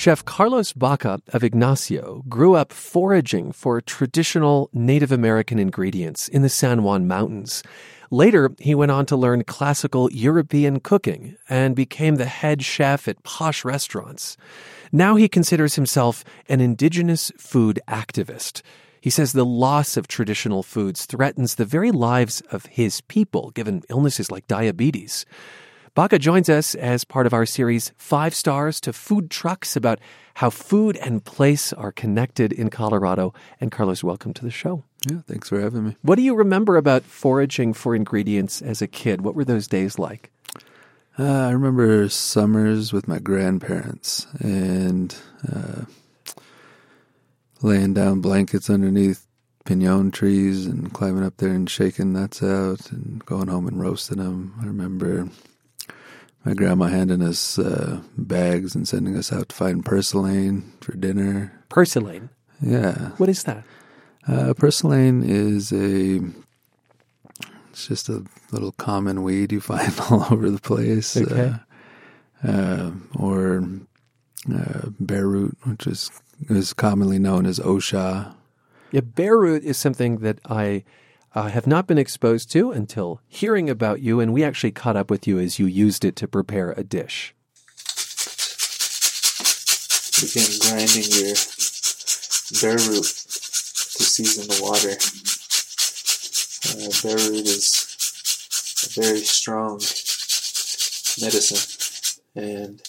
Chef 0.00 0.24
Carlos 0.24 0.72
Baca 0.72 1.20
of 1.34 1.44
Ignacio 1.44 2.24
grew 2.26 2.54
up 2.54 2.72
foraging 2.72 3.52
for 3.52 3.82
traditional 3.82 4.70
Native 4.72 5.12
American 5.12 5.58
ingredients 5.58 6.26
in 6.26 6.40
the 6.40 6.48
San 6.48 6.82
Juan 6.82 7.06
Mountains. 7.06 7.62
Later, 8.10 8.50
he 8.58 8.74
went 8.74 8.92
on 8.92 9.04
to 9.04 9.14
learn 9.14 9.44
classical 9.44 10.10
European 10.10 10.80
cooking 10.80 11.36
and 11.50 11.76
became 11.76 12.14
the 12.14 12.24
head 12.24 12.64
chef 12.64 13.08
at 13.08 13.22
posh 13.24 13.62
restaurants. 13.62 14.38
Now 14.90 15.16
he 15.16 15.28
considers 15.28 15.74
himself 15.74 16.24
an 16.48 16.62
indigenous 16.62 17.30
food 17.36 17.78
activist. 17.86 18.62
He 19.02 19.10
says 19.10 19.34
the 19.34 19.44
loss 19.44 19.98
of 19.98 20.08
traditional 20.08 20.62
foods 20.62 21.04
threatens 21.04 21.56
the 21.56 21.66
very 21.66 21.90
lives 21.90 22.40
of 22.50 22.64
his 22.64 23.02
people, 23.02 23.50
given 23.50 23.82
illnesses 23.90 24.30
like 24.30 24.46
diabetes. 24.46 25.26
Baca 25.94 26.20
joins 26.20 26.48
us 26.48 26.76
as 26.76 27.02
part 27.04 27.26
of 27.26 27.34
our 27.34 27.44
series 27.44 27.92
Five 27.96 28.32
Stars 28.32 28.80
to 28.82 28.92
Food 28.92 29.28
Trucks 29.28 29.74
about 29.74 29.98
how 30.34 30.48
food 30.48 30.96
and 30.98 31.24
place 31.24 31.72
are 31.72 31.90
connected 31.90 32.52
in 32.52 32.70
Colorado. 32.70 33.34
And 33.60 33.72
Carlos, 33.72 34.04
welcome 34.04 34.32
to 34.34 34.44
the 34.44 34.52
show. 34.52 34.84
Yeah, 35.10 35.22
thanks 35.26 35.48
for 35.48 35.60
having 35.60 35.88
me. 35.88 35.96
What 36.02 36.14
do 36.14 36.22
you 36.22 36.36
remember 36.36 36.76
about 36.76 37.02
foraging 37.02 37.72
for 37.72 37.96
ingredients 37.96 38.62
as 38.62 38.80
a 38.80 38.86
kid? 38.86 39.22
What 39.22 39.34
were 39.34 39.44
those 39.44 39.66
days 39.66 39.98
like? 39.98 40.30
Uh, 41.18 41.48
I 41.48 41.50
remember 41.50 42.08
summers 42.08 42.92
with 42.92 43.08
my 43.08 43.18
grandparents 43.18 44.28
and 44.38 45.14
uh, 45.52 45.86
laying 47.62 47.94
down 47.94 48.20
blankets 48.20 48.70
underneath 48.70 49.26
pinon 49.64 50.12
trees 50.12 50.66
and 50.66 50.92
climbing 50.92 51.24
up 51.24 51.36
there 51.38 51.50
and 51.50 51.68
shaking 51.68 52.12
nuts 52.12 52.44
out 52.44 52.92
and 52.92 53.24
going 53.26 53.48
home 53.48 53.66
and 53.66 53.80
roasting 53.80 54.18
them. 54.18 54.54
I 54.62 54.66
remember 54.66 55.28
my 56.44 56.54
grandma 56.54 56.86
handing 56.86 57.22
us 57.22 57.58
uh, 57.58 58.00
bags 58.16 58.74
and 58.74 58.88
sending 58.88 59.16
us 59.16 59.32
out 59.32 59.50
to 59.50 59.56
find 59.56 59.84
purslane 59.84 60.72
for 60.80 60.92
dinner. 60.96 61.52
Purslane? 61.68 62.30
Yeah. 62.60 63.10
What 63.16 63.28
is 63.28 63.44
that? 63.44 63.64
Uh, 64.26 64.54
purslane 64.54 65.22
is 65.22 65.72
a 65.72 66.20
it's 67.70 67.86
just 67.86 68.08
a 68.08 68.24
little 68.52 68.72
common 68.72 69.22
weed 69.22 69.52
you 69.52 69.60
find 69.60 69.92
all 70.10 70.26
over 70.30 70.50
the 70.50 70.60
place. 70.60 71.16
Okay. 71.16 71.54
Uh, 72.44 72.48
uh, 72.48 72.90
or 73.18 73.62
uh, 74.52 74.88
bear 74.98 75.26
root, 75.26 75.56
which 75.64 75.86
is 75.86 76.10
is 76.48 76.72
commonly 76.72 77.18
known 77.18 77.44
as 77.44 77.58
osha. 77.58 78.34
Yeah, 78.92 79.02
bear 79.02 79.36
root 79.36 79.62
is 79.62 79.76
something 79.76 80.18
that 80.18 80.38
I 80.46 80.84
uh, 81.34 81.48
have 81.48 81.66
not 81.66 81.86
been 81.86 81.98
exposed 81.98 82.50
to 82.52 82.72
until 82.72 83.20
hearing 83.28 83.70
about 83.70 84.00
you, 84.00 84.20
and 84.20 84.32
we 84.32 84.42
actually 84.42 84.72
caught 84.72 84.96
up 84.96 85.10
with 85.10 85.26
you 85.26 85.38
as 85.38 85.58
you 85.58 85.66
used 85.66 86.04
it 86.04 86.16
to 86.16 86.28
prepare 86.28 86.72
a 86.72 86.84
dish. 86.84 87.34
Begin 90.20 90.58
grinding 90.60 91.10
your 91.10 91.36
bear 92.60 92.76
root 92.88 93.04
to 93.04 94.02
season 94.04 94.46
the 94.48 94.60
water. 94.62 94.96
Uh, 96.68 96.90
root 97.30 97.46
is 97.46 98.90
a 98.96 99.00
very 99.00 99.20
strong 99.20 99.74
medicine, 101.22 101.62
and 102.34 102.82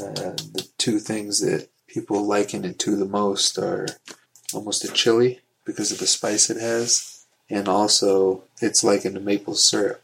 uh, 0.00 0.32
the 0.52 0.68
two 0.76 0.98
things 0.98 1.40
that 1.40 1.68
people 1.86 2.26
liken 2.26 2.64
it 2.64 2.78
to 2.80 2.96
the 2.96 3.04
most 3.04 3.58
are 3.58 3.86
almost 4.52 4.84
a 4.84 4.92
chili 4.92 5.40
because 5.64 5.92
of 5.92 5.98
the 5.98 6.06
spice 6.06 6.50
it 6.50 6.60
has, 6.60 7.13
and 7.54 7.68
also 7.68 8.42
it's 8.60 8.84
likened 8.84 9.14
to 9.14 9.20
maple 9.20 9.54
syrup. 9.54 10.02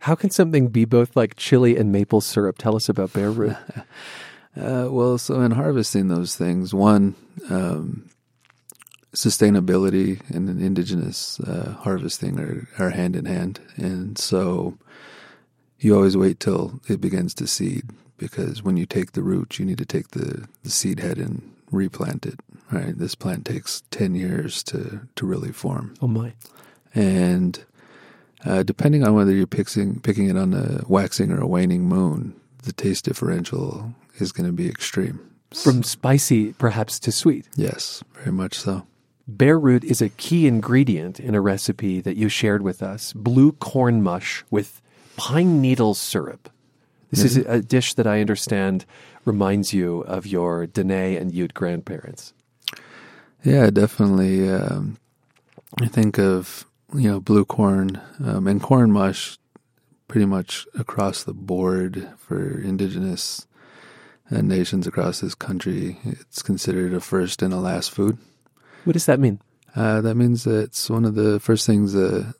How 0.00 0.14
can 0.14 0.30
something 0.30 0.68
be 0.68 0.84
both 0.84 1.14
like 1.14 1.36
chili 1.36 1.76
and 1.76 1.92
maple 1.92 2.20
syrup? 2.20 2.56
Tell 2.58 2.74
us 2.74 2.88
about 2.88 3.12
bear 3.12 3.30
root. 3.30 3.56
Uh, 4.56 4.88
well, 4.90 5.16
so 5.16 5.40
in 5.42 5.52
harvesting 5.52 6.08
those 6.08 6.34
things, 6.34 6.74
one, 6.74 7.14
um, 7.50 8.10
sustainability 9.14 10.20
and 10.28 10.48
an 10.48 10.60
indigenous 10.60 11.38
uh, 11.38 11.76
harvesting 11.80 12.38
are, 12.40 12.68
are 12.78 12.90
hand 12.90 13.14
in 13.14 13.26
hand. 13.26 13.60
And 13.76 14.18
so 14.18 14.76
you 15.78 15.94
always 15.94 16.16
wait 16.16 16.40
till 16.40 16.80
it 16.88 17.00
begins 17.00 17.32
to 17.34 17.46
seed 17.46 17.84
because 18.18 18.62
when 18.62 18.76
you 18.76 18.86
take 18.86 19.12
the 19.12 19.22
root, 19.22 19.58
you 19.58 19.64
need 19.64 19.78
to 19.78 19.86
take 19.86 20.08
the, 20.08 20.48
the 20.62 20.70
seed 20.70 20.98
head 21.00 21.18
and 21.18 21.54
replant 21.70 22.26
it. 22.26 22.40
Right? 22.70 22.96
This 22.96 23.14
plant 23.14 23.46
takes 23.46 23.82
10 23.90 24.14
years 24.14 24.62
to, 24.64 25.08
to 25.16 25.26
really 25.26 25.52
form. 25.52 25.94
oh 26.02 26.06
my! 26.06 26.34
And 26.94 27.64
uh, 28.44 28.62
depending 28.62 29.04
on 29.06 29.14
whether 29.14 29.32
you're 29.32 29.46
picking, 29.46 30.00
picking 30.00 30.28
it 30.28 30.36
on 30.36 30.54
a 30.54 30.82
waxing 30.88 31.30
or 31.30 31.40
a 31.40 31.46
waning 31.46 31.82
moon, 31.84 32.34
the 32.62 32.72
taste 32.72 33.04
differential 33.04 33.94
is 34.18 34.32
going 34.32 34.46
to 34.46 34.52
be 34.52 34.68
extreme. 34.68 35.20
From 35.52 35.82
spicy, 35.82 36.52
perhaps, 36.52 36.98
to 37.00 37.12
sweet. 37.12 37.48
Yes, 37.56 38.04
very 38.14 38.32
much 38.32 38.58
so. 38.58 38.86
Bear 39.26 39.58
root 39.58 39.84
is 39.84 40.00
a 40.00 40.08
key 40.08 40.46
ingredient 40.46 41.20
in 41.20 41.34
a 41.34 41.40
recipe 41.40 42.00
that 42.00 42.16
you 42.16 42.28
shared 42.28 42.62
with 42.62 42.82
us 42.82 43.12
blue 43.12 43.52
corn 43.52 44.02
mush 44.02 44.44
with 44.50 44.80
pine 45.16 45.60
needle 45.60 45.94
syrup. 45.94 46.50
This 47.10 47.24
is 47.24 47.36
a 47.38 47.60
dish 47.60 47.94
that 47.94 48.06
I 48.06 48.20
understand 48.20 48.84
reminds 49.24 49.72
you 49.72 50.02
of 50.02 50.26
your 50.26 50.66
Dene 50.66 51.16
and 51.16 51.34
Ute 51.34 51.54
grandparents. 51.54 52.32
Yeah, 53.42 53.70
definitely. 53.70 54.48
Um, 54.48 54.98
I 55.80 55.86
think 55.86 56.18
of 56.18 56.66
you 56.94 57.08
know 57.10 57.20
blue 57.20 57.44
corn 57.44 58.00
um, 58.24 58.46
and 58.46 58.62
corn 58.62 58.90
mush 58.90 59.38
pretty 60.08 60.26
much 60.26 60.66
across 60.78 61.22
the 61.22 61.32
board 61.34 62.08
for 62.18 62.60
indigenous 62.60 63.46
uh, 64.32 64.40
nations 64.40 64.86
across 64.86 65.20
this 65.20 65.34
country. 65.34 65.98
It's 66.04 66.42
considered 66.42 66.94
a 66.94 67.00
first 67.00 67.42
and 67.42 67.54
a 67.54 67.58
last 67.58 67.90
food. 67.92 68.18
What 68.84 68.94
does 68.94 69.06
that 69.06 69.20
mean? 69.20 69.40
Uh, 69.76 70.00
that 70.00 70.16
means 70.16 70.44
that 70.44 70.64
it's 70.64 70.90
one 70.90 71.04
of 71.04 71.14
the 71.14 71.38
first 71.38 71.66
things 71.66 71.94
a, 71.94 72.34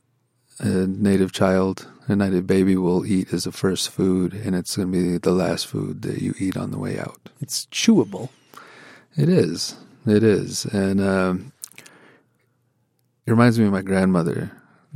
a 0.58 0.68
native 0.68 1.32
child, 1.32 1.86
a 2.08 2.16
native 2.16 2.46
baby 2.46 2.76
will 2.76 3.06
eat 3.06 3.32
as 3.32 3.46
a 3.46 3.52
first 3.52 3.90
food, 3.90 4.34
and 4.34 4.56
it's 4.56 4.76
going 4.76 4.90
to 4.90 4.98
be 4.98 5.18
the 5.18 5.32
last 5.32 5.66
food 5.66 6.02
that 6.02 6.20
you 6.20 6.34
eat 6.38 6.56
on 6.56 6.72
the 6.72 6.78
way 6.78 6.98
out. 6.98 7.28
It's 7.40 7.66
chewable. 7.66 8.30
It 9.16 9.28
is. 9.28 9.76
It 10.06 10.24
is. 10.24 10.64
And 10.66 11.00
um, 11.00 11.52
it 13.30 13.34
reminds 13.34 13.60
me 13.60 13.66
of 13.66 13.70
my 13.70 13.82
grandmother 13.82 14.50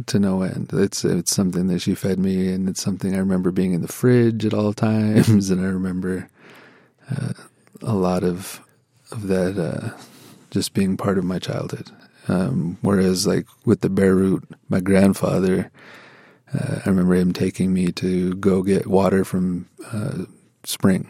to 0.06 0.18
no 0.18 0.42
end. 0.42 0.70
It's 0.72 1.04
it's 1.04 1.32
something 1.32 1.68
that 1.68 1.78
she 1.78 1.94
fed 1.94 2.18
me, 2.18 2.52
and 2.52 2.68
it's 2.68 2.82
something 2.82 3.14
I 3.14 3.18
remember 3.18 3.52
being 3.52 3.74
in 3.74 3.80
the 3.80 3.86
fridge 3.86 4.44
at 4.44 4.52
all 4.52 4.72
times, 4.72 5.50
and 5.50 5.60
I 5.60 5.68
remember 5.68 6.28
uh, 7.08 7.32
a 7.80 7.94
lot 7.94 8.24
of 8.24 8.60
of 9.12 9.28
that 9.28 9.56
uh, 9.56 9.96
just 10.50 10.74
being 10.74 10.96
part 10.96 11.16
of 11.16 11.24
my 11.24 11.38
childhood. 11.38 11.92
Um, 12.26 12.76
whereas, 12.80 13.24
like 13.24 13.46
with 13.64 13.82
the 13.82 13.88
bear 13.88 14.16
root, 14.16 14.42
my 14.68 14.80
grandfather, 14.80 15.70
uh, 16.52 16.80
I 16.84 16.88
remember 16.88 17.14
him 17.14 17.32
taking 17.32 17.72
me 17.72 17.92
to 17.92 18.34
go 18.34 18.64
get 18.64 18.88
water 18.88 19.24
from 19.24 19.68
uh, 19.92 20.24
spring, 20.64 21.06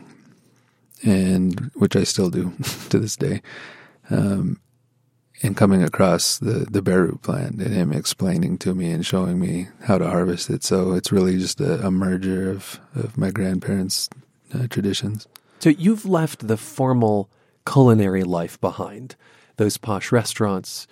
and 1.02 1.70
which 1.72 1.96
I 1.96 2.04
still 2.04 2.28
do 2.28 2.52
to 2.90 2.98
this 2.98 3.16
day. 3.16 3.40
Um, 4.10 4.60
and 5.42 5.56
coming 5.56 5.82
across 5.82 6.38
the 6.38 6.66
the 6.70 6.82
root 6.82 7.22
plant 7.22 7.60
and 7.60 7.74
him 7.74 7.92
explaining 7.92 8.58
to 8.58 8.74
me 8.74 8.90
and 8.90 9.04
showing 9.04 9.38
me 9.40 9.68
how 9.84 9.98
to 9.98 10.08
harvest 10.08 10.50
it. 10.50 10.62
So 10.64 10.92
it's 10.92 11.12
really 11.12 11.38
just 11.38 11.60
a, 11.60 11.86
a 11.86 11.90
merger 11.90 12.50
of 12.50 12.80
of 12.94 13.18
my 13.18 13.30
grandparents' 13.30 14.08
uh, 14.54 14.66
traditions. 14.68 15.26
So 15.60 15.70
you've 15.70 16.04
left 16.06 16.46
the 16.46 16.56
formal 16.56 17.30
culinary 17.66 18.24
life 18.24 18.60
behind, 18.60 19.16
those 19.56 19.76
posh 19.78 20.12
restaurants. 20.12 20.86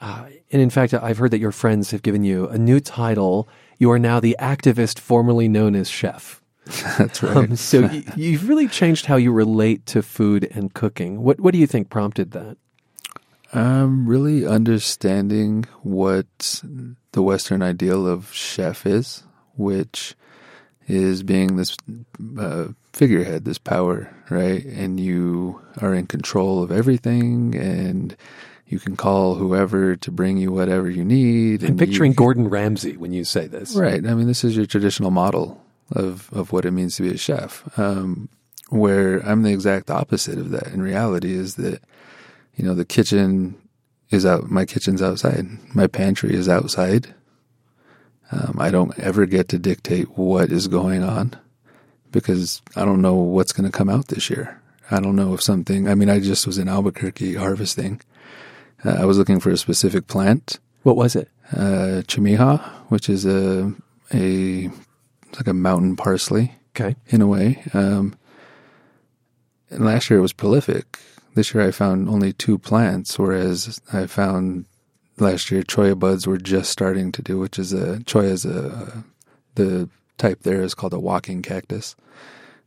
Uh, 0.00 0.26
and 0.52 0.60
in 0.60 0.70
fact, 0.70 0.92
I've 0.94 1.18
heard 1.18 1.30
that 1.30 1.38
your 1.38 1.52
friends 1.52 1.90
have 1.90 2.02
given 2.02 2.22
you 2.24 2.48
a 2.48 2.58
new 2.58 2.80
title. 2.80 3.48
You 3.78 3.90
are 3.92 3.98
now 3.98 4.20
the 4.20 4.36
activist 4.38 4.98
formerly 4.98 5.48
known 5.48 5.74
as 5.74 5.88
chef. 5.88 6.42
That's 6.98 7.22
right. 7.22 7.36
Um, 7.36 7.56
so 7.56 7.82
y- 7.82 8.04
you've 8.16 8.48
really 8.48 8.68
changed 8.68 9.06
how 9.06 9.16
you 9.16 9.32
relate 9.32 9.86
to 9.86 10.02
food 10.02 10.48
and 10.52 10.72
cooking. 10.74 11.22
What 11.22 11.40
What 11.40 11.52
do 11.52 11.58
you 11.58 11.66
think 11.66 11.90
prompted 11.90 12.32
that? 12.32 12.56
Um, 13.52 14.06
really 14.06 14.46
understanding 14.46 15.64
what 15.82 16.62
the 17.12 17.22
Western 17.22 17.62
ideal 17.62 18.06
of 18.06 18.32
chef 18.32 18.84
is, 18.86 19.22
which 19.56 20.14
is 20.88 21.22
being 21.22 21.56
this 21.56 21.76
uh, 22.38 22.68
figurehead, 22.92 23.44
this 23.44 23.58
power, 23.58 24.14
right? 24.30 24.64
And 24.64 24.98
you 24.98 25.60
are 25.80 25.94
in 25.94 26.06
control 26.06 26.62
of 26.62 26.70
everything, 26.70 27.54
and 27.56 28.16
you 28.66 28.78
can 28.78 28.96
call 28.96 29.36
whoever 29.36 29.96
to 29.96 30.10
bring 30.10 30.38
you 30.38 30.52
whatever 30.52 30.90
you 30.90 31.04
need. 31.04 31.62
I'm 31.62 31.70
and 31.70 31.78
picturing 31.78 32.12
you, 32.12 32.16
Gordon 32.16 32.48
Ramsay 32.48 32.96
when 32.96 33.12
you 33.12 33.24
say 33.24 33.46
this. 33.46 33.74
Right. 33.74 34.04
I 34.04 34.14
mean, 34.14 34.26
this 34.26 34.44
is 34.44 34.56
your 34.56 34.66
traditional 34.66 35.10
model 35.10 35.62
of 35.92 36.32
of 36.32 36.52
what 36.52 36.64
it 36.64 36.72
means 36.72 36.96
to 36.96 37.02
be 37.02 37.10
a 37.10 37.16
chef. 37.16 37.78
Um, 37.78 38.28
where 38.68 39.18
I'm 39.20 39.42
the 39.42 39.52
exact 39.52 39.90
opposite 39.90 40.38
of 40.38 40.50
that. 40.50 40.68
In 40.68 40.82
reality, 40.82 41.32
is 41.32 41.54
that 41.54 41.80
you 42.56 42.64
know 42.64 42.74
the 42.74 42.84
kitchen 42.84 43.54
is 44.10 44.24
out. 44.26 44.50
My 44.50 44.64
kitchen's 44.64 45.02
outside. 45.02 45.46
My 45.74 45.86
pantry 45.86 46.34
is 46.34 46.48
outside. 46.48 47.14
Um, 48.32 48.56
I 48.58 48.70
don't 48.70 48.98
ever 48.98 49.24
get 49.26 49.48
to 49.50 49.58
dictate 49.58 50.16
what 50.18 50.50
is 50.50 50.66
going 50.68 51.02
on 51.04 51.36
because 52.10 52.60
I 52.74 52.84
don't 52.84 53.00
know 53.02 53.14
what's 53.14 53.52
going 53.52 53.70
to 53.70 53.76
come 53.76 53.88
out 53.88 54.08
this 54.08 54.28
year. 54.30 54.60
I 54.90 55.00
don't 55.00 55.16
know 55.16 55.34
if 55.34 55.42
something. 55.42 55.88
I 55.88 55.94
mean, 55.94 56.10
I 56.10 56.18
just 56.20 56.46
was 56.46 56.58
in 56.58 56.68
Albuquerque 56.68 57.34
harvesting. 57.34 58.00
Uh, 58.84 58.96
I 59.00 59.04
was 59.04 59.18
looking 59.18 59.38
for 59.40 59.50
a 59.50 59.56
specific 59.56 60.06
plant, 60.06 60.58
What 60.82 60.96
was 60.96 61.14
it? 61.16 61.28
uh, 61.52 62.02
chimaja, 62.08 62.60
which 62.88 63.08
is 63.08 63.24
a 63.26 63.72
a 64.12 64.68
like 65.36 65.46
a 65.46 65.52
mountain 65.54 65.96
parsley 65.96 66.54
Okay. 66.74 66.96
in 67.08 67.20
a 67.20 67.26
way. 67.26 67.62
Um, 67.74 68.16
and 69.70 69.84
last 69.84 70.08
year 70.10 70.18
it 70.18 70.22
was 70.22 70.32
prolific. 70.32 70.98
This 71.36 71.52
year 71.54 71.62
I 71.68 71.70
found 71.70 72.08
only 72.08 72.32
two 72.32 72.56
plants, 72.58 73.18
whereas 73.18 73.78
I 73.92 74.06
found 74.06 74.64
last 75.18 75.50
year 75.50 75.62
cholla 75.62 75.94
buds 75.94 76.26
were 76.26 76.38
just 76.38 76.70
starting 76.70 77.12
to 77.12 77.20
do, 77.22 77.38
which 77.38 77.58
is 77.58 77.74
a 77.74 77.98
cholla 78.06 78.24
is 78.32 78.44
a 78.46 79.04
the 79.54 79.88
type 80.16 80.42
there 80.42 80.62
is 80.62 80.74
called 80.74 80.94
a 80.94 80.98
walking 80.98 81.42
cactus. 81.42 81.94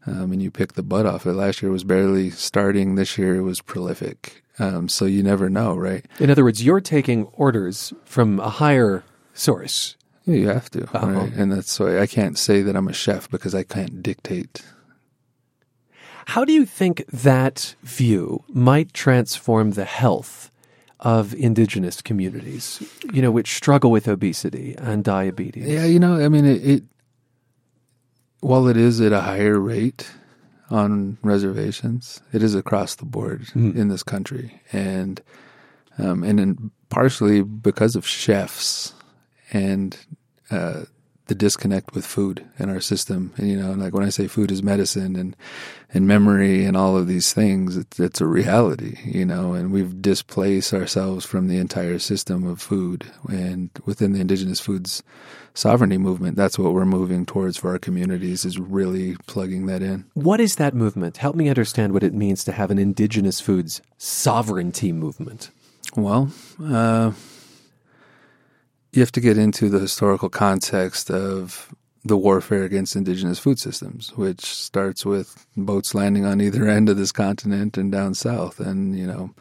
Um, 0.05 0.31
and 0.31 0.41
you 0.41 0.51
pick 0.51 0.73
the 0.73 0.83
bud 0.83 1.07
off 1.07 1.25
it. 1.25 1.33
Last 1.33 1.61
year 1.61 1.69
it 1.69 1.73
was 1.73 1.83
barely 1.83 2.29
starting. 2.29 2.93
This 2.95 3.17
year 3.17 3.35
it 3.37 3.41
was 3.41 3.59
prolific. 3.59 4.43
Um, 4.59 4.87
so 4.87 5.05
you 5.05 5.23
never 5.23 5.49
know, 5.49 5.75
right? 5.75 6.05
In 6.19 6.29
other 6.29 6.43
words, 6.43 6.63
you're 6.63 6.79
taking 6.81 7.25
orders 7.33 7.91
from 8.05 8.39
a 8.39 8.49
higher 8.49 9.03
source. 9.33 9.97
Yeah, 10.25 10.35
you 10.35 10.47
have 10.49 10.69
to, 10.71 10.83
Uh-huh. 10.93 11.07
right? 11.07 11.33
And 11.33 11.51
that's 11.51 11.79
why 11.79 11.99
I 11.99 12.05
can't 12.07 12.37
say 12.37 12.61
that 12.61 12.75
I'm 12.75 12.87
a 12.87 12.93
chef 12.93 13.29
because 13.31 13.55
I 13.55 13.63
can't 13.63 14.03
dictate 14.03 14.61
How 16.25 16.45
do 16.45 16.53
you 16.53 16.65
think 16.65 17.05
that 17.07 17.75
view 17.83 18.43
might 18.49 18.93
transform 18.93 19.71
the 19.71 19.85
health 19.85 20.51
of 20.99 21.33
indigenous 21.35 22.01
communities, 22.01 22.83
you 23.13 23.21
know, 23.21 23.31
which 23.31 23.55
struggle 23.55 23.89
with 23.89 24.07
obesity 24.07 24.75
and 24.77 25.03
diabetes? 25.03 25.65
Yeah, 25.65 25.85
you 25.85 25.99
know, 25.99 26.23
I 26.23 26.27
mean, 26.29 26.45
it, 26.45 26.63
it 26.63 26.83
while 28.41 28.67
it 28.67 28.77
is 28.77 29.01
at 29.01 29.11
a 29.11 29.21
higher 29.21 29.59
rate 29.59 30.09
on 30.69 31.17
reservations, 31.23 32.21
it 32.31 32.43
is 32.43 32.55
across 32.55 32.95
the 32.95 33.05
board 33.05 33.47
in 33.55 33.87
this 33.87 34.03
country, 34.03 34.61
and 34.71 35.21
um, 35.97 36.23
and 36.23 36.39
in, 36.39 36.71
partially 36.89 37.41
because 37.41 37.95
of 37.95 38.05
chefs 38.05 38.93
and 39.51 39.97
uh, 40.51 40.83
the 41.29 41.35
disconnect 41.35 41.93
with 41.93 42.05
food 42.05 42.45
in 42.57 42.69
our 42.69 42.81
system. 42.81 43.31
And 43.37 43.47
you 43.47 43.55
know, 43.55 43.71
like 43.71 43.93
when 43.93 44.03
I 44.03 44.09
say 44.09 44.27
food 44.27 44.51
is 44.51 44.61
medicine 44.61 45.15
and 45.15 45.35
and 45.93 46.07
memory 46.07 46.65
and 46.65 46.75
all 46.75 46.97
of 46.97 47.07
these 47.07 47.33
things, 47.33 47.77
it's, 47.77 47.99
it's 47.99 48.19
a 48.19 48.25
reality. 48.25 48.97
You 49.05 49.25
know, 49.25 49.53
and 49.53 49.71
we've 49.71 50.01
displaced 50.01 50.73
ourselves 50.73 51.25
from 51.25 51.47
the 51.47 51.57
entire 51.57 51.99
system 51.99 52.45
of 52.45 52.61
food. 52.61 53.05
And 53.29 53.69
within 53.85 54.11
the 54.11 54.19
indigenous 54.19 54.59
foods 54.59 55.01
sovereignty 55.53 55.97
movement, 55.97 56.35
that's 56.35 56.59
what 56.59 56.73
we're 56.73 56.85
moving 56.85 57.25
towards 57.25 57.57
for 57.57 57.69
our 57.69 57.79
communities. 57.79 58.43
Is 58.43 58.59
really 58.59 59.15
plugging 59.27 59.67
that 59.67 59.81
in. 59.81 60.05
What 60.15 60.41
is 60.41 60.55
that 60.55 60.73
movement? 60.73 61.17
Help 61.17 61.35
me 61.35 61.47
understand 61.47 61.93
what 61.93 62.03
it 62.03 62.13
means 62.13 62.43
to 62.43 62.51
have 62.51 62.71
an 62.71 62.79
indigenous 62.79 63.39
foods 63.39 63.81
sovereignty 63.97 64.91
movement. 64.91 65.51
Well, 65.95 66.31
uh, 66.63 67.11
you 68.99 69.03
have 69.03 69.11
to 69.13 69.21
get 69.21 69.37
into 69.37 69.69
the 69.69 69.79
historical 69.79 70.27
context 70.27 71.09
of 71.09 71.73
the 72.03 72.17
warfare 72.17 72.63
against 72.63 72.97
indigenous 72.97 73.39
food 73.39 73.57
systems, 73.57 74.11
which 74.17 74.43
starts 74.43 75.05
with 75.05 75.45
boats 75.55 75.95
landing 75.95 76.25
on 76.25 76.41
either 76.41 76.67
end 76.67 76.89
of 76.89 76.97
this 76.97 77.13
continent 77.13 77.77
and 77.77 77.93
down 77.93 78.13
south. 78.13 78.59
And, 78.59 78.99
you 78.99 79.07
know, 79.07 79.33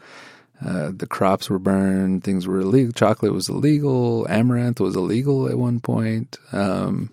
uh, 0.65 0.91
the 0.95 1.07
crops 1.07 1.49
were 1.49 1.59
burned, 1.59 2.23
things 2.23 2.47
were 2.47 2.61
illegal. 2.61 2.93
Chocolate 2.93 3.33
was 3.33 3.49
illegal, 3.49 4.25
amaranth 4.29 4.79
was 4.79 4.95
illegal 4.95 5.49
at 5.49 5.57
one 5.57 5.81
point. 5.81 6.37
Um, 6.53 7.11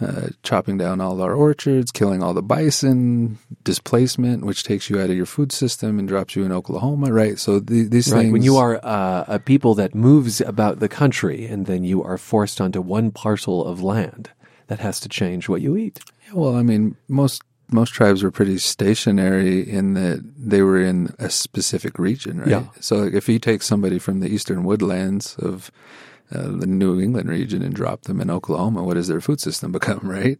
uh, 0.00 0.28
chopping 0.42 0.78
down 0.78 1.00
all 1.00 1.20
our 1.20 1.34
orchards, 1.34 1.90
killing 1.92 2.22
all 2.22 2.32
the 2.34 2.42
bison, 2.42 3.38
displacement, 3.64 4.44
which 4.44 4.64
takes 4.64 4.88
you 4.90 5.00
out 5.00 5.10
of 5.10 5.16
your 5.16 5.26
food 5.26 5.52
system 5.52 5.98
and 5.98 6.08
drops 6.08 6.34
you 6.36 6.44
in 6.44 6.52
Oklahoma, 6.52 7.12
right? 7.12 7.38
So 7.38 7.60
the, 7.60 7.84
these 7.84 8.10
Right. 8.10 8.20
things. 8.22 8.32
When 8.32 8.42
you 8.42 8.56
are 8.56 8.80
uh, 8.82 9.24
a 9.28 9.38
people 9.38 9.74
that 9.76 9.94
moves 9.94 10.40
about 10.40 10.80
the 10.80 10.88
country 10.88 11.46
and 11.46 11.66
then 11.66 11.84
you 11.84 12.02
are 12.02 12.18
forced 12.18 12.60
onto 12.60 12.80
one 12.80 13.10
parcel 13.10 13.64
of 13.64 13.82
land, 13.82 14.30
that 14.68 14.80
has 14.80 15.00
to 15.00 15.08
change 15.08 15.48
what 15.48 15.60
you 15.60 15.76
eat. 15.76 16.00
Yeah, 16.26 16.34
Well, 16.34 16.56
I 16.56 16.62
mean, 16.62 16.96
most 17.08 17.42
most 17.72 17.92
tribes 17.94 18.24
were 18.24 18.32
pretty 18.32 18.58
stationary 18.58 19.60
in 19.60 19.94
that 19.94 20.20
they 20.36 20.60
were 20.62 20.80
in 20.80 21.14
a 21.20 21.30
specific 21.30 21.98
region, 22.00 22.38
right? 22.40 22.48
Yeah. 22.48 22.64
So, 22.80 23.04
if 23.04 23.28
you 23.28 23.38
take 23.38 23.62
somebody 23.62 23.98
from 24.00 24.18
the 24.20 24.28
eastern 24.28 24.64
woodlands 24.64 25.36
of 25.38 25.70
uh, 26.32 26.48
the 26.48 26.66
New 26.66 27.00
England 27.00 27.28
region 27.28 27.62
and 27.62 27.74
drop 27.74 28.02
them 28.02 28.20
in 28.20 28.30
Oklahoma, 28.30 28.82
what 28.82 28.94
does 28.94 29.08
their 29.08 29.20
food 29.20 29.40
system 29.40 29.72
become, 29.78 30.00
right? 30.02 30.38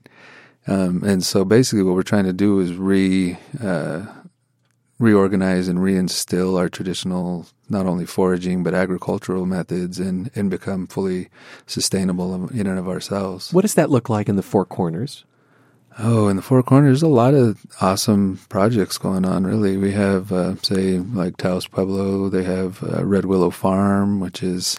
Um, 0.67 1.03
and 1.05 1.25
so, 1.25 1.45
basically, 1.45 1.83
what 1.83 1.95
we're 1.95 2.03
trying 2.03 2.27
to 2.27 2.33
do 2.33 2.61
is 2.61 2.75
re 2.75 3.39
uh, 3.63 4.07
reorganize 4.99 5.69
and 5.69 5.79
reinstill 5.79 6.59
our 6.59 6.69
traditional 6.69 7.47
not 7.71 7.87
only 7.87 8.05
foraging 8.05 8.63
but 8.63 8.75
agricultural 8.75 9.47
methods 9.47 9.99
and 9.99 10.31
and 10.35 10.51
become 10.51 10.87
fully 10.87 11.29
sustainable 11.67 12.51
in 12.51 12.67
and 12.67 12.79
of 12.79 12.89
ourselves. 12.89 13.53
What 13.53 13.63
does 13.63 13.75
that 13.75 13.91
look 13.91 14.11
like 14.11 14.29
in 14.29 14.37
the 14.37 14.43
Four 14.43 14.67
Corners? 14.67 15.25
Oh, 15.99 16.29
in 16.29 16.37
the 16.37 16.43
Four 16.43 16.63
Corners, 16.63 17.03
a 17.03 17.09
lot 17.09 17.35
of 17.35 17.67
awesome 17.81 18.39
projects 18.49 18.97
going 18.97 19.25
on. 19.25 19.45
Really, 19.45 19.77
we 19.77 19.93
have, 19.93 20.33
uh, 20.33 20.55
say, 20.57 20.99
like 20.99 21.37
Taos 21.37 21.67
Pueblo. 21.67 22.29
They 22.29 22.45
have 22.45 22.83
uh, 22.83 23.05
Red 23.05 23.25
Willow 23.25 23.51
Farm, 23.51 24.21
which 24.21 24.43
is, 24.43 24.79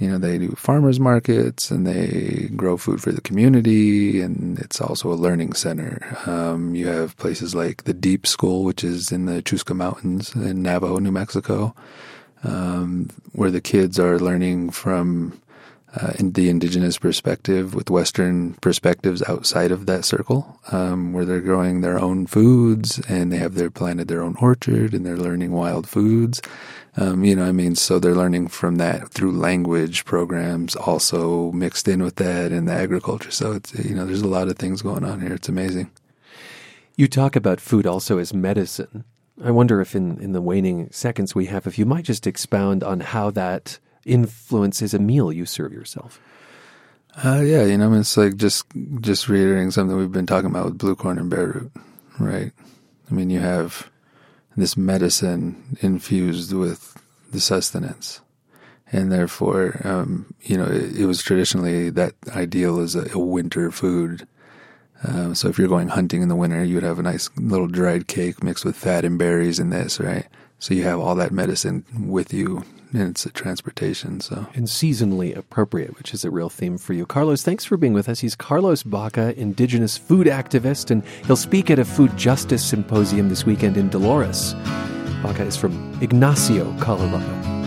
you 0.00 0.08
know, 0.08 0.16
they 0.16 0.38
do 0.38 0.48
farmers 0.52 0.98
markets 0.98 1.70
and 1.70 1.86
they 1.86 2.48
grow 2.56 2.78
food 2.78 3.02
for 3.02 3.12
the 3.12 3.20
community, 3.20 4.22
and 4.22 4.58
it's 4.58 4.80
also 4.80 5.12
a 5.12 5.14
learning 5.14 5.52
center. 5.52 6.16
Um, 6.26 6.74
you 6.74 6.88
have 6.88 7.16
places 7.18 7.54
like 7.54 7.84
the 7.84 7.92
Deep 7.92 8.26
School, 8.26 8.64
which 8.64 8.82
is 8.82 9.12
in 9.12 9.26
the 9.26 9.42
Chuska 9.42 9.76
Mountains 9.76 10.34
in 10.34 10.62
Navajo, 10.62 10.98
New 10.98 11.12
Mexico, 11.12 11.74
um, 12.44 13.10
where 13.32 13.50
the 13.50 13.60
kids 13.60 13.98
are 13.98 14.18
learning 14.18 14.70
from 14.70 15.38
uh, 15.94 16.12
in 16.18 16.32
the 16.32 16.48
indigenous 16.48 16.98
perspective 16.98 17.74
with 17.74 17.90
Western 17.90 18.54
perspectives 18.54 19.22
outside 19.28 19.72
of 19.72 19.86
that 19.86 20.04
circle, 20.04 20.60
um, 20.70 21.12
where 21.12 21.24
they're 21.24 21.40
growing 21.40 21.80
their 21.80 21.98
own 21.98 22.26
foods 22.26 23.00
and 23.08 23.32
they 23.32 23.38
have 23.38 23.54
their 23.54 23.70
planted 23.70 24.08
their 24.08 24.22
own 24.22 24.36
orchard 24.40 24.94
and 24.94 25.04
they're 25.04 25.16
learning 25.16 25.52
wild 25.52 25.88
foods. 25.88 26.40
Um, 26.96 27.24
you 27.24 27.34
know, 27.34 27.44
I 27.44 27.52
mean, 27.52 27.74
so 27.74 27.98
they're 27.98 28.14
learning 28.14 28.48
from 28.48 28.76
that 28.76 29.10
through 29.10 29.32
language 29.32 30.04
programs, 30.04 30.76
also 30.76 31.52
mixed 31.52 31.88
in 31.88 32.02
with 32.02 32.16
that 32.16 32.52
and 32.52 32.68
the 32.68 32.72
agriculture. 32.72 33.30
So 33.30 33.52
it's 33.52 33.74
you 33.74 33.94
know, 33.94 34.04
there's 34.04 34.22
a 34.22 34.28
lot 34.28 34.48
of 34.48 34.58
things 34.58 34.82
going 34.82 35.04
on 35.04 35.20
here. 35.20 35.34
It's 35.34 35.48
amazing. 35.48 35.90
You 36.96 37.08
talk 37.08 37.36
about 37.36 37.60
food 37.60 37.86
also 37.86 38.18
as 38.18 38.34
medicine. 38.34 39.04
I 39.42 39.50
wonder 39.52 39.80
if 39.80 39.94
in, 39.94 40.20
in 40.20 40.32
the 40.32 40.42
waning 40.42 40.90
seconds 40.90 41.34
we 41.34 41.46
have, 41.46 41.66
if 41.66 41.78
you 41.78 41.86
might 41.86 42.04
just 42.04 42.26
expound 42.26 42.84
on 42.84 43.00
how 43.00 43.30
that 43.30 43.78
influences 44.10 44.92
a 44.92 44.98
meal 44.98 45.32
you 45.32 45.46
serve 45.46 45.72
yourself. 45.72 46.20
Uh, 47.24 47.40
yeah, 47.44 47.64
you 47.64 47.76
know, 47.76 47.86
I 47.86 47.88
mean, 47.88 48.00
it's 48.00 48.16
like 48.16 48.36
just 48.36 48.64
just 49.00 49.28
reiterating 49.28 49.70
something 49.70 49.96
we've 49.96 50.12
been 50.12 50.26
talking 50.26 50.50
about 50.50 50.66
with 50.66 50.78
blue 50.78 50.94
corn 50.94 51.18
and 51.18 51.30
bear 51.30 51.46
root, 51.46 51.72
right? 52.18 52.52
I 53.10 53.14
mean, 53.14 53.30
you 53.30 53.40
have 53.40 53.90
this 54.56 54.76
medicine 54.76 55.76
infused 55.80 56.52
with 56.52 56.96
the 57.32 57.40
sustenance, 57.40 58.20
and 58.92 59.10
therefore, 59.10 59.80
um, 59.84 60.34
you 60.42 60.56
know, 60.56 60.66
it, 60.66 61.00
it, 61.00 61.06
was 61.06 61.22
traditionally 61.22 61.90
that 61.90 62.14
ideal 62.28 62.80
as 62.80 62.94
a, 62.94 63.10
a 63.12 63.18
winter 63.18 63.70
food. 63.70 64.26
Um, 65.02 65.34
so 65.34 65.48
if 65.48 65.58
you're 65.58 65.68
going 65.68 65.88
hunting 65.88 66.22
in 66.22 66.28
the 66.28 66.36
winter, 66.36 66.62
you 66.62 66.74
would 66.74 66.84
have 66.84 66.98
a 66.98 67.02
nice 67.02 67.30
little 67.36 67.66
dried 67.66 68.06
cake 68.06 68.42
mixed 68.42 68.64
with 68.64 68.76
fat 68.76 69.04
and 69.04 69.18
berries 69.18 69.58
and 69.58 69.72
this, 69.72 69.98
right? 69.98 70.26
So 70.58 70.74
you 70.74 70.84
have 70.84 71.00
all 71.00 71.14
that 71.16 71.32
medicine 71.32 71.84
with 71.98 72.34
you 72.34 72.64
and 72.92 73.10
it's 73.10 73.26
a 73.26 73.30
transportation. 73.30 74.20
So 74.20 74.46
and 74.54 74.66
seasonally 74.66 75.36
appropriate, 75.36 75.96
which 75.96 76.12
is 76.14 76.24
a 76.24 76.30
real 76.30 76.48
theme 76.48 76.78
for 76.78 76.92
you, 76.92 77.06
Carlos. 77.06 77.42
Thanks 77.42 77.64
for 77.64 77.76
being 77.76 77.92
with 77.92 78.08
us. 78.08 78.20
He's 78.20 78.34
Carlos 78.34 78.82
Baca, 78.82 79.38
Indigenous 79.38 79.96
food 79.96 80.26
activist, 80.26 80.90
and 80.90 81.04
he'll 81.26 81.36
speak 81.36 81.70
at 81.70 81.78
a 81.78 81.84
food 81.84 82.16
justice 82.16 82.64
symposium 82.64 83.28
this 83.28 83.44
weekend 83.44 83.76
in 83.76 83.88
Dolores. 83.88 84.54
Baca 85.22 85.44
is 85.44 85.56
from 85.56 85.98
Ignacio, 86.02 86.76
Colorado. 86.78 87.59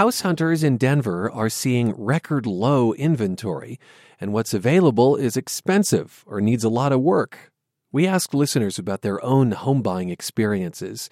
House 0.00 0.22
hunters 0.22 0.64
in 0.64 0.78
Denver 0.78 1.30
are 1.30 1.50
seeing 1.50 1.92
record 1.92 2.46
low 2.46 2.94
inventory, 2.94 3.78
and 4.18 4.32
what's 4.32 4.54
available 4.54 5.14
is 5.14 5.36
expensive 5.36 6.24
or 6.26 6.40
needs 6.40 6.64
a 6.64 6.70
lot 6.70 6.90
of 6.90 7.02
work. 7.02 7.52
We 7.92 8.06
asked 8.06 8.32
listeners 8.32 8.78
about 8.78 9.02
their 9.02 9.22
own 9.22 9.50
home 9.50 9.82
buying 9.82 10.08
experiences. 10.08 11.10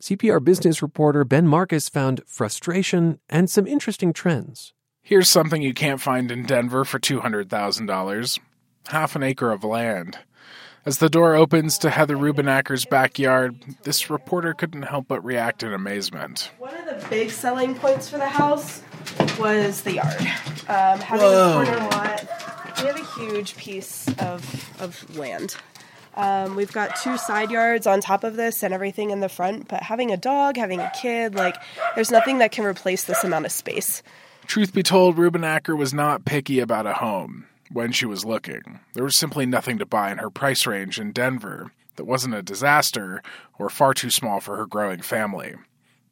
CPR 0.00 0.42
business 0.42 0.80
reporter 0.80 1.24
Ben 1.24 1.46
Markus 1.46 1.90
found 1.90 2.22
frustration 2.26 3.18
and 3.28 3.50
some 3.50 3.66
interesting 3.66 4.14
trends. 4.14 4.72
Here's 5.02 5.28
something 5.28 5.60
you 5.60 5.74
can't 5.74 6.00
find 6.00 6.32
in 6.32 6.46
Denver 6.46 6.86
for 6.86 6.98
$200,000 6.98 8.38
half 8.88 9.14
an 9.14 9.22
acre 9.22 9.52
of 9.52 9.62
land. 9.62 10.16
As 10.84 10.98
the 10.98 11.08
door 11.08 11.36
opens 11.36 11.78
to 11.78 11.90
Heather 11.90 12.16
Rubenacker's 12.16 12.84
backyard, 12.84 13.54
this 13.84 14.10
reporter 14.10 14.52
couldn't 14.52 14.82
help 14.82 15.06
but 15.06 15.24
react 15.24 15.62
in 15.62 15.72
amazement. 15.72 16.50
One 16.58 16.76
of 16.76 16.86
the 16.86 17.06
big 17.08 17.30
selling 17.30 17.76
points 17.76 18.08
for 18.08 18.18
the 18.18 18.26
house 18.26 18.82
was 19.38 19.82
the 19.82 19.94
yard. 19.94 20.20
Um, 20.68 20.98
having 20.98 21.20
Whoa. 21.20 21.62
a 21.62 21.64
corner 21.64 21.78
lot, 21.88 22.28
we 22.80 22.86
have 22.88 22.98
a 22.98 23.20
huge 23.20 23.56
piece 23.56 24.08
of, 24.18 24.80
of 24.80 25.16
land. 25.16 25.54
Um, 26.16 26.56
we've 26.56 26.72
got 26.72 26.96
two 26.96 27.16
side 27.16 27.52
yards 27.52 27.86
on 27.86 28.00
top 28.00 28.24
of 28.24 28.34
this 28.34 28.64
and 28.64 28.74
everything 28.74 29.10
in 29.10 29.20
the 29.20 29.28
front, 29.28 29.68
but 29.68 29.84
having 29.84 30.10
a 30.10 30.16
dog, 30.16 30.56
having 30.56 30.80
a 30.80 30.90
kid, 31.00 31.36
like, 31.36 31.56
there's 31.94 32.10
nothing 32.10 32.38
that 32.38 32.50
can 32.50 32.64
replace 32.64 33.04
this 33.04 33.22
amount 33.22 33.46
of 33.46 33.52
space. 33.52 34.02
Truth 34.46 34.74
be 34.74 34.82
told, 34.82 35.16
Rubenacker 35.16 35.78
was 35.78 35.94
not 35.94 36.24
picky 36.24 36.58
about 36.58 36.88
a 36.88 36.94
home 36.94 37.46
when 37.72 37.92
she 37.92 38.06
was 38.06 38.24
looking. 38.24 38.80
There 38.94 39.04
was 39.04 39.16
simply 39.16 39.46
nothing 39.46 39.78
to 39.78 39.86
buy 39.86 40.10
in 40.10 40.18
her 40.18 40.30
price 40.30 40.66
range 40.66 40.98
in 40.98 41.12
Denver 41.12 41.72
that 41.96 42.04
wasn't 42.04 42.34
a 42.34 42.42
disaster 42.42 43.22
or 43.58 43.68
far 43.68 43.94
too 43.94 44.10
small 44.10 44.40
for 44.40 44.56
her 44.56 44.66
growing 44.66 45.02
family. 45.02 45.54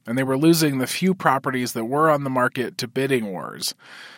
And 0.06 0.16
they 0.16 0.22
were 0.22 0.38
losing 0.38 0.78
the 0.78 0.86
few 0.86 1.14
properties 1.14 1.72
that 1.74 1.84
were 1.84 2.10
on 2.10 2.24
the 2.24 2.30
market 2.30 2.78
to 2.78 2.88
bidding 2.88 3.26
wars. 3.26 3.74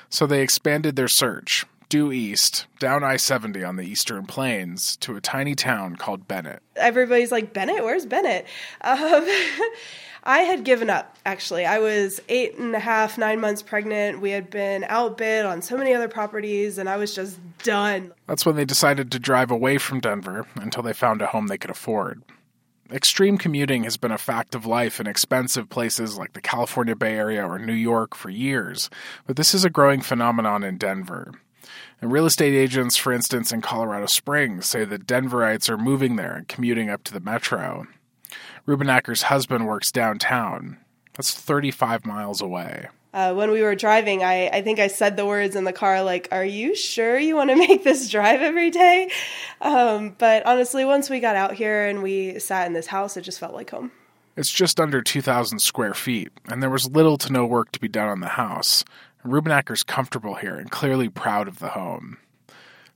So 0.08 0.26
they 0.26 0.42
expanded 0.42 0.96
their 0.96 1.08
search, 1.08 1.64
due 1.88 2.12
east, 2.12 2.66
down 2.78 3.04
I 3.04 3.16
70 3.16 3.62
on 3.64 3.76
the 3.76 3.84
eastern 3.84 4.26
plains, 4.26 4.96
to 4.98 5.16
a 5.16 5.20
tiny 5.20 5.54
town 5.54 5.96
called 5.96 6.28
Bennett. 6.28 6.62
Everybody's 6.76 7.32
like, 7.32 7.52
Bennett, 7.52 7.84
where's 7.84 8.06
Bennett? 8.06 8.46
Um, 8.80 9.26
I 10.24 10.40
had 10.40 10.64
given 10.64 10.88
up, 10.88 11.16
actually. 11.26 11.66
I 11.66 11.78
was 11.78 12.20
eight 12.28 12.56
and 12.58 12.74
a 12.74 12.78
half, 12.78 13.18
nine 13.18 13.40
months 13.40 13.62
pregnant. 13.62 14.20
We 14.20 14.30
had 14.30 14.50
been 14.50 14.84
outbid 14.88 15.44
on 15.44 15.62
so 15.62 15.76
many 15.76 15.94
other 15.94 16.08
properties, 16.08 16.78
and 16.78 16.88
I 16.88 16.96
was 16.96 17.14
just 17.14 17.38
done. 17.64 18.12
That's 18.28 18.46
when 18.46 18.56
they 18.56 18.64
decided 18.64 19.10
to 19.12 19.18
drive 19.18 19.50
away 19.50 19.78
from 19.78 20.00
Denver 20.00 20.46
until 20.54 20.82
they 20.82 20.92
found 20.92 21.22
a 21.22 21.26
home 21.26 21.48
they 21.48 21.58
could 21.58 21.70
afford. 21.70 22.22
Extreme 22.92 23.38
commuting 23.38 23.84
has 23.84 23.96
been 23.96 24.12
a 24.12 24.18
fact 24.18 24.54
of 24.54 24.66
life 24.66 25.00
in 25.00 25.06
expensive 25.06 25.70
places 25.70 26.18
like 26.18 26.34
the 26.34 26.42
California 26.42 26.94
Bay 26.94 27.14
Area 27.14 27.44
or 27.44 27.58
New 27.58 27.72
York 27.72 28.14
for 28.14 28.28
years, 28.28 28.90
but 29.26 29.36
this 29.36 29.54
is 29.54 29.64
a 29.64 29.70
growing 29.70 30.02
phenomenon 30.02 30.62
in 30.62 30.76
Denver. 30.76 31.32
And 32.02 32.12
real 32.12 32.26
estate 32.26 32.54
agents, 32.54 32.96
for 32.96 33.12
instance, 33.12 33.50
in 33.50 33.62
Colorado 33.62 34.06
Springs, 34.06 34.66
say 34.66 34.84
that 34.84 35.06
Denverites 35.06 35.70
are 35.70 35.78
moving 35.78 36.16
there 36.16 36.34
and 36.34 36.48
commuting 36.48 36.90
up 36.90 37.02
to 37.04 37.14
the 37.14 37.20
metro. 37.20 37.86
Rubenacker's 38.66 39.22
husband 39.22 39.66
works 39.66 39.90
downtown. 39.90 40.78
That's 41.14 41.34
35 41.34 42.06
miles 42.06 42.40
away. 42.40 42.88
Uh, 43.14 43.34
when 43.34 43.50
we 43.50 43.60
were 43.60 43.74
driving, 43.74 44.24
I, 44.24 44.48
I 44.48 44.62
think 44.62 44.78
I 44.78 44.86
said 44.86 45.16
the 45.16 45.26
words 45.26 45.54
in 45.54 45.64
the 45.64 45.72
car, 45.72 46.02
like, 46.02 46.28
Are 46.32 46.44
you 46.44 46.74
sure 46.74 47.18
you 47.18 47.36
want 47.36 47.50
to 47.50 47.56
make 47.68 47.84
this 47.84 48.08
drive 48.08 48.40
every 48.40 48.70
day? 48.70 49.10
Um, 49.60 50.16
but 50.18 50.46
honestly, 50.46 50.84
once 50.84 51.10
we 51.10 51.20
got 51.20 51.36
out 51.36 51.52
here 51.52 51.86
and 51.86 52.02
we 52.02 52.38
sat 52.38 52.66
in 52.66 52.72
this 52.72 52.86
house, 52.86 53.16
it 53.16 53.22
just 53.22 53.38
felt 53.38 53.54
like 53.54 53.70
home. 53.70 53.92
It's 54.34 54.50
just 54.50 54.80
under 54.80 55.02
2,000 55.02 55.58
square 55.58 55.92
feet, 55.92 56.32
and 56.48 56.62
there 56.62 56.70
was 56.70 56.90
little 56.90 57.18
to 57.18 57.32
no 57.32 57.44
work 57.44 57.70
to 57.72 57.80
be 57.80 57.88
done 57.88 58.08
on 58.08 58.20
the 58.20 58.28
house. 58.28 58.82
Rubenacker's 59.26 59.82
comfortable 59.82 60.36
here 60.36 60.56
and 60.56 60.70
clearly 60.70 61.10
proud 61.10 61.48
of 61.48 61.58
the 61.58 61.70
home. 61.70 62.16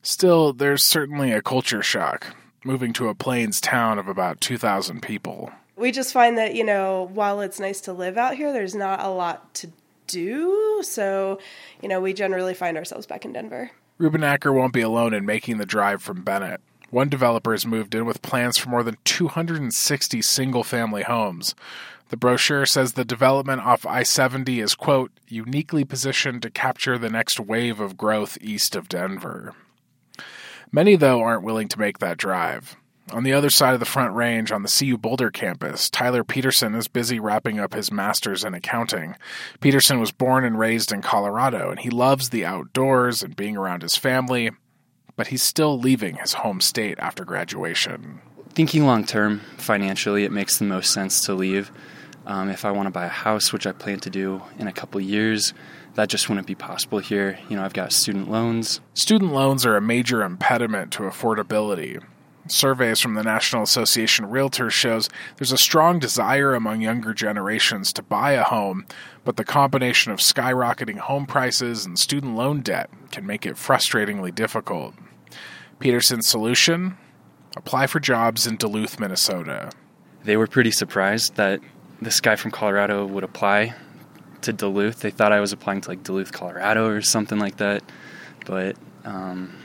Still, 0.01 0.55
there's 0.55 0.83
certainly 0.83 1.33
a 1.33 1.43
culture 1.43 1.83
shock, 1.83 2.35
moving 2.65 2.93
to 2.95 3.09
a 3.09 3.15
plains 3.15 3.61
town 3.61 3.99
of 3.99 4.09
about 4.09 4.41
2,000 4.41 5.03
people. 5.03 5.51
We 5.77 5.93
just 5.93 6.13
find 6.13 6.39
that, 6.39 6.55
you 6.55 6.65
know, 6.65 7.11
while 7.13 7.41
it's 7.41 7.61
nice 7.61 7.81
to 7.83 7.93
live 7.93 8.17
out 8.17 8.35
here, 8.35 8.53
there's 8.53 8.75
not 8.75 9.03
a 9.03 9.09
lot 9.09 9.55
to 9.55 9.71
do. 10.07 10.83
So, 10.83 11.39
you 11.83 11.89
know, 11.89 12.01
we 12.01 12.13
generally 12.13 12.55
find 12.55 12.77
ourselves 12.77 13.07
back 13.07 13.25
in 13.25 13.33
Denver. 13.33 13.71
Rubenacker 14.01 14.55
won't 14.55 14.73
be 14.73 14.81
alone 14.81 15.15
in 15.15 15.25
making 15.27 15.59
the 15.59 15.67
drive 15.67 16.03
from 16.03 16.23
Bennett. 16.23 16.61
One 16.91 17.09
developer 17.09 17.53
has 17.53 17.67
moved 17.67 17.95
in 17.95 18.07
with 18.07 18.23
plans 18.23 18.59
for 18.59 18.69
more 18.69 18.83
than 18.83 18.97
260 19.05 20.23
single 20.23 20.63
family 20.63 21.03
homes. 21.03 21.55
The 22.09 22.17
brochure 22.17 22.67
says 22.67 22.93
the 22.93 23.05
development 23.05 23.63
off 23.63 23.85
I 23.85 24.05
70 24.05 24.61
is, 24.61 24.77
quote, 24.77 25.11
uniquely 25.27 25.85
positioned 25.85 26.43
to 26.43 26.51
capture 26.51 26.97
the 26.97 27.11
next 27.11 27.41
wave 27.41 27.81
of 27.81 27.97
growth 27.97 28.39
east 28.41 28.77
of 28.77 28.89
Denver. 28.89 29.55
Many, 30.73 30.97
though, 30.97 31.21
aren't 31.21 31.45
willing 31.45 31.69
to 31.69 31.79
make 31.79 31.99
that 31.99 32.19
drive. 32.19 32.77
On 33.13 33.23
the 33.23 33.33
other 33.33 33.51
side 33.51 33.73
of 33.73 33.79
the 33.79 33.87
Front 33.87 34.15
Range 34.15 34.51
on 34.51 34.65
the 34.65 34.69
CU 34.69 34.99
Boulder 34.99 35.31
campus, 35.31 35.89
Tyler 35.89 36.25
Peterson 36.25 36.75
is 36.75 36.89
busy 36.89 37.21
wrapping 37.21 37.61
up 37.61 37.73
his 37.73 37.93
master's 37.93 38.43
in 38.43 38.53
accounting. 38.53 39.15
Peterson 39.61 40.01
was 40.01 40.11
born 40.11 40.45
and 40.45 40.59
raised 40.59 40.91
in 40.91 41.03
Colorado, 41.03 41.71
and 41.71 41.79
he 41.79 41.91
loves 41.91 42.31
the 42.31 42.45
outdoors 42.45 43.23
and 43.23 43.37
being 43.37 43.57
around 43.57 43.83
his 43.83 43.97
family, 43.97 44.51
but 45.15 45.29
he's 45.29 45.45
still 45.45 45.79
leaving 45.79 46.17
his 46.17 46.33
home 46.33 46.61
state 46.61 46.99
after 46.99 47.25
graduation. 47.25 48.21
Thinking 48.51 48.87
long 48.87 49.05
term, 49.05 49.41
financially, 49.57 50.25
it 50.25 50.33
makes 50.33 50.59
the 50.59 50.65
most 50.65 50.93
sense 50.93 51.21
to 51.27 51.35
leave. 51.35 51.71
Um, 52.27 52.49
if 52.49 52.65
I 52.65 52.73
want 52.73 52.89
to 52.89 52.91
buy 52.91 53.05
a 53.05 53.09
house, 53.09 53.53
which 53.53 53.69
I 53.69 53.73
plan 53.73 54.01
to 54.01 54.11
do 54.11 54.43
in 54.59 54.67
a 54.67 54.73
couple 54.73 55.01
years, 55.01 55.55
that 55.97 56.11
just 56.11 56.29
wouldn't 56.29 56.47
be 56.47 56.55
possible 56.55 56.99
here. 56.99 57.39
You 57.49 57.57
know, 57.57 57.65
I've 57.65 57.73
got 57.73 57.93
student 57.93 58.31
loans. 58.31 58.81
Student 58.95 59.33
loans 59.33 59.67
are 59.67 59.77
a 59.77 59.81
major 59.81 60.23
impediment 60.23 60.93
to 60.93 61.03
affordability. 61.03 62.03
Surveys 62.49 63.01
from 63.01 63.15
the 63.15 63.25
National 63.25 63.65
Association 63.65 64.27
of 64.27 64.31
Realtors 64.31 64.71
shows 64.71 65.09
there's 65.37 65.53
a 65.53 65.59
strong 65.59 65.99
desire 65.99 66.55
among 66.55 66.81
younger 66.81 67.13
generations 67.13 67.93
to 67.95 68.03
buy 68.03 68.33
a 68.33 68.45
home, 68.45 68.87
but 69.25 69.37
the 69.37 69.45
combination 69.45 70.13
of 70.13 70.21
skyrocketing 70.21 70.99
home 70.99 71.27
prices 71.27 71.85
and 71.85 71.99
student 71.99 72.37
loan 72.37 72.61
debt 72.61 72.89
can 73.11 73.27
make 73.27 73.45
it 73.45 73.57
frustratingly 73.57 74.33
difficult. 74.33 74.95
Peterson's 75.81 76.29
solution? 76.29 76.97
Apply 77.57 77.87
for 77.87 78.01
jobs 78.01 78.47
in 78.47 78.57
Duluth, 78.57 79.01
Minnesota. 79.01 79.73
They 80.23 80.37
were 80.37 80.47
pretty 80.47 80.71
surprised 80.71 81.37
that 81.37 81.61
this 82.01 82.21
guy 82.21 82.37
from 82.37 82.51
Colorado 82.51 83.07
would 83.07 83.25
apply 83.25 83.75
to 84.43 84.53
Duluth. 84.53 85.01
They 85.01 85.11
thought 85.11 85.33
I 85.33 85.41
was 85.41 85.53
applying 85.53 85.81
to 85.83 85.91
like 85.91 86.03
Duluth, 86.03 86.33
Colorado 86.33 86.89
or 86.89 87.01
something 87.03 87.39
like 87.39 87.57
that. 87.59 87.83
But 88.45 88.77
um, 89.05 89.57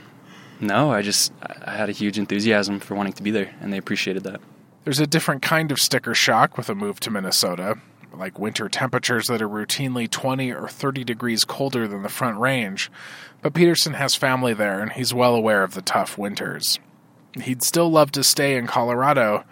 no, 0.59 0.91
I 0.91 1.01
just 1.01 1.33
I 1.41 1.71
had 1.71 1.89
a 1.89 1.93
huge 1.93 2.17
enthusiasm 2.17 2.79
for 2.79 2.95
wanting 2.95 3.13
to 3.13 3.23
be 3.23 3.31
there, 3.31 3.53
and 3.61 3.73
they 3.73 3.77
appreciated 3.77 4.23
that. 4.23 4.41
There's 4.83 4.99
a 4.99 5.07
different 5.07 5.41
kind 5.41 5.71
of 5.71 5.79
sticker 5.79 6.15
shock 6.15 6.57
with 6.57 6.69
a 6.69 6.75
move 6.75 6.99
to 7.01 7.11
Minnesota, 7.11 7.77
like 8.13 8.39
winter 8.39 8.67
temperatures 8.67 9.27
that 9.27 9.41
are 9.41 9.49
routinely 9.49 10.09
20 10.09 10.51
or 10.51 10.67
30 10.67 11.03
degrees 11.03 11.45
colder 11.45 11.87
than 11.87 12.01
the 12.01 12.09
Front 12.09 12.39
Range. 12.39 12.89
But 13.41 13.53
Peterson 13.53 13.93
has 13.93 14.15
family 14.15 14.53
there, 14.53 14.81
and 14.81 14.91
he's 14.91 15.13
well 15.13 15.35
aware 15.35 15.63
of 15.63 15.73
the 15.73 15.81
tough 15.81 16.17
winters. 16.17 16.79
He'd 17.41 17.63
still 17.63 17.89
love 17.89 18.11
to 18.11 18.23
stay 18.23 18.55
in 18.57 18.67
Colorado, 18.67 19.43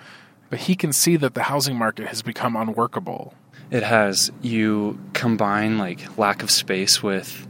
but 0.49 0.59
he 0.59 0.76
can 0.76 0.91
see 0.91 1.15
that 1.17 1.34
the 1.34 1.43
housing 1.43 1.76
market 1.76 2.07
has 2.07 2.22
become 2.22 2.55
unworkable. 2.55 3.34
It 3.72 3.84
has. 3.84 4.32
You 4.41 4.99
combine 5.13 5.78
like 5.78 6.17
lack 6.17 6.41
of 6.41 6.49
space 6.49 7.03
with 7.03 7.47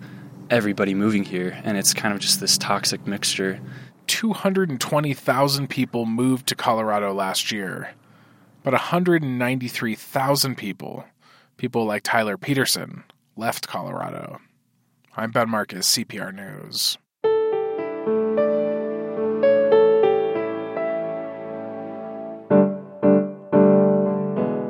everybody 0.49 0.93
moving 0.93 1.24
here, 1.24 1.57
and 1.63 1.78
it's 1.78 1.93
kind 1.93 2.13
of 2.13 2.20
just 2.20 2.39
this 2.41 2.57
toxic 2.57 3.07
mixture. 3.07 3.59
220,000 4.07 5.67
people 5.70 6.05
moved 6.05 6.47
to 6.47 6.55
Colorado 6.55 7.13
last 7.13 7.51
year, 7.51 7.91
but 8.63 8.74
193,000 8.74 10.55
people, 10.55 11.05
people 11.57 11.86
like 11.86 12.03
Tyler 12.03 12.38
Peterson, 12.38 13.03
left 13.38 13.67
Colorado. 13.67 14.41
I'm 15.15 15.32
Ben 15.32 15.49
Markus, 15.49 15.95
CPR 15.95 16.34
News. 16.34 16.97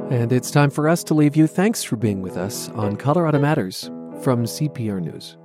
And 0.10 0.32
it's 0.32 0.50
time 0.52 0.70
for 0.72 0.90
us 0.90 1.04
to 1.06 1.14
leave 1.14 1.36
you. 1.36 1.46
Thanks 1.46 1.84
for 1.84 1.96
being 1.96 2.22
with 2.22 2.36
us 2.36 2.68
on 2.70 2.98
Colorado 2.98 3.40
Matters 3.40 3.92
from 4.22 4.46
CPR 4.46 5.02
News. 5.02 5.39